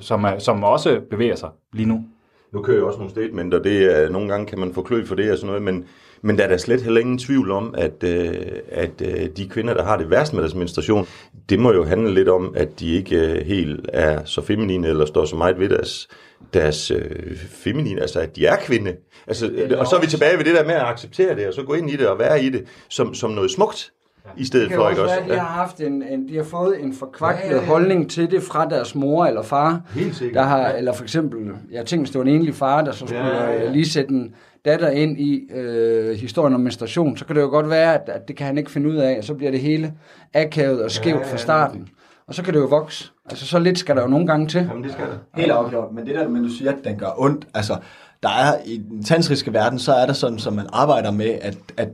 som, 0.00 0.24
er, 0.24 0.38
som 0.38 0.64
også 0.64 1.00
bevæger 1.10 1.36
sig 1.36 1.48
lige 1.72 1.88
nu. 1.88 2.04
Nu 2.52 2.62
kører 2.62 2.76
jeg 2.76 2.84
også 2.84 2.98
nogle 2.98 3.10
statementer, 3.10 3.62
det 3.62 3.98
er, 3.98 4.08
nogle 4.08 4.28
gange 4.28 4.46
kan 4.46 4.58
man 4.58 4.74
få 4.74 4.82
klø 4.82 5.04
for 5.04 5.14
det 5.14 5.32
og 5.32 5.38
sådan 5.38 5.46
noget, 5.46 5.62
men, 5.62 5.84
men 6.24 6.38
der 6.38 6.44
er 6.44 6.48
da 6.48 6.58
slet 6.58 6.82
heller 6.82 7.00
ingen 7.00 7.18
tvivl 7.18 7.50
om, 7.50 7.74
at, 7.78 8.04
øh, 8.04 8.34
at 8.72 8.90
øh, 9.04 9.28
de 9.36 9.48
kvinder, 9.48 9.74
der 9.74 9.84
har 9.84 9.96
det 9.96 10.10
værst 10.10 10.32
med 10.32 10.42
deres 10.42 10.54
menstruation, 10.54 11.06
det 11.48 11.58
må 11.58 11.72
jo 11.72 11.84
handle 11.84 12.14
lidt 12.14 12.28
om, 12.28 12.52
at 12.56 12.80
de 12.80 12.90
ikke 12.94 13.16
øh, 13.16 13.46
helt 13.46 13.80
er 13.92 14.24
så 14.24 14.42
feminine, 14.42 14.88
eller 14.88 15.06
står 15.06 15.24
så 15.24 15.36
meget 15.36 15.58
ved 15.58 15.68
deres, 15.68 16.08
deres 16.54 16.90
øh, 16.90 17.36
feminine, 17.50 18.00
altså 18.00 18.20
at 18.20 18.36
de 18.36 18.46
er 18.46 18.56
kvinde. 18.56 18.92
Altså, 19.26 19.50
og 19.78 19.86
så 19.86 19.96
er 19.96 20.00
vi 20.00 20.06
tilbage 20.06 20.38
ved 20.38 20.44
det 20.44 20.54
der 20.54 20.64
med 20.64 20.74
at 20.74 20.82
acceptere 20.86 21.36
det, 21.36 21.46
og 21.48 21.54
så 21.54 21.62
gå 21.62 21.74
ind 21.74 21.90
i 21.90 21.96
det 21.96 22.08
og 22.08 22.18
være 22.18 22.42
i 22.42 22.48
det 22.48 22.64
som, 22.88 23.14
som 23.14 23.30
noget 23.30 23.50
smukt, 23.50 23.92
i 24.36 24.44
stedet 24.44 24.62
Det 24.64 24.70
kan 24.70 24.78
for, 24.78 24.84
også 24.84 24.92
ikke 24.92 25.02
også? 25.02 25.14
være, 25.14 25.24
at 25.24 25.30
de 25.30 25.38
har, 25.38 25.48
haft 25.60 25.80
en, 25.80 26.02
en, 26.02 26.28
de 26.28 26.36
har 26.36 26.44
fået 26.44 26.80
en 26.82 26.94
forkvaklet 26.94 27.50
Ja, 27.50 27.54
ja, 27.56 27.60
ja. 27.60 27.66
holdning 27.66 28.10
til 28.10 28.30
det 28.30 28.42
fra 28.42 28.68
deres 28.68 28.94
mor 28.94 29.26
eller 29.26 29.42
far. 29.42 29.80
Helt 29.94 30.16
sikkert. 30.16 30.34
Der 30.34 30.42
har, 30.48 30.68
eller 30.68 30.92
for 30.92 31.02
eksempel, 31.02 31.38
jeg 31.70 31.86
tænkte, 31.86 32.02
hvis 32.02 32.10
det 32.10 32.18
var 32.18 32.24
en 32.24 32.34
enlig 32.34 32.54
far, 32.54 32.82
der 32.84 32.92
så 32.92 32.98
skulle 32.98 33.18
Ja, 33.26 33.44
ja, 33.44 33.52
ja. 33.52 33.64
øh, 33.66 33.72
lige 33.72 33.88
sætte 33.90 34.10
en 34.10 34.34
datter 34.64 34.90
ind 34.90 35.20
i 35.20 35.52
øh, 35.54 36.16
historien 36.16 36.54
om 36.54 36.60
menstruation, 36.60 37.16
så 37.16 37.24
kan 37.24 37.36
det 37.36 37.42
jo 37.42 37.48
godt 37.48 37.70
være, 37.70 37.94
at, 37.94 38.08
at 38.08 38.28
det 38.28 38.36
kan 38.36 38.46
han 38.46 38.58
ikke 38.58 38.70
finde 38.70 38.88
ud 38.88 38.96
af, 38.96 39.18
og 39.18 39.24
så 39.24 39.34
bliver 39.34 39.50
det 39.50 39.60
hele 39.60 39.92
akavet 40.34 40.82
og 40.82 40.90
skævt 40.90 41.20
Ja, 41.20 41.26
ja, 41.26 41.32
fra 41.32 41.36
starten. 41.36 41.88
Og 42.26 42.34
så 42.34 42.42
kan 42.42 42.54
det 42.54 42.60
jo 42.60 42.66
vokse. 42.66 43.10
Altså, 43.30 43.46
så 43.46 43.58
lidt 43.58 43.78
skal 43.78 43.96
der 43.96 44.02
jo 44.02 44.08
nogle 44.08 44.26
gange 44.26 44.46
til. 44.48 44.66
Jamen, 44.70 44.84
det 44.84 44.92
skal 44.92 45.04
der. 45.04 45.40
Helt 45.40 45.52
afgjort. 45.52 45.92
Men 45.92 46.06
det 46.06 46.14
der, 46.14 46.28
men 46.28 46.42
du 46.42 46.48
siger, 46.48 46.72
at 46.72 46.78
den 46.84 46.98
gør 46.98 47.14
ondt, 47.16 47.46
altså, 47.54 47.76
der 48.22 48.28
er 48.28 48.54
i 48.64 48.82
den 48.90 49.04
tantriske 49.04 49.52
verden, 49.52 49.78
så 49.78 49.92
er 49.92 50.06
der 50.06 50.12
sådan, 50.12 50.38
som 50.38 50.52
man 50.52 50.66
arbejder 50.72 51.10
med, 51.10 51.38
at, 51.40 51.56
at, 51.76 51.88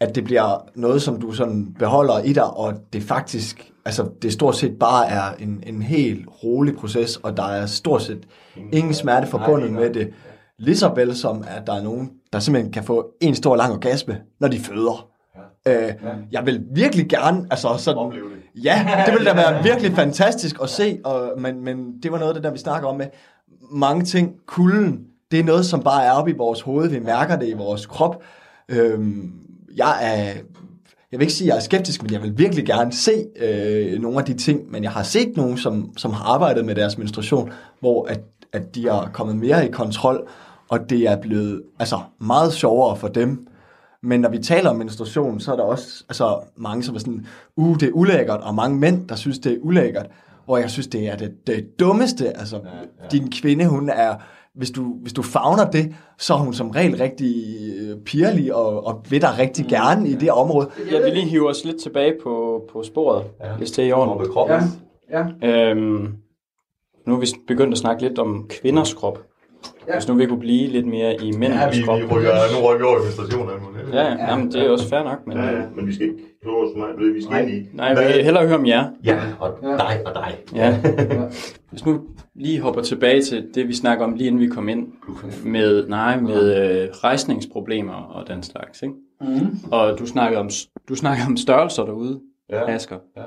at 0.00 0.14
det 0.14 0.24
bliver 0.24 0.68
noget, 0.74 1.02
som 1.02 1.20
du 1.20 1.32
sådan 1.32 1.74
beholder 1.78 2.18
i 2.18 2.32
dig, 2.32 2.44
og 2.56 2.74
det 2.92 3.02
faktisk, 3.02 3.72
altså, 3.84 4.08
det 4.22 4.32
stort 4.32 4.56
set 4.56 4.78
bare 4.78 5.08
er 5.08 5.34
en, 5.38 5.62
en 5.66 5.82
helt 5.82 6.26
rolig 6.44 6.76
proces, 6.76 7.16
og 7.16 7.36
der 7.36 7.46
er 7.46 7.66
stort 7.66 8.02
set 8.02 8.26
ingen 8.72 8.94
smerte 8.94 9.26
forbundet 9.26 9.72
med 9.72 9.94
det. 9.94 10.12
Lige 10.58 10.76
så 10.76 10.88
vel 10.94 11.16
som, 11.16 11.44
at 11.48 11.66
der 11.66 11.74
er 11.74 11.82
nogen, 11.82 12.10
der 12.32 12.38
simpelthen 12.38 12.72
kan 12.72 12.84
få 12.84 13.10
en 13.20 13.34
stor 13.34 13.56
lang 13.56 13.72
orgasme, 13.72 14.20
når 14.40 14.48
de 14.48 14.58
føder. 14.58 15.08
Øh, 15.68 15.92
jeg 16.32 16.46
vil 16.46 16.62
virkelig 16.70 17.08
gerne, 17.08 17.46
altså 17.50 17.76
sådan, 17.78 18.12
ja, 18.54 19.02
det 19.06 19.14
ville 19.14 19.30
da 19.30 19.36
være 19.50 19.62
virkelig 19.62 19.92
fantastisk 19.92 20.56
at 20.62 20.70
se, 20.70 20.98
og, 21.04 21.32
men, 21.40 21.64
men 21.64 21.98
det 22.02 22.12
var 22.12 22.18
noget 22.18 22.30
af 22.30 22.34
det 22.34 22.44
der, 22.44 22.50
vi 22.50 22.58
snakker 22.58 22.88
om 22.88 22.96
med, 22.96 23.06
mange 23.72 24.04
ting, 24.04 24.34
kulden, 24.46 25.00
det 25.30 25.40
er 25.40 25.44
noget, 25.44 25.66
som 25.66 25.82
bare 25.82 26.04
er 26.04 26.10
oppe 26.10 26.30
i 26.30 26.34
vores 26.36 26.60
hoved, 26.60 26.88
vi 26.88 26.98
mærker 26.98 27.36
det 27.36 27.48
i 27.48 27.52
vores 27.52 27.86
krop. 27.86 28.22
Øhm, 28.68 29.32
jeg 29.76 29.98
er, 30.02 30.24
jeg 31.12 31.20
vil 31.20 31.20
ikke 31.20 31.32
sige, 31.32 31.48
at 31.48 31.54
jeg 31.54 31.56
er 31.56 31.64
skeptisk, 31.64 32.02
men 32.02 32.12
jeg 32.12 32.22
vil 32.22 32.38
virkelig 32.38 32.66
gerne 32.66 32.92
se 32.92 33.26
øh, 33.40 34.00
nogle 34.02 34.18
af 34.18 34.24
de 34.24 34.34
ting, 34.34 34.70
men 34.70 34.82
jeg 34.82 34.90
har 34.90 35.02
set 35.02 35.36
nogen, 35.36 35.58
som, 35.58 35.96
som 35.96 36.12
har 36.12 36.24
arbejdet 36.24 36.64
med 36.64 36.74
deres 36.74 36.98
menstruation, 36.98 37.52
hvor 37.80 38.06
at, 38.06 38.20
at 38.52 38.74
de 38.74 38.88
er 38.88 39.10
kommet 39.12 39.36
mere 39.36 39.66
i 39.66 39.70
kontrol, 39.70 40.28
og 40.70 40.90
det 40.90 41.08
er 41.08 41.20
blevet 41.20 41.62
altså, 41.78 41.98
meget 42.20 42.52
sjovere 42.52 42.96
for 42.96 43.08
dem. 43.08 43.46
Men 44.02 44.20
når 44.20 44.28
vi 44.28 44.38
taler 44.38 44.70
om 44.70 44.76
menstruation, 44.76 45.40
så 45.40 45.52
er 45.52 45.56
der 45.56 45.62
også 45.62 46.04
altså, 46.08 46.40
mange, 46.56 46.82
som 46.82 46.94
er 46.94 46.98
sådan, 46.98 47.26
uh, 47.56 47.76
det 47.80 47.88
er 47.88 47.92
ulækkert, 47.92 48.40
og 48.40 48.54
mange 48.54 48.78
mænd, 48.78 49.08
der 49.08 49.14
synes, 49.14 49.38
det 49.38 49.52
er 49.52 49.58
ulækkert. 49.60 50.06
Og 50.46 50.60
jeg 50.60 50.70
synes, 50.70 50.86
det 50.86 51.08
er 51.08 51.16
det, 51.16 51.46
det 51.46 51.80
dummeste. 51.80 52.38
Altså, 52.38 52.56
ja, 52.56 52.62
ja. 53.02 53.08
din 53.12 53.30
kvinde, 53.30 53.66
hun 53.66 53.88
er, 53.88 54.14
hvis 54.54 54.70
du, 54.70 54.96
hvis 55.02 55.12
du 55.12 55.22
fagner 55.22 55.70
det, 55.70 55.94
så 56.18 56.34
er 56.34 56.38
hun 56.38 56.54
som 56.54 56.70
regel 56.70 56.96
rigtig 56.96 57.34
øh, 57.80 58.00
pirlig 58.00 58.54
og, 58.54 58.86
og 58.86 59.04
vil 59.10 59.20
dig 59.20 59.38
rigtig 59.38 59.66
gerne 59.66 60.08
i 60.08 60.14
det 60.14 60.30
område. 60.30 60.70
Jeg 60.92 61.02
vil 61.02 61.12
lige 61.12 61.26
hive 61.26 61.48
os 61.48 61.64
lidt 61.64 61.82
tilbage 61.82 62.14
på, 62.22 62.62
på 62.72 62.82
sporet, 62.82 63.24
ja. 63.40 63.56
hvis 63.56 63.70
det 63.70 63.84
er 63.84 63.88
i 63.88 63.92
orden. 63.92 64.32
kroppen. 64.32 64.60
Ja. 65.10 65.24
Øhm, 65.42 66.14
nu 67.06 67.14
er 67.14 67.20
vi 67.20 67.26
begyndt 67.46 67.72
at 67.72 67.78
snakke 67.78 68.02
lidt 68.02 68.18
om 68.18 68.46
kvinders 68.48 68.94
krop. 68.94 69.18
Ja. 69.88 69.92
Hvis 69.92 70.08
nu 70.08 70.14
vi 70.14 70.26
kunne 70.26 70.40
blive 70.40 70.68
lidt 70.68 70.86
mere 70.86 71.14
i 71.22 71.32
mændenes 71.32 71.84
krop. 71.84 71.98
rykker, 71.98 72.30
nu 72.60 72.66
rykker 72.68 72.78
vi 72.78 72.84
over 72.84 72.98
i 72.98 73.02
menstruation. 73.02 73.48
Ja, 73.92 74.02
ja. 74.02 74.30
Jamen, 74.30 74.52
det 74.52 74.66
er 74.66 74.70
også 74.70 74.88
fair 74.88 75.02
nok. 75.02 75.26
Men, 75.26 75.36
Ja, 75.36 75.44
ja, 75.46 75.62
men 75.76 75.86
vi 75.86 75.94
skal 75.94 76.06
ikke 76.06 76.22
kloge 76.42 76.68
os 76.70 76.76
meget, 76.76 77.14
vi 77.14 77.22
skal 77.22 77.48
ind 77.48 77.50
i. 77.50 77.68
nej, 77.76 77.86
jeg 77.86 77.96
vil 78.14 78.24
hellere 78.24 78.46
høre 78.46 78.58
om 78.58 78.66
jer. 78.66 78.90
Ja, 79.04 79.18
og 79.40 79.58
dig 79.62 80.00
og 80.06 80.14
dig. 80.14 80.38
Ja. 80.54 80.78
Hvis 81.70 81.86
nu 81.86 82.00
lige 82.34 82.60
hopper 82.60 82.82
tilbage 82.82 83.22
til 83.22 83.48
det, 83.54 83.68
vi 83.68 83.74
snakker 83.74 84.04
om 84.04 84.14
lige 84.14 84.26
inden 84.26 84.40
vi 84.40 84.46
kom 84.48 84.68
ind, 84.68 84.88
med, 85.44 85.88
nej, 85.88 86.20
med 86.20 86.70
øh, 86.82 86.88
rejsningsproblemer 86.90 87.92
og 87.94 88.28
den 88.28 88.42
slags, 88.42 88.82
ikke? 88.82 88.94
Mhm. 89.20 89.58
Og 89.72 89.98
du 89.98 90.06
snakker 90.06 90.38
om, 90.38 90.50
du 90.88 90.94
snakker 90.94 91.24
om 91.26 91.36
størrelser 91.36 91.84
derude, 91.84 92.20
Ja. 92.50 92.74
Asger. 92.74 92.98
Ja. 93.16 93.22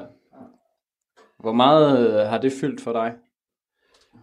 Hvor 1.39 1.53
meget 1.53 2.09
øh, 2.09 2.29
har 2.29 2.38
det 2.38 2.51
fyldt 2.61 2.81
for 2.81 2.91
dig? 2.91 3.11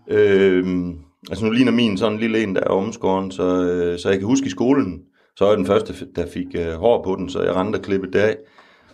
Øhm, 0.09 0.99
altså 1.31 1.45
nu 1.45 1.51
ligner 1.51 1.73
min 1.73 1.99
sådan 1.99 2.13
en 2.13 2.21
lille 2.21 2.43
en, 2.43 2.55
der 2.55 2.61
er 2.61 2.69
omskåren, 2.69 3.31
så, 3.31 3.43
øh, 3.65 3.99
så 3.99 4.09
jeg 4.11 4.19
kan 4.19 4.27
huske 4.29 4.47
i 4.47 4.51
skolen, 4.51 5.03
så 5.37 5.45
var 5.45 5.51
jeg 5.51 5.59
den 5.59 5.67
første, 5.67 5.95
der 6.17 6.27
fik 6.27 6.47
øh, 6.55 6.73
hår 6.73 7.03
på 7.05 7.17
den, 7.17 7.29
så 7.29 7.43
jeg 7.43 7.55
rendte 7.55 7.77
og 7.77 7.83
klippede 7.83 8.13
det 8.13 8.19
af. 8.19 8.37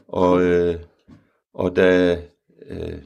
Og, 0.09 0.43
øh, 0.43 0.74
og 1.55 1.76
da, 1.76 2.18
øh, 2.70 2.99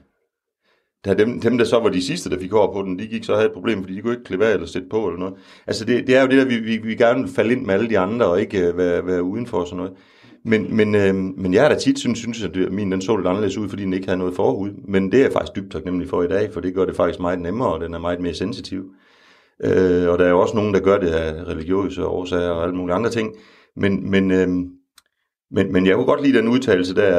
da 1.04 1.14
dem, 1.14 1.40
dem, 1.40 1.58
der 1.58 1.64
så 1.64 1.78
var 1.80 1.88
de 1.88 2.02
sidste, 2.02 2.30
der 2.30 2.38
fik 2.38 2.52
hår 2.52 2.72
på 2.72 2.82
den, 2.82 2.98
de 2.98 3.06
gik 3.06 3.24
så 3.24 3.32
og 3.32 3.38
havde 3.38 3.48
et 3.48 3.54
problem, 3.54 3.82
fordi 3.82 3.96
de 3.96 4.00
kunne 4.02 4.12
ikke 4.12 4.24
klippe 4.24 4.46
af 4.46 4.52
eller 4.54 4.66
sætte 4.66 4.88
på 4.88 5.06
eller 5.06 5.18
noget. 5.18 5.34
Altså 5.66 5.84
det, 5.84 6.06
det 6.06 6.16
er 6.16 6.22
jo 6.22 6.28
det 6.28 6.38
der, 6.38 6.44
vi, 6.44 6.56
vi, 6.56 6.76
vi 6.76 6.94
gerne 6.94 7.20
vil 7.22 7.32
falde 7.34 7.52
ind 7.52 7.66
med 7.66 7.74
alle 7.74 7.88
de 7.90 7.98
andre, 7.98 8.26
og 8.26 8.40
ikke 8.40 8.68
øh, 8.68 8.78
være, 8.78 9.06
være 9.06 9.22
udenfor 9.22 9.58
og 9.58 9.66
sådan 9.66 9.76
noget. 9.76 9.92
Men, 10.44 10.76
men, 10.76 10.94
øh, 10.94 11.14
men 11.14 11.54
jeg 11.54 11.62
har 11.62 11.68
da 11.68 11.78
tit 11.78 11.98
synes, 11.98 12.18
synes 12.18 12.42
at 12.44 12.54
det- 12.54 12.72
min 12.72 12.92
den 12.92 13.00
så 13.02 13.16
lidt 13.16 13.28
anderledes 13.28 13.58
ud, 13.58 13.68
fordi 13.68 13.82
den 13.82 13.92
ikke 13.92 14.06
havde 14.06 14.18
noget 14.18 14.34
forhud. 14.34 14.70
Men 14.88 15.12
det 15.12 15.18
er 15.18 15.24
jeg 15.24 15.32
faktisk 15.32 15.56
dybt 15.56 15.72
taknemmelig 15.72 16.08
for 16.08 16.22
i 16.22 16.28
dag, 16.28 16.52
for 16.52 16.60
det 16.60 16.74
gør 16.74 16.84
det 16.84 16.96
faktisk 16.96 17.20
meget 17.20 17.40
nemmere, 17.40 17.72
og 17.72 17.80
den 17.80 17.94
er 17.94 17.98
meget 17.98 18.20
mere 18.20 18.34
sensitiv. 18.34 18.84
Øh, 19.64 20.08
og 20.08 20.18
der 20.18 20.24
er 20.24 20.30
jo 20.30 20.40
også 20.40 20.56
nogen, 20.56 20.74
der 20.74 20.80
gør 20.80 20.98
det 20.98 21.08
af 21.08 21.44
religiøse 21.44 22.06
årsager 22.06 22.50
og 22.50 22.62
alle 22.62 22.76
mulige 22.76 22.94
andre 22.94 23.10
ting. 23.10 23.36
Men, 23.76 24.10
men, 24.10 24.30
øh, 24.30 24.48
men, 25.50 25.72
men 25.72 25.86
jeg 25.86 25.94
kunne 25.94 26.06
godt 26.06 26.22
lide 26.22 26.38
den 26.38 26.48
udtalelse 26.48 26.94
der, 26.94 27.16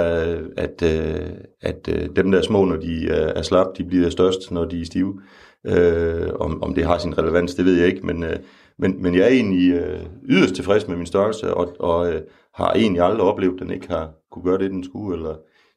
at, 0.58 0.84
øh, 0.84 1.30
at 1.62 1.90
øh, 1.90 2.10
dem 2.16 2.32
der 2.32 2.38
er 2.38 2.44
små, 2.44 2.66
når 2.66 2.76
de 2.76 3.08
er 3.10 3.34
er 3.34 3.42
slap, 3.42 3.78
de 3.78 3.84
bliver 3.84 4.10
størst, 4.10 4.52
når 4.52 4.66
de 4.66 4.82
er 4.82 4.86
stive. 4.86 5.22
Øh, 5.68 6.30
om, 6.40 6.64
om 6.64 6.74
det 6.74 6.86
har 6.86 6.98
sin 6.98 7.18
relevans, 7.18 7.56
det 7.56 7.66
ved 7.66 7.78
jeg 7.78 7.88
ikke, 7.88 8.06
men, 8.06 8.24
øh, 8.24 8.40
men, 8.80 9.02
men 9.02 9.16
jeg 9.16 9.24
er 9.24 9.28
egentlig 9.28 9.74
øh, 9.74 10.00
yderst 10.30 10.56
tilfreds 10.56 10.88
med 10.88 10.98
min 10.98 11.06
størrelse, 11.06 11.54
og, 11.54 11.76
og 11.80 12.14
øh, 12.14 12.22
har 12.54 12.74
egentlig 12.74 13.02
aldrig 13.02 13.22
oplevet, 13.22 13.54
at 13.54 13.60
den 13.60 13.72
ikke 13.72 13.88
har 13.88 14.14
kunne 14.32 14.46
gøre 14.46 14.58
det, 14.58 14.72
den 14.72 14.84
skulle, 14.84 15.18
eller 15.18 15.36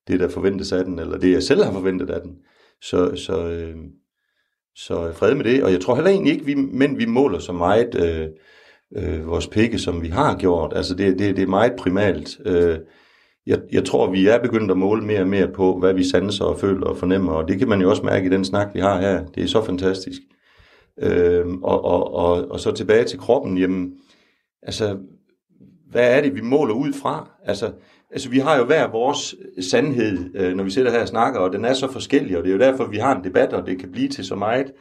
det, 0.08 0.20
der 0.20 0.28
forventes 0.28 0.72
af 0.72 0.84
den, 0.84 0.98
eller 0.98 1.18
det, 1.18 1.32
jeg 1.32 1.42
selv 1.42 1.64
har 1.64 1.72
forventet 1.72 2.10
af 2.10 2.20
den. 2.20 2.36
Så, 2.82 3.16
så, 3.16 3.50
øh, 3.50 3.76
så 4.78 5.12
fred 5.12 5.34
med 5.34 5.44
det, 5.44 5.64
og 5.64 5.72
jeg 5.72 5.80
tror 5.80 5.94
heller 5.94 6.10
egentlig 6.10 6.32
ikke, 6.32 6.44
vi 6.44 6.54
men 6.54 6.98
vi 6.98 7.06
måler 7.06 7.38
så 7.38 7.52
meget 7.52 7.94
øh, 7.94 8.28
øh, 8.96 9.26
vores 9.26 9.46
pikke, 9.46 9.78
som 9.78 10.02
vi 10.02 10.08
har 10.08 10.36
gjort. 10.36 10.72
Altså 10.76 10.94
det, 10.94 11.18
det, 11.18 11.36
det 11.36 11.42
er 11.42 11.46
meget 11.46 11.72
primalt. 11.78 12.38
Øh, 12.44 12.78
jeg, 13.46 13.60
jeg 13.72 13.84
tror, 13.84 14.10
vi 14.10 14.26
er 14.26 14.38
begyndt 14.38 14.70
at 14.70 14.78
måle 14.78 15.02
mere 15.02 15.20
og 15.20 15.28
mere 15.28 15.48
på, 15.48 15.78
hvad 15.78 15.94
vi 15.94 16.04
sanser 16.04 16.44
og 16.44 16.60
føler 16.60 16.86
og 16.86 16.96
fornemmer, 16.96 17.32
og 17.32 17.48
det 17.48 17.58
kan 17.58 17.68
man 17.68 17.80
jo 17.80 17.90
også 17.90 18.02
mærke 18.02 18.26
i 18.26 18.30
den 18.30 18.44
snak, 18.44 18.68
vi 18.74 18.80
har 18.80 19.00
her. 19.00 19.26
Det 19.26 19.42
er 19.42 19.46
så 19.46 19.64
fantastisk. 19.64 20.20
Øh, 21.02 21.46
og, 21.62 21.84
og, 21.84 22.14
og, 22.14 22.50
og 22.50 22.60
så 22.60 22.72
tilbage 22.72 23.04
til 23.04 23.18
kroppen, 23.18 23.58
jamen, 23.58 23.92
altså, 24.62 24.96
hvad 25.90 26.16
er 26.16 26.20
det, 26.20 26.34
vi 26.34 26.40
måler 26.40 26.74
ud 26.74 26.92
fra? 26.92 27.30
Altså, 27.44 27.72
altså 28.10 28.28
vi 28.28 28.38
har 28.38 28.56
jo 28.56 28.64
hver 28.64 28.90
vores 28.90 29.34
sandhed, 29.60 30.18
øh, 30.34 30.54
når 30.54 30.64
vi 30.64 30.70
sidder 30.70 30.90
her 30.90 31.00
og 31.00 31.08
snakker, 31.08 31.40
og 31.40 31.52
den 31.52 31.64
er 31.64 31.74
så 31.74 31.92
forskellig, 31.92 32.38
og 32.38 32.44
det 32.44 32.50
er 32.50 32.54
jo 32.54 32.60
derfor, 32.60 32.86
vi 32.86 32.96
har 32.96 33.16
en 33.16 33.24
debat, 33.24 33.52
og 33.52 33.66
det 33.66 33.78
kan 33.78 33.92
blive 33.92 34.08
til 34.08 34.24
så 34.24 34.34
meget. 34.34 34.72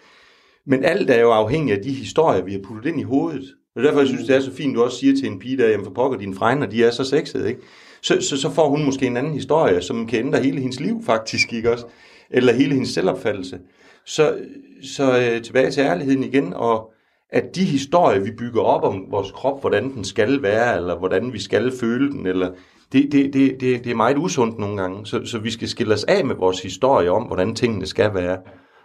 Men 0.65 0.84
alt 0.84 1.09
er 1.09 1.21
jo 1.21 1.32
afhængigt 1.32 1.78
af 1.78 1.84
de 1.84 1.91
historier, 1.91 2.43
vi 2.43 2.51
har 2.51 2.59
puttet 2.67 2.89
ind 2.89 2.99
i 2.99 3.03
hovedet. 3.03 3.45
Og 3.75 3.84
derfor 3.84 3.99
jeg 3.99 4.07
synes 4.07 4.28
det 4.28 4.36
er 4.36 4.39
så 4.39 4.53
fint, 4.53 4.75
du 4.75 4.84
også 4.84 4.97
siger 4.97 5.15
til 5.15 5.28
en 5.28 5.39
pige 5.39 5.57
der, 5.57 5.69
jamen 5.69 5.86
for 5.86 5.93
pokker 5.93 6.17
dine 6.17 6.36
fregner, 6.36 6.65
de 6.65 6.84
er 6.84 6.91
så 6.91 7.03
sexede, 7.03 7.47
ikke? 7.47 7.61
Så, 8.01 8.21
så, 8.21 8.38
så 8.38 8.51
får 8.51 8.69
hun 8.69 8.86
måske 8.86 9.07
en 9.07 9.17
anden 9.17 9.34
historie, 9.34 9.82
som 9.82 10.07
kan 10.07 10.19
ændre 10.19 10.39
hele 10.39 10.59
hendes 10.59 10.80
liv 10.80 11.03
faktisk, 11.05 11.53
ikke 11.53 11.71
også? 11.71 11.86
Eller 12.32 12.53
hele 12.53 12.73
hendes 12.73 12.89
selvopfattelse. 12.89 13.59
Så, 14.05 14.38
så 14.84 15.19
øh, 15.19 15.41
tilbage 15.41 15.71
til 15.71 15.82
ærligheden 15.82 16.23
igen, 16.23 16.53
og 16.53 16.91
at 17.30 17.55
de 17.55 17.65
historier, 17.65 18.19
vi 18.19 18.32
bygger 18.32 18.61
op 18.61 18.84
om 18.84 19.05
vores 19.11 19.32
krop, 19.32 19.61
hvordan 19.61 19.93
den 19.93 20.03
skal 20.03 20.41
være, 20.41 20.78
eller 20.78 20.97
hvordan 20.97 21.34
vi 21.34 21.39
skal 21.39 21.71
føle 21.80 22.11
den, 22.11 22.25
eller 22.25 22.51
det, 22.91 23.11
det, 23.11 23.33
det, 23.33 23.61
det, 23.61 23.83
det 23.83 23.91
er 23.91 23.95
meget 23.95 24.17
usundt 24.17 24.59
nogle 24.59 24.81
gange. 24.81 25.05
Så, 25.05 25.25
så 25.25 25.39
vi 25.39 25.51
skal 25.51 25.67
skille 25.67 25.93
os 25.93 26.03
af 26.03 26.25
med 26.25 26.35
vores 26.35 26.61
historie 26.61 27.11
om, 27.11 27.23
hvordan 27.23 27.55
tingene 27.55 27.85
skal 27.85 28.13
være, 28.13 28.38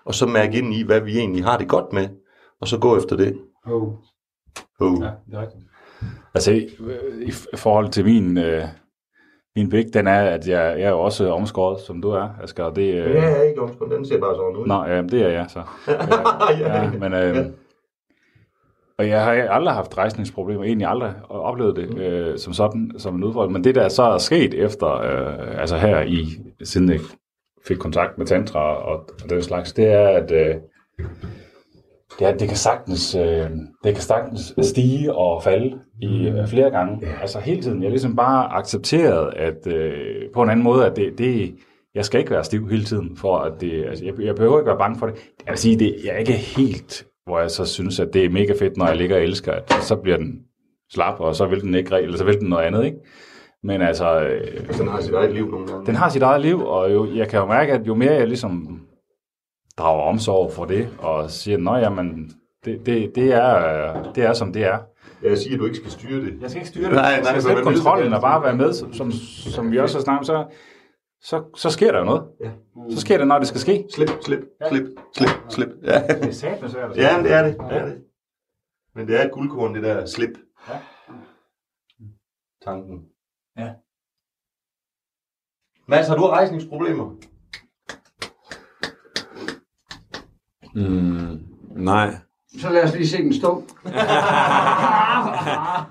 og 0.04 0.14
så 0.14 0.26
mærke 0.26 0.58
ind 0.58 0.74
i, 0.74 0.82
hvad 0.82 1.00
vi 1.00 1.18
egentlig 1.18 1.44
har 1.44 1.58
det 1.58 1.68
godt 1.68 1.92
med, 1.92 2.08
og 2.60 2.68
så 2.68 2.78
gå 2.78 2.96
efter 2.96 3.16
det. 3.16 3.38
Oh. 3.66 3.82
Oh. 4.80 5.00
Ja, 5.02 5.10
det 5.26 5.34
er 5.34 5.40
rigtigt. 5.40 5.64
Altså, 6.34 6.52
i, 6.52 6.68
i 7.26 7.56
forhold 7.56 7.88
til 7.88 8.04
min, 8.04 8.38
øh, 8.38 8.64
min 9.56 9.68
blik, 9.68 9.86
den 9.94 10.06
er, 10.06 10.20
at 10.22 10.48
jeg, 10.48 10.78
jeg 10.78 10.86
er 10.86 10.90
jo 10.90 11.00
også 11.00 11.30
omskåret, 11.32 11.80
som 11.80 12.02
du 12.02 12.10
er, 12.10 12.28
Asger. 12.42 12.64
og 12.64 12.76
Det, 12.76 12.94
øh, 12.94 13.10
Ja, 13.10 13.22
jeg 13.22 13.38
er 13.38 13.42
ikke 13.42 13.62
omskåret, 13.62 13.92
den 13.92 14.06
ser 14.06 14.20
bare 14.20 14.34
sådan 14.34 14.56
ud. 14.56 14.66
Nå, 14.66 14.84
ja, 14.84 15.02
det 15.02 15.22
er 15.22 15.28
jeg 15.28 15.46
så. 15.48 15.62
Øh, 16.52 16.60
ja, 16.60 16.90
men, 16.98 17.12
øh, 17.12 17.46
og 18.98 19.08
jeg 19.08 19.24
har 19.24 19.32
aldrig 19.32 19.74
haft 19.74 19.98
rejsningsproblemer, 19.98 20.64
egentlig 20.64 20.86
aldrig 20.86 21.12
oplevet 21.28 21.76
det 21.76 21.98
øh, 21.98 22.38
som 22.38 22.52
sådan, 22.52 22.92
som 22.98 23.16
en 23.16 23.24
udfordring. 23.24 23.52
Men 23.52 23.64
det, 23.64 23.74
der 23.74 23.88
så 23.88 24.02
er 24.02 24.18
sket 24.18 24.54
efter, 24.54 24.94
øh, 24.94 25.60
altså 25.60 25.76
her 25.76 26.00
i, 26.00 26.26
siden 26.62 26.90
jeg 26.90 27.00
fik 27.68 27.76
kontakt 27.76 28.18
med 28.18 28.26
tantra 28.26 28.60
og, 28.60 29.08
og 29.22 29.30
den 29.30 29.42
slags, 29.42 29.72
det 29.72 29.86
er, 29.86 30.08
at 30.08 30.30
øh, 30.30 30.54
det, 32.18 32.26
er, 32.26 32.36
det 32.36 32.48
kan 32.48 32.56
sagtens, 32.56 33.14
øh, 33.14 33.50
det 33.84 33.94
kan 33.94 34.02
sagtens 34.02 34.54
stige 34.62 35.14
og 35.14 35.42
falde 35.42 35.78
i 36.02 36.28
øh, 36.28 36.48
flere 36.48 36.70
gange. 36.70 37.08
Altså 37.20 37.40
hele 37.40 37.62
tiden. 37.62 37.82
Jeg 37.82 37.86
har 37.86 37.90
ligesom 37.90 38.16
bare 38.16 38.52
accepteret, 38.52 39.34
at 39.34 39.66
øh, 39.66 40.30
på 40.34 40.42
en 40.42 40.50
anden 40.50 40.64
måde, 40.64 40.86
at 40.86 40.96
det, 40.96 41.18
det, 41.18 41.54
jeg 41.94 42.04
skal 42.04 42.20
ikke 42.20 42.30
være 42.30 42.44
stiv 42.44 42.68
hele 42.68 42.84
tiden, 42.84 43.16
for 43.16 43.36
at 43.36 43.52
det, 43.60 43.84
altså, 43.84 44.04
jeg, 44.04 44.14
jeg 44.20 44.34
behøver 44.34 44.58
ikke 44.58 44.68
være 44.68 44.78
bange 44.78 44.98
for 44.98 45.06
det. 45.06 45.14
Jeg 45.46 45.52
vil 45.52 45.58
sige, 45.58 45.78
det, 45.78 45.96
jeg 46.04 46.14
er 46.14 46.18
ikke 46.18 46.32
helt, 46.32 47.06
hvor 47.26 47.40
jeg 47.40 47.50
så 47.50 47.64
synes, 47.64 48.00
at 48.00 48.08
det 48.12 48.24
er 48.24 48.30
mega 48.30 48.52
fedt, 48.58 48.76
når 48.76 48.86
jeg 48.86 48.96
ligger 48.96 49.16
og 49.16 49.22
elsker, 49.22 49.52
at 49.52 49.72
så 49.80 49.96
bliver 49.96 50.16
den 50.16 50.40
slap, 50.92 51.20
og 51.20 51.34
så 51.34 51.46
vil 51.46 51.60
den 51.60 51.74
ikke, 51.74 51.96
eller 51.96 52.18
så 52.18 52.24
vil 52.24 52.40
den 52.40 52.48
noget 52.48 52.64
andet, 52.64 52.84
ikke? 52.84 52.96
Men 53.62 53.82
altså... 53.82 54.20
Øh, 54.20 54.78
Den 54.78 54.88
har 54.88 55.00
sit 55.00 55.14
eget 55.14 55.32
liv 55.34 55.50
nogle 55.50 55.66
gange. 55.66 55.86
den 55.86 55.94
har 55.94 56.08
sit 56.08 56.22
eget 56.22 56.40
liv, 56.40 56.60
og 56.66 56.92
jo, 56.92 57.06
jeg 57.14 57.28
kan 57.28 57.40
jo 57.40 57.46
mærke, 57.46 57.72
at 57.72 57.86
jo 57.86 57.94
mere 57.94 58.12
jeg 58.12 58.28
ligesom 58.28 58.80
drager 59.78 60.02
omsorg 60.02 60.52
for 60.52 60.64
det, 60.64 60.88
og 60.98 61.30
siger, 61.30 61.58
nå 61.58 61.76
jamen, 61.76 62.30
det, 62.64 62.86
det, 62.86 63.12
det, 63.14 63.32
er, 63.34 64.12
det 64.12 64.24
er 64.24 64.32
som 64.32 64.52
det 64.52 64.64
er. 64.64 64.78
Jeg 65.22 65.38
siger, 65.38 65.54
at 65.54 65.60
du 65.60 65.64
ikke 65.64 65.76
skal 65.76 65.90
styre 65.90 66.20
det. 66.20 66.38
Jeg 66.42 66.50
skal 66.50 66.60
ikke 66.60 66.68
styre 66.68 66.84
det. 66.84 66.92
Nej, 66.92 67.02
nej, 67.02 67.12
jeg 67.16 67.26
skal 67.26 67.42
slippe 67.42 67.62
kontrollen 67.62 68.12
og 68.12 68.20
bare 68.20 68.42
være 68.42 68.56
med, 68.56 68.72
som, 68.72 69.12
som, 69.52 69.72
vi 69.72 69.78
også 69.78 69.98
har 69.98 70.02
snakket 70.02 70.26
så, 70.26 70.44
så, 71.22 71.44
så 71.56 71.70
sker 71.70 71.92
der 71.92 71.98
jo 71.98 72.04
noget. 72.04 72.32
Ja. 72.40 72.50
Så 72.90 73.00
sker 73.00 73.18
det, 73.18 73.26
når 73.26 73.38
det 73.38 73.48
skal 73.48 73.60
ske. 73.60 73.86
Slip, 73.94 74.08
slip, 74.22 74.40
slip, 74.68 74.84
slip, 75.16 75.30
slip. 75.48 75.68
Ja. 75.82 76.06
Det 76.06 76.24
er 76.28 76.32
satme 76.32 76.68
svært 76.70 76.96
Ja, 76.96 77.16
men 77.16 77.24
det 77.24 77.32
er 77.32 77.42
det. 77.42 77.56
det, 77.58 77.76
er 77.76 77.84
det. 77.86 78.04
Men 78.94 79.06
det 79.08 79.20
er 79.20 79.24
et 79.24 79.32
guldkorn, 79.32 79.74
det 79.74 79.82
der 79.82 80.06
slip. 80.06 80.30
Ja. 80.68 80.78
Tanken. 82.64 83.06
Ja. 83.56 83.72
Mads, 85.88 86.08
har 86.08 86.16
du 86.16 86.26
rejsningsproblemer? 86.26 87.10
Mm, 90.74 91.46
nej. 91.84 92.16
Så 92.58 92.70
lad 92.70 92.84
os 92.84 92.94
lige 92.94 93.08
se 93.08 93.18
den 93.22 93.34
stå. 93.34 93.62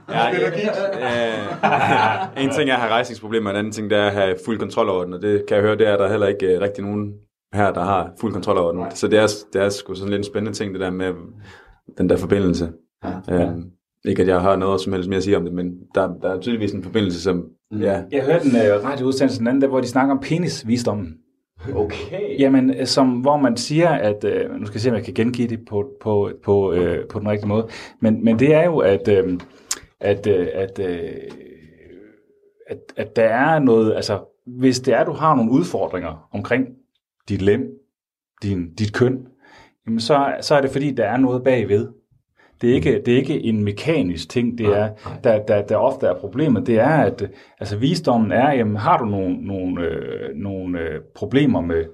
Ja, 0.10 0.30
øh, 0.32 0.38
en 2.44 2.50
ting 2.50 2.70
er 2.70 2.74
at 2.74 2.80
have 2.82 2.92
rejsningsproblemer, 2.92 3.50
en 3.50 3.56
anden 3.56 3.74
ting 3.74 3.90
det 3.90 3.98
er 3.98 4.06
at 4.06 4.14
have 4.14 4.36
fuld 4.46 4.60
kontrol 4.60 4.90
over 4.90 5.04
den, 5.04 5.14
og 5.14 5.22
det 5.22 5.44
kan 5.48 5.56
jeg 5.58 5.64
høre, 5.64 5.78
det 5.78 5.88
er 5.88 5.98
der 5.98 6.10
heller 6.10 6.28
ikke 6.28 6.46
øh, 6.56 6.62
rigtig 6.62 6.84
nogen 6.84 7.14
her, 7.54 7.74
der 7.74 7.84
har 7.84 8.12
fuld 8.22 8.34
kontrol 8.34 8.58
over 8.58 8.72
den. 8.72 8.86
Så 8.96 9.08
det 9.08 9.20
er, 9.20 9.28
det 9.54 9.62
er 9.62 9.70
sgu 9.70 9.94
sådan 9.96 10.10
lidt 10.10 10.20
en 10.20 10.24
spændende 10.24 10.58
ting, 10.58 10.74
det 10.74 10.82
der 10.82 10.90
med 10.90 11.14
den 11.98 12.10
der 12.10 12.18
forbindelse. 12.18 12.72
Ja. 13.28 13.42
Øh, 13.44 13.50
ikke 14.06 14.22
at 14.22 14.28
jeg 14.28 14.42
har 14.42 14.56
noget 14.56 14.82
som 14.82 14.94
helst 14.94 15.10
mere 15.10 15.18
at 15.18 15.24
sige 15.24 15.38
om 15.38 15.44
det, 15.44 15.54
men 15.54 15.72
der, 15.96 16.14
der 16.22 16.30
er 16.30 16.40
tydeligvis 16.40 16.72
en 16.72 16.84
forbindelse, 16.84 17.22
som... 17.22 17.46
Ja, 17.80 18.02
Jeg 18.12 18.24
hørte 18.24 18.46
en 18.46 18.52
uh, 18.56 18.86
radioudsendelse 18.86 19.40
den 19.40 19.48
anden, 19.48 19.62
der, 19.62 19.68
hvor 19.68 19.82
de 19.82 19.88
snakker 19.88 20.16
om 20.16 20.20
penisvisdommen. 20.24 21.14
Okay. 21.76 22.40
Jamen, 22.40 22.74
øh, 22.74 22.86
som, 22.86 23.10
hvor 23.10 23.38
man 23.38 23.58
siger, 23.58 23.90
at, 23.90 24.24
øh, 24.24 24.52
nu 24.60 24.66
skal 24.66 24.76
jeg 24.76 24.82
se, 24.82 24.90
om 24.90 24.96
jeg 24.96 25.04
kan 25.04 25.14
gengive 25.14 25.48
det 25.48 25.66
på, 25.66 25.90
på, 26.02 26.32
på, 26.44 26.74
øh, 26.74 27.08
på 27.08 27.20
den 27.20 27.30
rigtige 27.30 27.48
måde, 27.48 27.68
men, 28.00 28.24
men 28.24 28.40
det 28.40 28.54
er 28.54 28.66
jo, 28.66 28.78
at, 28.78 29.08
øh, 29.08 29.40
at, 30.00 30.28
øh, 30.28 30.48
at, 30.54 30.80
øh, 30.80 31.12
at, 32.68 32.78
at 32.98 33.16
der 33.16 33.24
er 33.24 33.60
noget, 33.60 33.96
altså, 33.96 34.20
hvis 34.46 34.80
det 34.80 34.94
er, 34.94 35.04
du 35.04 35.12
har 35.12 35.36
nogle 35.36 35.52
udfordringer 35.52 36.30
omkring 36.32 36.68
dit 37.30 37.42
lem, 37.42 37.62
din, 38.44 38.74
dit 38.74 38.94
køn, 38.94 39.28
jamen 39.86 40.00
så, 40.00 40.36
så 40.42 40.56
er 40.56 40.62
det 40.62 40.72
fordi, 40.72 40.92
der 40.92 41.06
er 41.06 41.18
noget 41.18 41.44
bagved. 41.44 41.88
Det 42.62 42.70
er 42.70 42.74
ikke, 42.74 43.02
det 43.06 43.14
er 43.14 43.18
ikke 43.18 43.44
en 43.44 43.64
mekanisk 43.64 44.30
ting, 44.30 44.58
det 44.58 44.66
er, 44.66 44.90
der, 45.24 45.40
der, 45.46 45.62
der 45.62 45.76
ofte 45.76 46.08
er 46.08 46.14
problemet, 46.14 46.68
det 46.68 46.80
er, 46.80 46.98
at 46.98 47.30
altså, 47.60 47.78
visdommen 47.78 48.32
er, 48.32 48.54
jamen, 48.54 48.76
har 48.76 48.98
du 48.98 49.06
nogle, 49.06 49.48
nogle, 49.48 49.82
øh, 49.82 50.36
nogle 50.36 50.80
øh, 50.80 51.00
problemer 51.16 51.62
med 51.62 51.86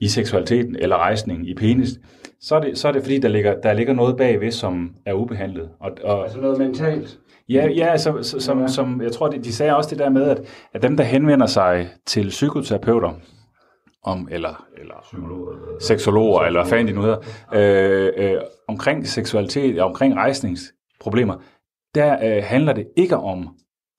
i 0.00 0.08
seksualiteten 0.08 0.76
eller 0.78 0.96
rejsningen 0.96 1.46
i 1.46 1.54
penis, 1.54 1.88
så 2.40 2.56
er 2.56 2.60
det, 2.60 2.78
så 2.78 2.88
er 2.88 2.92
det 2.92 3.02
fordi, 3.02 3.18
der 3.18 3.28
ligger, 3.28 3.60
der 3.60 3.72
ligger 3.72 3.94
noget 3.94 4.16
bagved, 4.16 4.50
som 4.50 4.94
er 5.06 5.12
ubehandlet. 5.12 5.68
Og, 5.80 5.90
og, 6.04 6.22
Altså 6.22 6.40
noget 6.40 6.58
mentalt. 6.58 7.18
Ja, 7.48 7.68
ja 7.76 7.96
så, 7.96 8.22
så, 8.22 8.40
som, 8.40 8.68
som, 8.68 9.02
jeg 9.02 9.12
tror, 9.12 9.28
de, 9.28 9.38
de 9.38 9.52
sagde 9.52 9.76
også 9.76 9.90
det 9.90 9.98
der 9.98 10.10
med, 10.10 10.22
at, 10.22 10.40
at 10.74 10.82
dem, 10.82 10.96
der 10.96 11.04
henvender 11.04 11.46
sig 11.46 11.88
til 12.06 12.28
psykoterapeuter, 12.28 13.12
om, 14.02 14.28
eller, 14.30 14.66
eller 14.78 15.16
seksologer, 15.80 16.40
eller 16.40 16.62
hvad 16.62 16.70
fanden 16.70 16.88
de 16.88 16.92
nu 16.92 17.02
hedder, 17.02 17.18
øh, 17.54 18.12
øh, 18.16 18.40
omkring 18.68 19.06
seksualitet, 19.06 19.80
og 19.80 19.88
omkring 19.88 20.16
rejsningsproblemer, 20.16 21.42
der 21.94 22.36
øh, 22.36 22.42
handler 22.44 22.72
det 22.72 22.88
ikke 22.96 23.16
om 23.16 23.48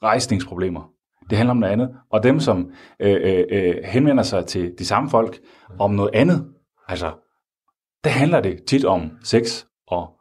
rejsningsproblemer. 0.03 0.91
Det 1.29 1.37
handler 1.37 1.51
om 1.51 1.57
noget 1.57 1.73
andet. 1.73 1.95
Og 2.11 2.23
dem, 2.23 2.39
som 2.39 2.71
øh, 2.99 3.17
øh, 3.21 3.45
øh, 3.51 3.75
henvender 3.83 4.23
sig 4.23 4.45
til 4.45 4.73
de 4.79 4.85
samme 4.85 5.09
folk 5.09 5.39
om 5.79 5.91
noget 5.91 6.11
andet, 6.13 6.53
altså, 6.87 7.11
der 8.03 8.09
handler 8.09 8.41
det 8.41 8.63
tit 8.67 8.85
om 8.85 9.11
sex 9.23 9.65
og, 9.87 10.19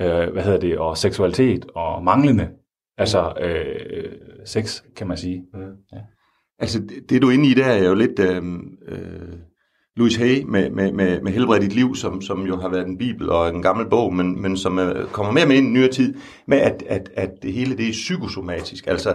øh, 0.00 0.32
hvad 0.32 0.42
hedder 0.42 0.60
det, 0.60 0.78
og 0.78 0.96
seksualitet 0.96 1.66
og 1.74 2.04
manglende, 2.04 2.50
altså 2.96 3.32
øh, 3.40 4.12
sex, 4.44 4.82
kan 4.96 5.06
man 5.06 5.16
sige. 5.16 5.44
Ja. 5.92 5.98
Altså, 6.58 6.78
det, 6.78 7.10
det 7.10 7.22
du 7.22 7.28
er 7.28 7.32
inde 7.32 7.48
i, 7.48 7.54
der 7.54 7.64
er 7.64 7.88
jo 7.88 7.94
lidt 7.94 8.18
øh, 8.18 8.42
øh, 8.88 9.38
Louis 9.96 10.16
Hay 10.16 10.42
med, 10.42 10.70
med, 10.70 10.92
med, 10.92 11.20
med 11.20 11.32
Helbred 11.32 11.60
dit 11.60 11.72
liv, 11.72 11.94
som, 11.94 12.22
som 12.22 12.46
jo 12.46 12.56
har 12.56 12.68
været 12.68 12.86
en 12.86 12.98
bibel 12.98 13.30
og 13.30 13.48
en 13.48 13.62
gammel 13.62 13.86
bog, 13.90 14.14
men, 14.14 14.42
men 14.42 14.56
som 14.56 14.78
øh, 14.78 15.08
kommer 15.08 15.32
mere 15.32 15.46
med 15.46 15.56
ind 15.56 15.66
i 15.66 15.70
nyere 15.70 15.88
tid, 15.88 16.14
med 16.46 16.58
at, 16.58 16.82
at, 16.86 17.10
at 17.14 17.30
det 17.42 17.52
hele 17.52 17.76
det 17.76 17.88
er 17.88 17.92
psykosomatisk. 17.92 18.86
Altså, 18.86 19.14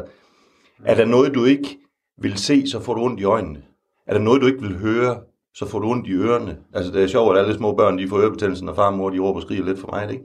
er 0.86 0.96
der 0.96 1.06
noget, 1.06 1.34
du 1.34 1.46
ikke 1.46 1.78
vil 2.22 2.38
se, 2.38 2.68
så 2.68 2.80
får 2.80 2.94
du 2.94 3.02
ondt 3.02 3.20
i 3.20 3.24
øjnene. 3.24 3.62
Er 4.08 4.14
der 4.14 4.22
noget, 4.22 4.42
du 4.42 4.48
ikke 4.48 4.62
vil 4.62 4.78
høre, 4.78 5.18
så 5.56 5.68
får 5.68 5.80
du 5.80 5.90
ondt 5.90 6.08
i 6.08 6.12
ørerne. 6.12 6.58
Altså, 6.74 6.92
det 6.92 7.04
er 7.04 7.08
sjovt, 7.08 7.38
at 7.38 7.44
alle 7.44 7.58
små 7.58 7.76
børn, 7.76 7.98
de 7.98 8.08
får 8.08 8.20
ørebetændelsen, 8.20 8.70
og 8.70 8.76
far 8.76 8.88
og 8.88 8.98
mor, 8.98 9.10
de 9.10 9.20
råber 9.20 9.40
og 9.40 9.42
skriger 9.42 9.66
lidt 9.66 9.80
for 9.80 9.90
mig, 9.92 10.12
ikke? 10.12 10.24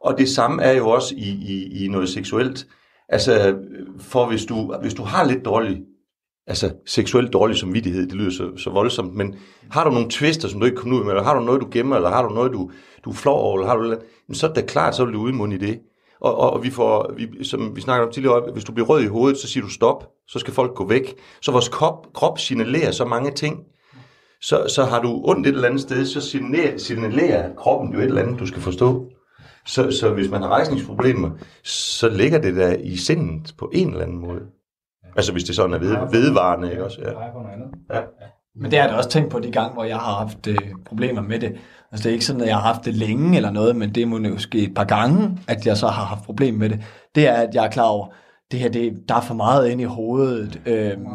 Og 0.00 0.18
det 0.18 0.28
samme 0.28 0.62
er 0.62 0.72
jo 0.72 0.88
også 0.88 1.14
i, 1.16 1.28
i, 1.28 1.84
i 1.84 1.88
noget 1.88 2.08
seksuelt. 2.08 2.66
Altså, 3.08 3.56
for 3.98 4.28
hvis 4.28 4.44
du, 4.44 4.74
hvis 4.82 4.94
du 4.94 5.02
har 5.02 5.24
lidt 5.24 5.44
dårlig 5.44 5.82
altså 6.46 6.72
seksuelt 6.86 7.32
dårlig 7.32 7.56
samvittighed, 7.56 8.06
det 8.06 8.14
lyder 8.14 8.30
så, 8.30 8.56
så 8.56 8.70
voldsomt, 8.70 9.14
men 9.14 9.34
har 9.70 9.84
du 9.84 9.90
nogle 9.90 10.10
twister, 10.10 10.48
som 10.48 10.60
du 10.60 10.66
ikke 10.66 10.76
kommer 10.76 10.98
ud 10.98 11.04
med, 11.04 11.10
eller 11.10 11.24
har 11.24 11.34
du 11.34 11.44
noget, 11.44 11.60
du 11.60 11.68
gemmer, 11.70 11.96
eller 11.96 12.10
har 12.10 12.22
du 12.22 12.34
noget, 12.34 12.52
du, 12.52 12.70
du 13.04 13.10
er 13.10 13.14
flov 13.14 13.40
over, 13.40 13.58
eller 13.58 13.68
har 13.68 13.76
du 13.76 13.82
noget, 13.82 13.98
så 14.32 14.46
er 14.46 14.52
det 14.52 14.62
da 14.62 14.66
klart, 14.66 14.96
så 14.96 15.04
vil 15.04 15.14
du 15.14 15.20
udmunde 15.20 15.56
i 15.56 15.58
det. 15.58 15.80
Og, 16.20 16.38
og, 16.38 16.52
og 16.52 16.64
vi 16.64 16.70
får, 16.70 17.12
vi, 17.16 17.44
som 17.44 17.76
vi 17.76 17.80
snakker 17.80 18.06
om 18.06 18.12
tidligere, 18.12 18.52
hvis 18.52 18.64
du 18.64 18.72
bliver 18.72 18.86
rød 18.86 19.02
i 19.02 19.06
hovedet, 19.06 19.38
så 19.38 19.48
siger 19.48 19.64
du 19.64 19.70
stop, 19.70 20.10
så 20.28 20.38
skal 20.38 20.54
folk 20.54 20.74
gå 20.74 20.88
væk. 20.88 21.14
Så 21.42 21.52
vores 21.52 21.68
krop, 21.68 22.06
krop 22.14 22.38
signalerer 22.38 22.90
så 22.90 23.04
mange 23.04 23.30
ting. 23.30 23.60
Så, 24.40 24.64
så 24.68 24.84
har 24.84 25.02
du 25.02 25.22
ondt 25.24 25.46
et 25.46 25.54
eller 25.54 25.68
andet 25.68 25.80
sted, 25.80 26.06
så 26.06 26.20
signalerer, 26.20 26.78
signalerer 26.78 27.54
kroppen 27.54 27.92
jo 27.92 27.98
et 27.98 28.04
eller 28.04 28.22
andet, 28.22 28.40
du 28.40 28.46
skal 28.46 28.62
forstå. 28.62 29.10
Så, 29.66 29.90
så 29.90 30.10
hvis 30.10 30.30
man 30.30 30.42
har 30.42 30.48
rejsningsproblemer, 30.48 31.30
så 31.62 32.08
ligger 32.08 32.40
det 32.40 32.56
der 32.56 32.76
i 32.76 32.96
sindet 32.96 33.54
på 33.58 33.70
en 33.74 33.88
eller 33.88 34.02
anden 34.02 34.18
måde. 34.18 34.40
Altså 35.16 35.32
hvis 35.32 35.44
det 35.44 35.56
sådan 35.56 35.72
er 35.72 35.78
ved, 35.78 35.96
vedvarende, 36.12 36.70
ikke 36.70 36.84
også? 36.84 36.98
Ja. 37.02 37.10
ja. 37.96 38.00
Men 38.56 38.70
det 38.70 38.78
har 38.78 38.86
jeg 38.86 38.92
da 38.92 38.96
også 38.98 39.10
tænkt 39.10 39.30
på 39.30 39.38
de 39.38 39.52
gange, 39.52 39.74
hvor 39.74 39.84
jeg 39.84 39.96
har 39.96 40.14
haft 40.14 40.46
øh, 40.46 40.58
problemer 40.86 41.22
med 41.22 41.38
det. 41.38 41.52
Altså 41.92 42.02
det 42.02 42.06
er 42.06 42.12
ikke 42.12 42.24
sådan, 42.24 42.42
at 42.42 42.48
jeg 42.48 42.56
har 42.56 42.72
haft 42.72 42.84
det 42.84 42.94
længe 42.94 43.36
eller 43.36 43.50
noget, 43.50 43.76
men 43.76 43.94
det 43.94 44.02
er 44.02 44.06
måske 44.06 44.58
et 44.58 44.74
par 44.74 44.84
gange, 44.84 45.38
at 45.48 45.66
jeg 45.66 45.76
så 45.76 45.86
har 45.86 46.04
haft 46.04 46.24
problemer 46.24 46.58
med 46.58 46.68
det. 46.68 46.80
Det 47.14 47.28
er, 47.28 47.32
at 47.32 47.54
jeg 47.54 47.64
er 47.64 47.70
klar 47.70 47.84
over, 47.84 48.06
det 48.50 48.60
her, 48.60 48.68
det, 48.68 48.92
der 49.08 49.14
er 49.14 49.20
for 49.20 49.34
meget 49.34 49.68
inde 49.68 49.82
i 49.82 49.86
hovedet. 49.86 50.60
Øhm, 50.66 51.06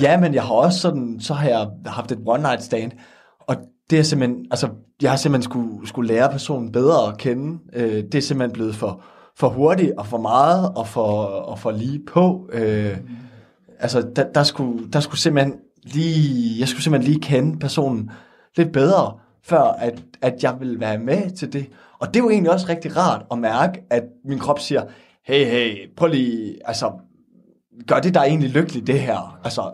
ja, 0.00 0.20
men 0.20 0.34
jeg 0.34 0.42
har 0.42 0.54
også 0.54 0.80
sådan, 0.80 1.20
så 1.20 1.34
har 1.34 1.48
jeg 1.48 1.68
haft 1.86 2.12
et 2.12 2.18
one 2.26 2.42
night 2.42 2.62
stand, 2.62 2.92
og 3.40 3.56
det 3.90 3.98
er 3.98 4.02
simpelthen, 4.02 4.46
altså, 4.50 4.68
jeg 5.02 5.10
har 5.10 5.16
simpelthen 5.16 5.50
skulle, 5.50 5.88
skulle 5.88 6.08
lære 6.08 6.30
personen 6.30 6.72
bedre 6.72 7.08
at 7.08 7.18
kende. 7.18 7.58
Øh, 7.72 8.04
det 8.12 8.14
er 8.14 8.22
simpelthen 8.22 8.52
blevet 8.52 8.74
for, 8.74 9.04
for 9.36 9.48
hurtigt 9.48 9.92
og 9.98 10.06
for 10.06 10.18
meget 10.18 10.72
og 10.76 10.88
for, 10.88 11.22
og 11.22 11.58
for 11.58 11.70
lige 11.70 12.00
på. 12.06 12.50
Øh, 12.52 12.96
altså, 13.78 14.08
der, 14.16 14.32
der, 14.32 14.42
skulle, 14.42 14.90
der 14.92 15.00
skulle 15.00 15.20
simpelthen 15.20 15.54
lige, 15.82 16.60
jeg 16.60 16.68
skulle 16.68 16.82
simpelthen 16.82 17.12
lige 17.12 17.22
kende 17.22 17.58
personen 17.58 18.10
lidt 18.56 18.72
bedre, 18.72 19.18
før 19.42 19.62
at, 19.62 20.02
at 20.22 20.42
jeg 20.42 20.56
ville 20.60 20.80
være 20.80 20.98
med 20.98 21.30
til 21.30 21.52
det. 21.52 21.66
Og 21.98 22.08
det 22.08 22.20
er 22.20 22.24
jo 22.24 22.30
egentlig 22.30 22.52
også 22.52 22.68
rigtig 22.68 22.96
rart 22.96 23.24
at 23.30 23.38
mærke, 23.38 23.82
at 23.90 24.02
min 24.24 24.38
krop 24.38 24.60
siger, 24.60 24.82
hey, 25.26 25.46
hey, 25.46 25.94
prøv 25.96 26.08
lige, 26.08 26.58
altså, 26.64 26.92
gør 27.86 28.00
det 28.00 28.14
dig 28.14 28.22
egentlig 28.26 28.50
lykkelig, 28.50 28.86
det 28.86 29.00
her? 29.00 29.38
Altså, 29.44 29.70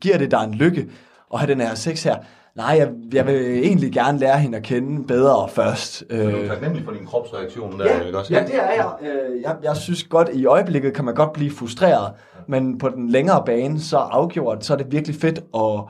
giver 0.00 0.18
det 0.18 0.30
dig 0.30 0.44
en 0.44 0.54
lykke 0.54 0.88
at 1.34 1.40
have 1.40 1.50
den 1.50 1.60
her 1.60 1.74
sex 1.74 2.02
her? 2.02 2.16
Nej, 2.56 2.74
jeg, 2.78 2.92
jeg 3.12 3.26
vil 3.26 3.34
egentlig 3.64 3.92
gerne 3.92 4.18
lære 4.18 4.38
hende 4.38 4.58
at 4.58 4.64
kende 4.64 5.06
bedre 5.06 5.48
først. 5.48 5.92
Så 5.94 6.04
du 6.10 6.14
er 6.14 6.48
taknemmelig 6.48 6.84
for 6.84 6.92
din 6.92 7.06
kropsreaktion 7.06 7.78
der, 7.80 7.84
Ja, 7.86 8.00
ikke 8.06 8.18
også? 8.18 8.34
ja, 8.34 8.44
det 8.46 8.54
er 8.54 8.70
jeg. 8.72 8.94
Øh, 9.02 9.42
jeg. 9.42 9.56
Jeg 9.62 9.76
synes 9.76 10.04
godt, 10.04 10.28
i 10.32 10.46
øjeblikket 10.46 10.94
kan 10.94 11.04
man 11.04 11.14
godt 11.14 11.32
blive 11.32 11.50
frustreret, 11.50 12.12
men 12.48 12.78
på 12.78 12.88
den 12.88 13.08
længere 13.08 13.42
bane, 13.46 13.80
så 13.80 13.96
afgjort, 13.96 14.64
så 14.64 14.72
er 14.72 14.76
det 14.76 14.92
virkelig 14.92 15.16
fedt 15.16 15.38
at, 15.54 15.84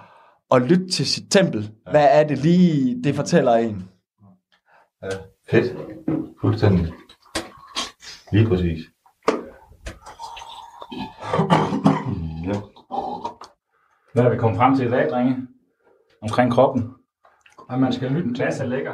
at 0.51 0.63
lytte 0.63 0.89
til 0.89 1.07
sit 1.07 1.25
tempel. 1.31 1.71
Hvad 1.91 2.07
er 2.11 2.25
det 2.27 2.39
lige, 2.39 3.03
det 3.05 3.15
fortæller 3.15 3.53
en? 3.55 3.89
Ja, 5.03 5.09
fedt. 5.51 5.77
Fuldstændig. 6.41 6.93
Lige 8.33 8.47
præcis. 8.49 8.79
Ja. 12.47 12.61
Hvad 14.13 14.25
er 14.25 14.31
vi 14.31 14.37
kommet 14.37 14.59
frem 14.59 14.77
til 14.77 14.87
i 14.87 14.91
dag, 14.91 15.11
drenge? 15.11 15.37
Omkring 16.25 16.53
kroppen. 16.53 16.91
At 17.71 17.79
man 17.81 17.93
skal 17.93 18.11
lytte 18.11 18.35
til. 18.35 18.45
Masse 18.45 18.67
lækker. 18.67 18.93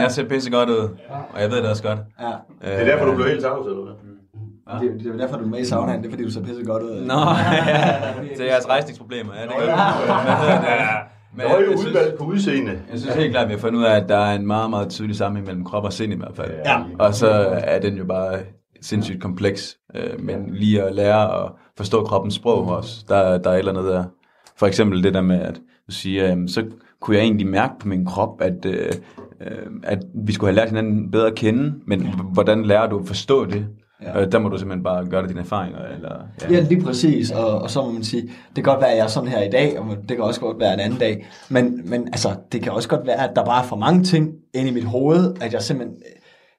Jeg 0.00 0.06
ser 0.10 0.28
pisse 0.28 0.50
godt 0.50 0.68
ud, 0.68 0.88
og 1.34 1.40
jeg 1.40 1.50
ved 1.50 1.56
det 1.62 1.70
også 1.70 1.82
godt. 1.82 1.98
Ja. 2.20 2.26
Det 2.26 2.80
er 2.80 2.84
derfor, 2.84 3.04
du 3.06 3.14
blev 3.14 3.26
helt 3.26 3.42
tavs, 3.42 3.66
eller 3.66 3.82
hvad? 3.82 3.94
Det, 4.80 4.90
er- 4.94 4.98
det 4.98 5.06
er 5.14 5.16
derfor, 5.16 5.36
du 5.36 5.44
er 5.44 5.48
med 5.48 5.58
i 5.60 5.64
saunaen. 5.64 5.98
Det 6.02 6.06
er, 6.06 6.10
fordi 6.10 6.24
du 6.24 6.30
ser 6.30 6.42
pisse 6.42 6.64
godt 6.64 6.82
ud. 6.82 6.90
Nå, 7.06 7.14
ja. 7.14 8.34
Det 8.34 8.40
er 8.40 8.44
jeres 8.44 8.68
rejsningsproblemer. 8.68 9.32
Ja, 9.34 9.42
det 9.42 9.50
gør 9.58 9.66
det. 9.66 9.74
Men 11.36 11.46
Nøje 11.46 11.56
jeg 11.58 11.64
synes- 11.78 11.86
udvalg 11.86 12.18
på 12.18 12.24
udseende. 12.24 12.70
Jeg 12.90 12.98
synes 12.98 13.14
helt 13.14 13.30
klart, 13.30 13.42
at 13.42 13.48
vi 13.48 13.54
har 13.54 13.60
fundet 13.60 13.78
ud 13.80 13.84
af, 13.84 13.96
at 13.96 14.08
der 14.08 14.16
er 14.16 14.34
en 14.34 14.46
meget, 14.46 14.70
meget 14.70 14.88
tydelig 14.90 15.16
sammenhæng 15.16 15.46
mellem 15.46 15.64
krop 15.64 15.84
og 15.84 15.92
sind 15.92 16.12
i 16.12 16.16
hvert 16.16 16.36
fald. 16.36 16.50
Ja. 16.64 16.82
Og 16.98 17.14
så 17.14 17.28
er 17.64 17.78
den 17.78 17.94
jo 17.96 18.04
bare 18.04 18.38
sindssygt 18.82 19.22
kompleks. 19.22 19.76
Øh, 19.94 20.20
Men 20.20 20.54
lige 20.54 20.82
at 20.82 20.94
lære 20.94 21.44
at 21.44 21.50
forstå 21.76 22.04
kroppens 22.04 22.34
sprog 22.34 22.66
også, 22.68 23.04
der, 23.08 23.38
der 23.38 23.50
er 23.50 23.54
et 23.54 23.58
eller 23.58 23.72
andet 23.72 23.92
der. 23.92 24.04
For 24.56 24.66
eksempel 24.66 25.02
det 25.02 25.14
der 25.14 25.20
med, 25.20 25.40
at 25.40 25.54
du 25.86 25.92
siger, 25.92 26.36
øh, 26.36 26.48
så 26.48 26.64
kunne 27.00 27.16
jeg 27.16 27.22
egentlig 27.22 27.46
mærke 27.46 27.72
på 27.80 27.88
min 27.88 28.06
krop, 28.06 28.40
at, 28.40 28.64
øh, 28.64 28.92
øh, 29.40 29.66
at 29.82 29.98
vi 30.14 30.32
skulle 30.32 30.52
have 30.52 30.56
lært 30.56 30.68
hinanden 30.68 31.10
bedre 31.10 31.26
at 31.26 31.34
kende, 31.34 31.74
men 31.86 32.06
hvordan 32.32 32.64
lærer 32.64 32.88
du 32.88 32.98
at 32.98 33.06
forstå 33.06 33.44
det? 33.44 33.66
Ja. 34.02 34.18
Ja. 34.18 34.24
Der 34.24 34.38
må 34.38 34.48
du 34.48 34.58
simpelthen 34.58 34.84
bare 34.84 35.06
gøre 35.06 35.22
det 35.22 35.28
dine 35.28 35.40
erfaringer. 35.40 35.78
Eller, 35.96 36.16
Ja, 36.50 36.60
lige 36.60 36.82
præcis. 36.82 37.30
Og, 37.30 37.62
og 37.62 37.70
så 37.70 37.82
må 37.82 37.92
man 37.92 38.04
sige, 38.04 38.22
det 38.22 38.54
kan 38.54 38.64
godt 38.64 38.80
være, 38.80 38.90
at 38.90 38.96
jeg 38.96 39.04
er 39.04 39.08
sådan 39.08 39.28
her 39.28 39.42
i 39.42 39.50
dag, 39.50 39.80
og 39.80 39.86
det 40.08 40.16
kan 40.16 40.20
også 40.20 40.40
godt 40.40 40.60
være 40.60 40.74
en 40.74 40.80
anden 40.80 40.98
dag. 40.98 41.26
Men, 41.48 41.90
men 41.90 42.08
altså, 42.08 42.28
det 42.52 42.62
kan 42.62 42.72
også 42.72 42.88
godt 42.88 43.06
være, 43.06 43.28
at 43.28 43.36
der 43.36 43.44
bare 43.44 43.62
er 43.62 43.66
for 43.66 43.76
mange 43.76 44.04
ting 44.04 44.32
inde 44.54 44.70
i 44.70 44.74
mit 44.74 44.84
hoved, 44.84 45.34
at 45.40 45.52
jeg 45.52 45.62
simpelthen... 45.62 45.96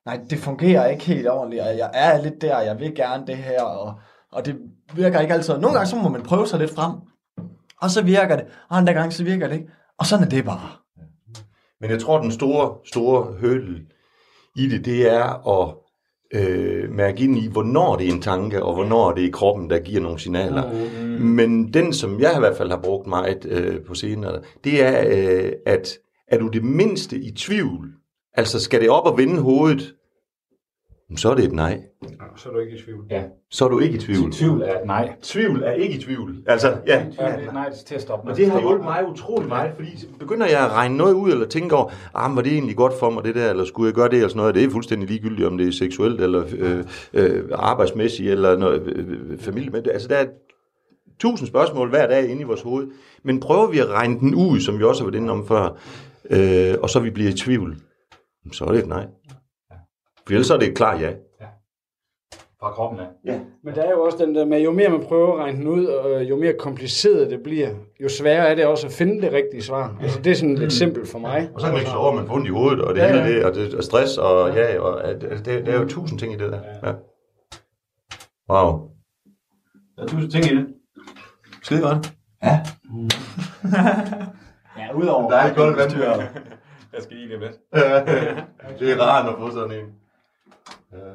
Nej, 0.05 0.19
det 0.29 0.39
fungerer 0.39 0.87
ikke 0.87 1.05
helt 1.05 1.29
ordentligt, 1.29 1.61
og 1.61 1.77
jeg 1.77 1.89
er 1.93 2.21
lidt 2.23 2.41
der, 2.41 2.55
og 2.55 2.65
jeg 2.65 2.79
vil 2.79 2.95
gerne 2.95 3.23
det 3.27 3.35
her, 3.35 3.61
og, 3.61 3.93
og 4.31 4.45
det 4.45 4.55
virker 4.95 5.19
ikke 5.19 5.33
altid. 5.33 5.57
Nogle 5.57 5.73
gange 5.75 5.89
så 5.89 5.95
må 5.95 6.09
man 6.09 6.21
prøve 6.21 6.47
sig 6.47 6.59
lidt 6.59 6.75
frem, 6.75 6.91
og 7.83 7.91
så 7.91 8.01
virker 8.01 8.35
det, 8.35 8.45
og 8.69 8.77
andre 8.77 8.93
gange 8.93 9.11
så 9.11 9.23
virker 9.23 9.47
det 9.47 9.55
ikke. 9.55 9.67
Og 9.99 10.05
sådan 10.05 10.25
er 10.25 10.29
det 10.29 10.45
bare. 10.45 10.69
Men 11.81 11.89
jeg 11.89 11.99
tror, 11.99 12.21
den 12.21 12.31
store, 12.31 12.75
store 12.85 13.23
hurdle 13.41 13.81
i 14.55 14.67
det, 14.67 14.85
det 14.85 15.11
er 15.11 15.61
at 15.61 15.75
øh, 16.33 16.91
mærke 16.91 17.23
ind 17.23 17.37
i, 17.37 17.47
hvornår 17.47 17.95
det 17.95 18.07
er 18.07 18.11
en 18.11 18.21
tanke, 18.21 18.63
og 18.63 18.73
hvornår 18.73 19.11
det 19.11 19.25
er 19.25 19.31
kroppen, 19.31 19.69
der 19.69 19.79
giver 19.79 20.01
nogle 20.01 20.19
signaler. 20.19 20.71
Mm. 21.01 21.07
Men 21.07 21.73
den, 21.73 21.93
som 21.93 22.19
jeg 22.19 22.33
i 22.35 22.39
hvert 22.39 22.57
fald 22.57 22.69
har 22.69 22.81
brugt 22.83 23.07
meget 23.07 23.45
øh, 23.45 23.81
på 23.81 23.93
senere, 23.93 24.41
det 24.63 24.83
er, 24.83 25.03
øh, 25.07 25.51
at 25.65 25.97
er 26.27 26.37
du 26.37 26.47
det 26.47 26.63
mindste 26.63 27.17
i 27.17 27.31
tvivl, 27.31 27.89
altså 28.33 28.59
skal 28.59 28.81
det 28.81 28.89
op 28.89 29.05
og 29.05 29.17
vende 29.17 29.41
hovedet, 29.41 29.93
så 31.17 31.31
er 31.31 31.35
det 31.35 31.45
et 31.45 31.53
nej. 31.53 31.79
Så 32.35 32.49
er 32.49 32.53
du 32.53 32.59
ikke 32.59 32.77
i 32.77 32.81
tvivl. 32.81 33.05
Ja. 33.09 33.23
Så 33.49 33.65
er 33.65 33.69
du 33.69 33.79
ikke 33.79 33.95
i 33.95 33.99
tvivl. 33.99 34.31
Tvivl 34.31 34.61
er 34.61 34.79
et 34.79 34.85
nej. 34.85 35.13
Tvivl 35.21 35.63
er 35.63 35.71
ikke 35.71 35.95
i 35.95 36.01
tvivl. 36.01 36.35
Altså, 36.47 36.67
ja. 36.87 37.05
Ja, 37.19 37.25
det 37.25 37.43
er 37.43 37.47
et 37.47 37.53
nej 37.53 37.73
til 37.85 37.95
at 37.95 38.01
stoppe. 38.01 38.31
Og 38.31 38.37
det 38.37 38.51
har 38.51 38.59
hjulpet 38.59 38.83
mig 38.83 39.09
utrolig 39.09 39.49
meget, 39.49 39.71
fordi 39.75 40.07
begynder 40.19 40.47
jeg 40.47 40.65
at 40.65 40.71
regne 40.71 40.97
noget 40.97 41.13
ud, 41.13 41.31
eller 41.31 41.47
tænke 41.47 41.75
over, 41.75 41.91
ah, 42.13 42.35
var 42.35 42.41
det 42.41 42.51
egentlig 42.51 42.75
godt 42.75 42.93
for 42.99 43.09
mig, 43.09 43.23
det 43.23 43.35
der, 43.35 43.49
eller 43.49 43.65
skulle 43.65 43.87
jeg 43.87 43.93
gøre 43.93 44.09
det, 44.09 44.15
eller 44.15 44.27
sådan 44.27 44.37
noget. 44.37 44.55
Det 44.55 44.63
er 44.63 44.69
fuldstændig 44.69 45.09
ligegyldigt, 45.09 45.47
om 45.47 45.57
det 45.57 45.67
er 45.67 45.71
seksuelt, 45.71 46.21
eller 46.21 46.43
øh, 46.57 46.83
øh, 47.13 47.43
arbejdsmæssigt, 47.53 48.31
eller 48.31 48.57
noget, 48.57 48.81
øh, 48.81 49.07
øh, 49.09 49.39
familie. 49.39 49.69
Men 49.69 49.83
det, 49.83 49.91
altså, 49.91 50.07
der 50.07 50.15
er 50.15 50.25
tusind 51.19 51.47
spørgsmål 51.47 51.89
hver 51.89 52.07
dag 52.07 52.29
inde 52.29 52.41
i 52.41 52.45
vores 52.45 52.61
hoved. 52.61 52.87
Men 53.23 53.39
prøver 53.39 53.67
vi 53.67 53.79
at 53.79 53.89
regne 53.89 54.19
den 54.19 54.35
ud, 54.35 54.59
som 54.59 54.79
vi 54.79 54.83
også 54.83 55.03
har 55.03 55.11
været 55.11 55.21
inde 55.21 55.31
om 55.31 55.47
før, 55.47 55.77
øh, 56.29 56.75
og 56.81 56.89
så 56.89 56.99
vi 56.99 57.09
bliver 57.09 57.29
i 57.29 57.33
tvivl, 57.33 57.77
så 58.51 58.65
er 58.65 58.71
det 58.71 58.79
et 58.79 58.87
nej. 58.87 59.07
For 60.27 60.33
ellers 60.33 60.49
er 60.49 60.57
det 60.57 60.67
et 60.67 60.75
klart 60.75 61.01
ja. 61.01 61.11
Fra 62.59 62.71
kroppen 62.71 62.99
af. 62.99 63.07
Ja. 63.25 63.39
Men 63.63 63.75
der 63.75 63.81
er 63.83 63.91
jo 63.91 64.03
også 64.03 64.17
den 64.25 64.35
der 64.35 64.45
med, 64.45 64.61
jo 64.61 64.71
mere 64.71 64.89
man 64.89 65.03
prøver 65.03 65.33
at 65.33 65.39
regne 65.39 65.57
den 65.57 65.67
ud, 65.67 65.85
og 65.85 66.23
jo 66.23 66.35
mere 66.35 66.53
kompliceret 66.53 67.31
det 67.31 67.43
bliver, 67.43 67.69
jo 68.03 68.09
sværere 68.09 68.47
er 68.47 68.55
det 68.55 68.65
også 68.65 68.87
at 68.87 68.93
finde 68.93 69.21
det 69.21 69.33
rigtige 69.33 69.63
svar. 69.63 69.97
Altså 70.01 70.19
det 70.21 70.31
er 70.31 70.35
sådan 70.35 70.55
lidt 70.55 70.73
simpelt 70.73 71.09
for 71.09 71.19
mig. 71.19 71.49
Og 71.53 71.61
så 71.61 71.65
kan 71.67 71.73
man 71.73 71.81
ikke 71.81 71.91
slå 71.91 71.99
over, 71.99 72.13
man 72.13 72.27
får 72.27 72.33
ondt 72.35 72.47
i 72.47 72.49
hovedet, 72.49 72.81
og 72.81 72.95
det 72.95 73.01
Ja, 73.01 73.07
hele 73.07 73.19
ja. 73.19 73.29
det, 73.29 73.45
og, 73.45 73.55
det, 73.55 73.73
og 73.73 73.83
stress, 73.83 74.17
og 74.17 74.53
ja, 74.55 74.79
og 74.79 75.03
at, 75.03 75.23
altså, 75.23 75.43
det, 75.43 75.65
der 75.65 75.73
er 75.73 75.79
jo 75.79 75.87
tusind 75.87 76.19
ting 76.19 76.33
i 76.33 76.37
det 76.37 76.51
der. 76.51 76.59
Ja. 76.83 76.93
Wow. 78.49 78.89
Der 79.97 80.03
er 80.03 80.07
tusind 80.07 80.31
ting 80.31 80.45
i 80.45 80.55
det. 80.55 80.67
Skide 81.63 81.81
godt. 81.81 82.13
Ja. 82.43 82.59
ja, 84.77 84.93
udover... 84.95 85.29
Der 85.29 85.37
er 85.37 85.49
et 85.51 85.55
godt 85.55 85.77
vand. 85.77 86.21
Jeg 86.93 87.03
skal 87.03 87.17
lige 87.17 87.39
lidt. 87.39 87.59
det 88.79 88.91
er 88.91 89.01
rart 89.01 89.29
at 89.29 89.35
få 89.39 89.51
sådan 89.51 89.71
en. 89.71 89.85
Ja. 90.93 91.13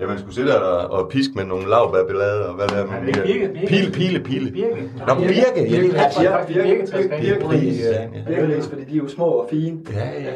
Ja, 0.00 0.06
man 0.06 0.18
skulle 0.18 0.34
sidde 0.34 0.48
der 0.48 0.58
og, 0.58 0.90
og 0.98 1.10
piske 1.10 1.32
med 1.36 1.44
nogle 1.44 1.68
lavbærbilleder, 1.68 2.44
og 2.48 2.54
hvad 2.54 2.68
der 2.68 2.74
er 2.76 2.86
man 2.86 3.06
det 3.06 3.16
er 3.16 3.22
birke, 3.22 3.48
birke. 3.54 3.66
Pile, 3.66 3.92
pile, 3.92 4.20
pile. 4.20 4.50
Birke. 4.52 4.90
Nå, 5.06 5.14
birke, 5.14 5.34
ja, 5.34 5.60
det 5.60 5.96
er. 5.96 6.22
Ja, 6.22 6.44
Birke, 6.46 6.86
ja. 7.82 8.08
Birkeris, 8.26 8.68
fordi 8.68 8.84
de 8.84 8.92
er 8.92 8.96
jo 8.96 9.08
små 9.08 9.24
og 9.24 9.46
fine. 9.50 9.78
Ja, 9.92 9.98
ja, 10.20 10.34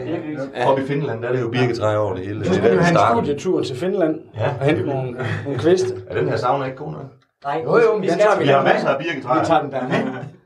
ja. 0.56 0.70
Oppe 0.70 0.82
i 0.82 0.86
Finland, 0.86 1.22
der 1.22 1.28
er 1.28 1.32
det 1.32 1.40
jo 1.40 1.48
birketræ 1.48 1.96
over 1.96 2.14
det 2.14 2.26
hele. 2.26 2.40
Er 2.46 2.50
vi 2.50 2.56
der 2.56 2.82
have 2.82 3.18
en 3.18 3.24
studietur 3.24 3.62
til 3.62 3.76
Finland 3.76 4.20
Ja. 4.36 4.50
og 4.60 4.66
hente 4.66 4.82
nogle, 4.82 5.16
nogle 5.44 5.58
kviste. 5.58 5.94
Er 6.10 6.14
den 6.20 6.28
her 6.28 6.36
sauna 6.36 6.64
ikke 6.64 6.76
god 6.76 6.92
nok? 6.92 7.04
Nej, 7.44 7.62
Jo, 7.64 7.78
jo, 7.78 7.96
vi 8.00 8.08
skal 8.08 8.26
Vi 8.40 8.46
har 8.46 8.62
masser 8.64 8.88
af 8.88 8.98
birketræer. 9.02 9.40
Vi 9.40 9.46
tager 9.46 9.62
den 9.62 9.70
der. 9.72 9.82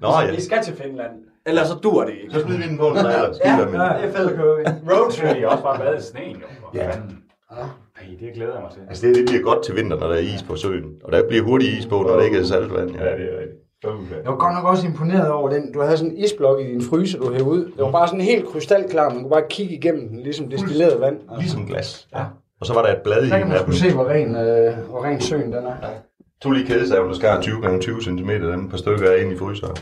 Nå 0.01 0.09
ja, 0.21 0.35
Vi 0.35 0.41
skal 0.41 0.63
til 0.63 0.75
Finland. 0.77 1.11
Ellers 1.47 1.69
så 1.69 1.75
dur 1.75 2.05
det 2.05 2.13
ikke. 2.23 2.35
så 2.35 2.41
smider 2.41 2.59
vi 2.59 2.69
den 2.69 2.79
på 2.79 2.89
en 2.89 2.95
trailer. 2.97 3.35
Ja, 3.45 3.57
med. 3.57 3.73
det 3.73 3.81
er 3.81 4.13
fedt 4.13 4.31
at 4.31 4.37
køre. 4.37 4.57
Roadtrip. 4.91 5.43
er 5.43 5.47
også 5.49 5.63
bare 5.63 5.81
været 5.85 5.99
i 5.99 6.03
sneen, 6.03 6.37
jo. 6.37 6.81
Ja. 6.81 6.91
Det 8.21 8.29
glæder 8.35 8.53
jeg 8.53 8.63
mig 8.63 8.71
til. 8.73 8.81
Altså 8.89 9.07
det, 9.07 9.17
det 9.17 9.25
bliver 9.29 9.43
godt 9.43 9.65
til 9.65 9.77
vinter, 9.77 9.97
når 10.01 10.07
der 10.07 10.15
er 10.15 10.19
is 10.35 10.43
på 10.43 10.57
søen. 10.57 10.85
Og 11.05 11.13
der 11.13 11.29
bliver 11.29 11.43
hurtigt 11.45 11.73
is 11.79 11.87
på, 11.87 11.95
når 12.03 12.15
der 12.17 12.23
ikke 12.23 12.39
er 12.39 12.45
saltvand. 12.45 12.91
Ja, 12.91 13.05
det 13.05 13.27
er 13.35 13.39
rigtigt. 13.41 13.63
Jeg 14.25 14.31
var 14.33 14.37
godt 14.37 14.55
nok 14.55 14.65
også 14.65 14.87
imponeret 14.87 15.31
over 15.31 15.49
den. 15.49 15.73
Du 15.73 15.81
havde 15.81 15.97
sådan 15.97 16.13
en 16.13 16.19
isblok 16.19 16.61
i 16.61 16.65
din 16.65 16.83
fryser, 16.83 17.19
du 17.19 17.33
hævde 17.33 17.45
ud. 17.45 17.65
Det 17.65 17.73
var 17.79 17.91
bare 17.91 18.07
sådan 18.09 18.21
helt 18.21 18.47
krystalklar. 18.47 19.09
Man 19.11 19.21
kunne 19.21 19.31
bare 19.31 19.43
kigge 19.51 19.75
igennem 19.75 20.09
den, 20.09 20.21
ligesom 20.21 20.49
destilleret 20.51 21.01
vand. 21.01 21.17
Ligesom 21.39 21.67
glas. 21.67 22.09
Ja. 22.15 22.25
Og 22.61 22.67
så 22.67 22.75
var 22.75 22.83
der 22.83 22.89
et 22.93 23.01
blad 23.05 23.23
i 23.23 23.31
Der 23.31 23.39
kan 23.39 23.43
en 23.43 23.49
man 23.49 23.59
af 23.59 23.65
dem. 23.65 23.75
sgu 23.75 23.89
se, 23.89 23.95
hvor 23.95 24.05
ren, 24.09 24.37
øh, 24.37 24.73
hvor 24.91 25.05
ren 25.05 25.21
søen 25.21 25.53
den 25.53 25.65
er. 25.67 25.75
To 26.43 26.51
lige 26.51 26.67
kædesaven, 26.67 27.09
der 27.09 27.15
skar 27.15 27.41
20 27.41 27.61
gange 27.63 27.81
20 27.81 28.03
cm, 28.03 28.31
dem 28.31 28.69
par 28.69 28.77
stykker 28.77 29.11
er 29.11 29.17
inde 29.17 29.33
i 29.35 29.39
fryseren. 29.39 29.77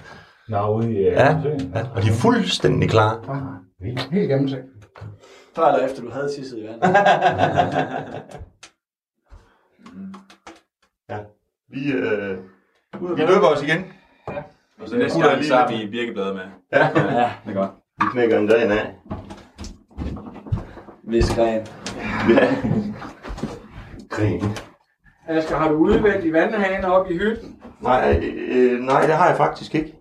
Nå, 0.49 0.77
ude 0.77 0.93
i... 0.93 0.97
øh, 0.97 1.05
Ja, 1.05 1.37
søen. 1.43 1.73
ja, 1.75 1.81
og 1.95 2.03
de 2.03 2.09
er 2.09 2.13
fuldstændig 2.13 2.91
klar. 2.91 3.43
Helt 4.13 4.29
gennemsigtigt. 4.29 4.69
Før 5.57 5.65
eller 5.67 5.87
efter 5.87 6.03
du 6.03 6.11
havde 6.11 6.33
tisset 6.37 6.59
i 6.59 6.67
vand. 6.67 6.83
Ja. 11.09 11.19
Vi, 11.69 11.93
øh, 11.93 12.39
vi 13.17 13.23
løber 13.23 13.47
os 13.49 13.63
igen. 13.63 13.93
Og 14.83 14.89
så 14.89 14.97
næste 14.97 15.21
gang, 15.21 15.45
så 15.45 15.57
har 15.57 15.69
vi 15.69 15.87
birkebladet 15.91 16.35
med. 16.35 16.43
Ja, 16.73 16.79
Ja, 16.97 17.33
Det 17.45 17.51
er 17.51 17.55
godt. 17.55 17.71
vi 18.01 18.05
knækker 18.13 18.39
en 18.39 18.49
gren 18.49 18.73
af. 18.73 18.95
hvis 21.03 21.35
gren. 21.35 21.67
Ja. 22.31 22.55
Gren. 24.11 24.43
Asger, 25.29 25.57
har 25.57 25.69
du 25.69 25.75
udvendt 25.75 26.25
i 26.25 26.33
vandhanen 26.33 26.85
op 26.85 27.11
i 27.11 27.17
hytten? 27.19 27.63
Nej, 27.81 28.21
øh, 28.49 28.81
nej, 28.81 29.07
det 29.07 29.15
har 29.15 29.29
jeg 29.29 29.37
faktisk 29.37 29.75
ikke. 29.75 29.95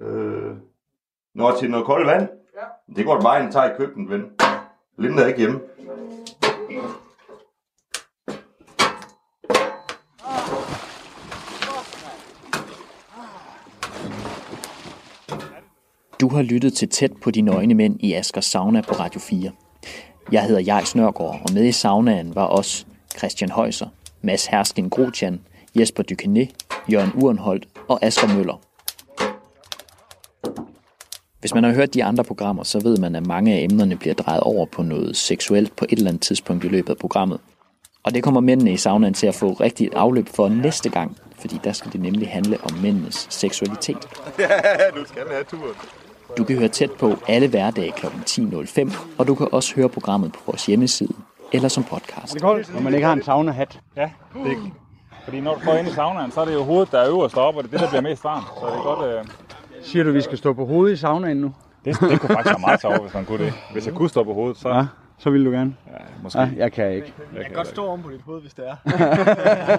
Øh, 0.00 0.56
når 1.34 1.56
til 1.60 1.70
noget 1.70 1.86
koldt 1.86 2.06
vand? 2.06 2.28
Ja. 2.58 2.94
Det 2.96 3.04
går 3.04 3.36
ind 3.38 3.46
og 3.46 3.52
tager 3.52 3.70
i 3.70 3.76
køkkenet, 3.76 4.10
ven. 4.10 4.22
Linda 4.98 5.22
er 5.22 5.26
ikke 5.26 5.38
hjemme. 5.38 5.60
Du 16.20 16.28
har 16.28 16.42
lyttet 16.42 16.72
til 16.72 16.88
Tæt 16.88 17.12
på 17.22 17.30
de 17.30 17.40
nøgne 17.40 17.74
mænd 17.74 17.96
i 18.00 18.14
Askers 18.14 18.44
Sauna 18.44 18.80
på 18.80 18.94
Radio 18.94 19.20
4. 19.20 19.50
Jeg 20.32 20.44
hedder 20.44 20.60
Jais 20.60 20.96
Nørgaard, 20.96 21.40
og 21.48 21.54
med 21.54 21.64
i 21.64 21.72
saunaen 21.72 22.34
var 22.34 22.46
os 22.46 22.86
Christian 23.18 23.50
Højser, 23.50 23.86
Mads 24.22 24.46
Herskin 24.46 24.88
Grotjan, 24.88 25.40
Jesper 25.78 26.02
Dykené, 26.02 26.54
Jørgen 26.92 27.12
Urenholdt 27.14 27.68
og 27.88 27.98
Asger 28.02 28.36
Møller. 28.36 28.67
Hvis 31.40 31.54
man 31.54 31.64
har 31.64 31.72
hørt 31.72 31.94
de 31.94 32.04
andre 32.04 32.24
programmer, 32.24 32.62
så 32.62 32.80
ved 32.80 32.96
man, 32.96 33.14
at 33.14 33.26
mange 33.26 33.54
af 33.54 33.62
emnerne 33.62 33.96
bliver 33.96 34.14
drejet 34.14 34.40
over 34.40 34.66
på 34.66 34.82
noget 34.82 35.16
seksuelt 35.16 35.76
på 35.76 35.84
et 35.88 35.98
eller 35.98 36.10
andet 36.10 36.22
tidspunkt 36.22 36.64
i 36.64 36.68
løbet 36.68 36.90
af 36.90 36.96
programmet. 36.96 37.40
Og 38.02 38.14
det 38.14 38.22
kommer 38.22 38.40
mændene 38.40 38.72
i 38.72 38.76
saunaen 38.76 39.14
til 39.14 39.26
at 39.26 39.34
få 39.34 39.52
rigtigt 39.52 39.94
afløb 39.94 40.28
for 40.28 40.48
næste 40.48 40.90
gang, 40.90 41.16
fordi 41.40 41.60
der 41.64 41.72
skal 41.72 41.92
det 41.92 42.00
nemlig 42.00 42.28
handle 42.28 42.58
om 42.62 42.78
mændenes 42.82 43.26
seksualitet. 43.30 44.08
Ja, 44.38 44.46
du 44.94 45.04
skal 45.06 45.22
have 45.30 45.44
turen. 45.44 45.74
Du 46.38 46.44
kan 46.44 46.58
høre 46.58 46.68
tæt 46.68 46.90
på 46.90 47.16
alle 47.28 47.48
hverdage 47.48 47.92
kl. 47.92 48.06
10.05, 48.06 48.96
og 49.18 49.26
du 49.26 49.34
kan 49.34 49.48
også 49.52 49.74
høre 49.74 49.88
programmet 49.88 50.32
på 50.32 50.38
vores 50.46 50.66
hjemmeside 50.66 51.12
eller 51.52 51.68
som 51.68 51.84
podcast. 51.84 52.34
Det 52.34 52.42
er 52.42 52.46
koldt, 52.46 52.74
når 52.74 52.80
man 52.80 52.94
ikke 52.94 53.06
har 53.06 53.12
en 53.12 53.22
sauna-hat. 53.22 53.80
Ja, 53.96 54.10
det 54.34 54.52
er, 54.52 54.70
fordi 55.24 55.40
når 55.40 55.54
du 55.54 55.60
går 55.64 55.74
ind 55.74 55.88
i 55.88 55.90
saunaen, 55.90 56.30
så 56.30 56.40
er 56.40 56.44
det 56.44 56.54
jo 56.54 56.62
hovedet, 56.62 56.92
der 56.92 57.00
er 57.00 57.08
øverst 57.08 57.36
op, 57.36 57.56
og 57.56 57.62
det 57.62 57.68
er 57.68 57.72
det, 57.72 57.80
der 57.80 57.88
bliver 57.88 58.02
mest 58.02 58.24
varmt. 58.24 58.46
Så 58.60 58.66
det 58.66 58.74
er 58.74 58.82
godt... 58.82 59.18
Øh... 59.18 59.24
Siger 59.82 60.04
du, 60.04 60.12
vi 60.12 60.20
skal 60.20 60.38
stå 60.38 60.52
på 60.52 60.66
hovedet 60.66 60.92
i 60.94 60.96
saunaen 60.96 61.36
nu? 61.36 61.54
Det, 61.84 62.00
det 62.00 62.20
kunne 62.20 62.34
faktisk 62.34 62.54
være 62.54 62.60
meget 62.60 62.80
sjovt, 62.80 63.02
hvis 63.02 63.14
man 63.14 63.24
kunne 63.24 63.44
det. 63.44 63.52
Hvis 63.72 63.86
jeg 63.86 63.94
kunne 63.94 64.08
stå 64.08 64.24
på 64.24 64.34
hovedet, 64.34 64.56
så... 64.56 64.68
Ja. 64.68 64.86
Så 65.20 65.30
vil 65.30 65.44
du 65.44 65.50
gerne? 65.50 65.74
Ja, 65.86 65.92
måske. 66.22 66.38
Ja, 66.40 66.50
jeg 66.56 66.72
kan 66.72 66.92
ikke. 66.92 67.14
Jeg 67.36 67.44
kan 67.44 67.54
godt 67.54 67.66
stå 67.66 67.86
oven 67.86 68.02
på 68.02 68.10
dit 68.10 68.20
hoved, 68.22 68.40
hvis 68.40 68.54
det 68.54 68.64
er. 68.68 69.76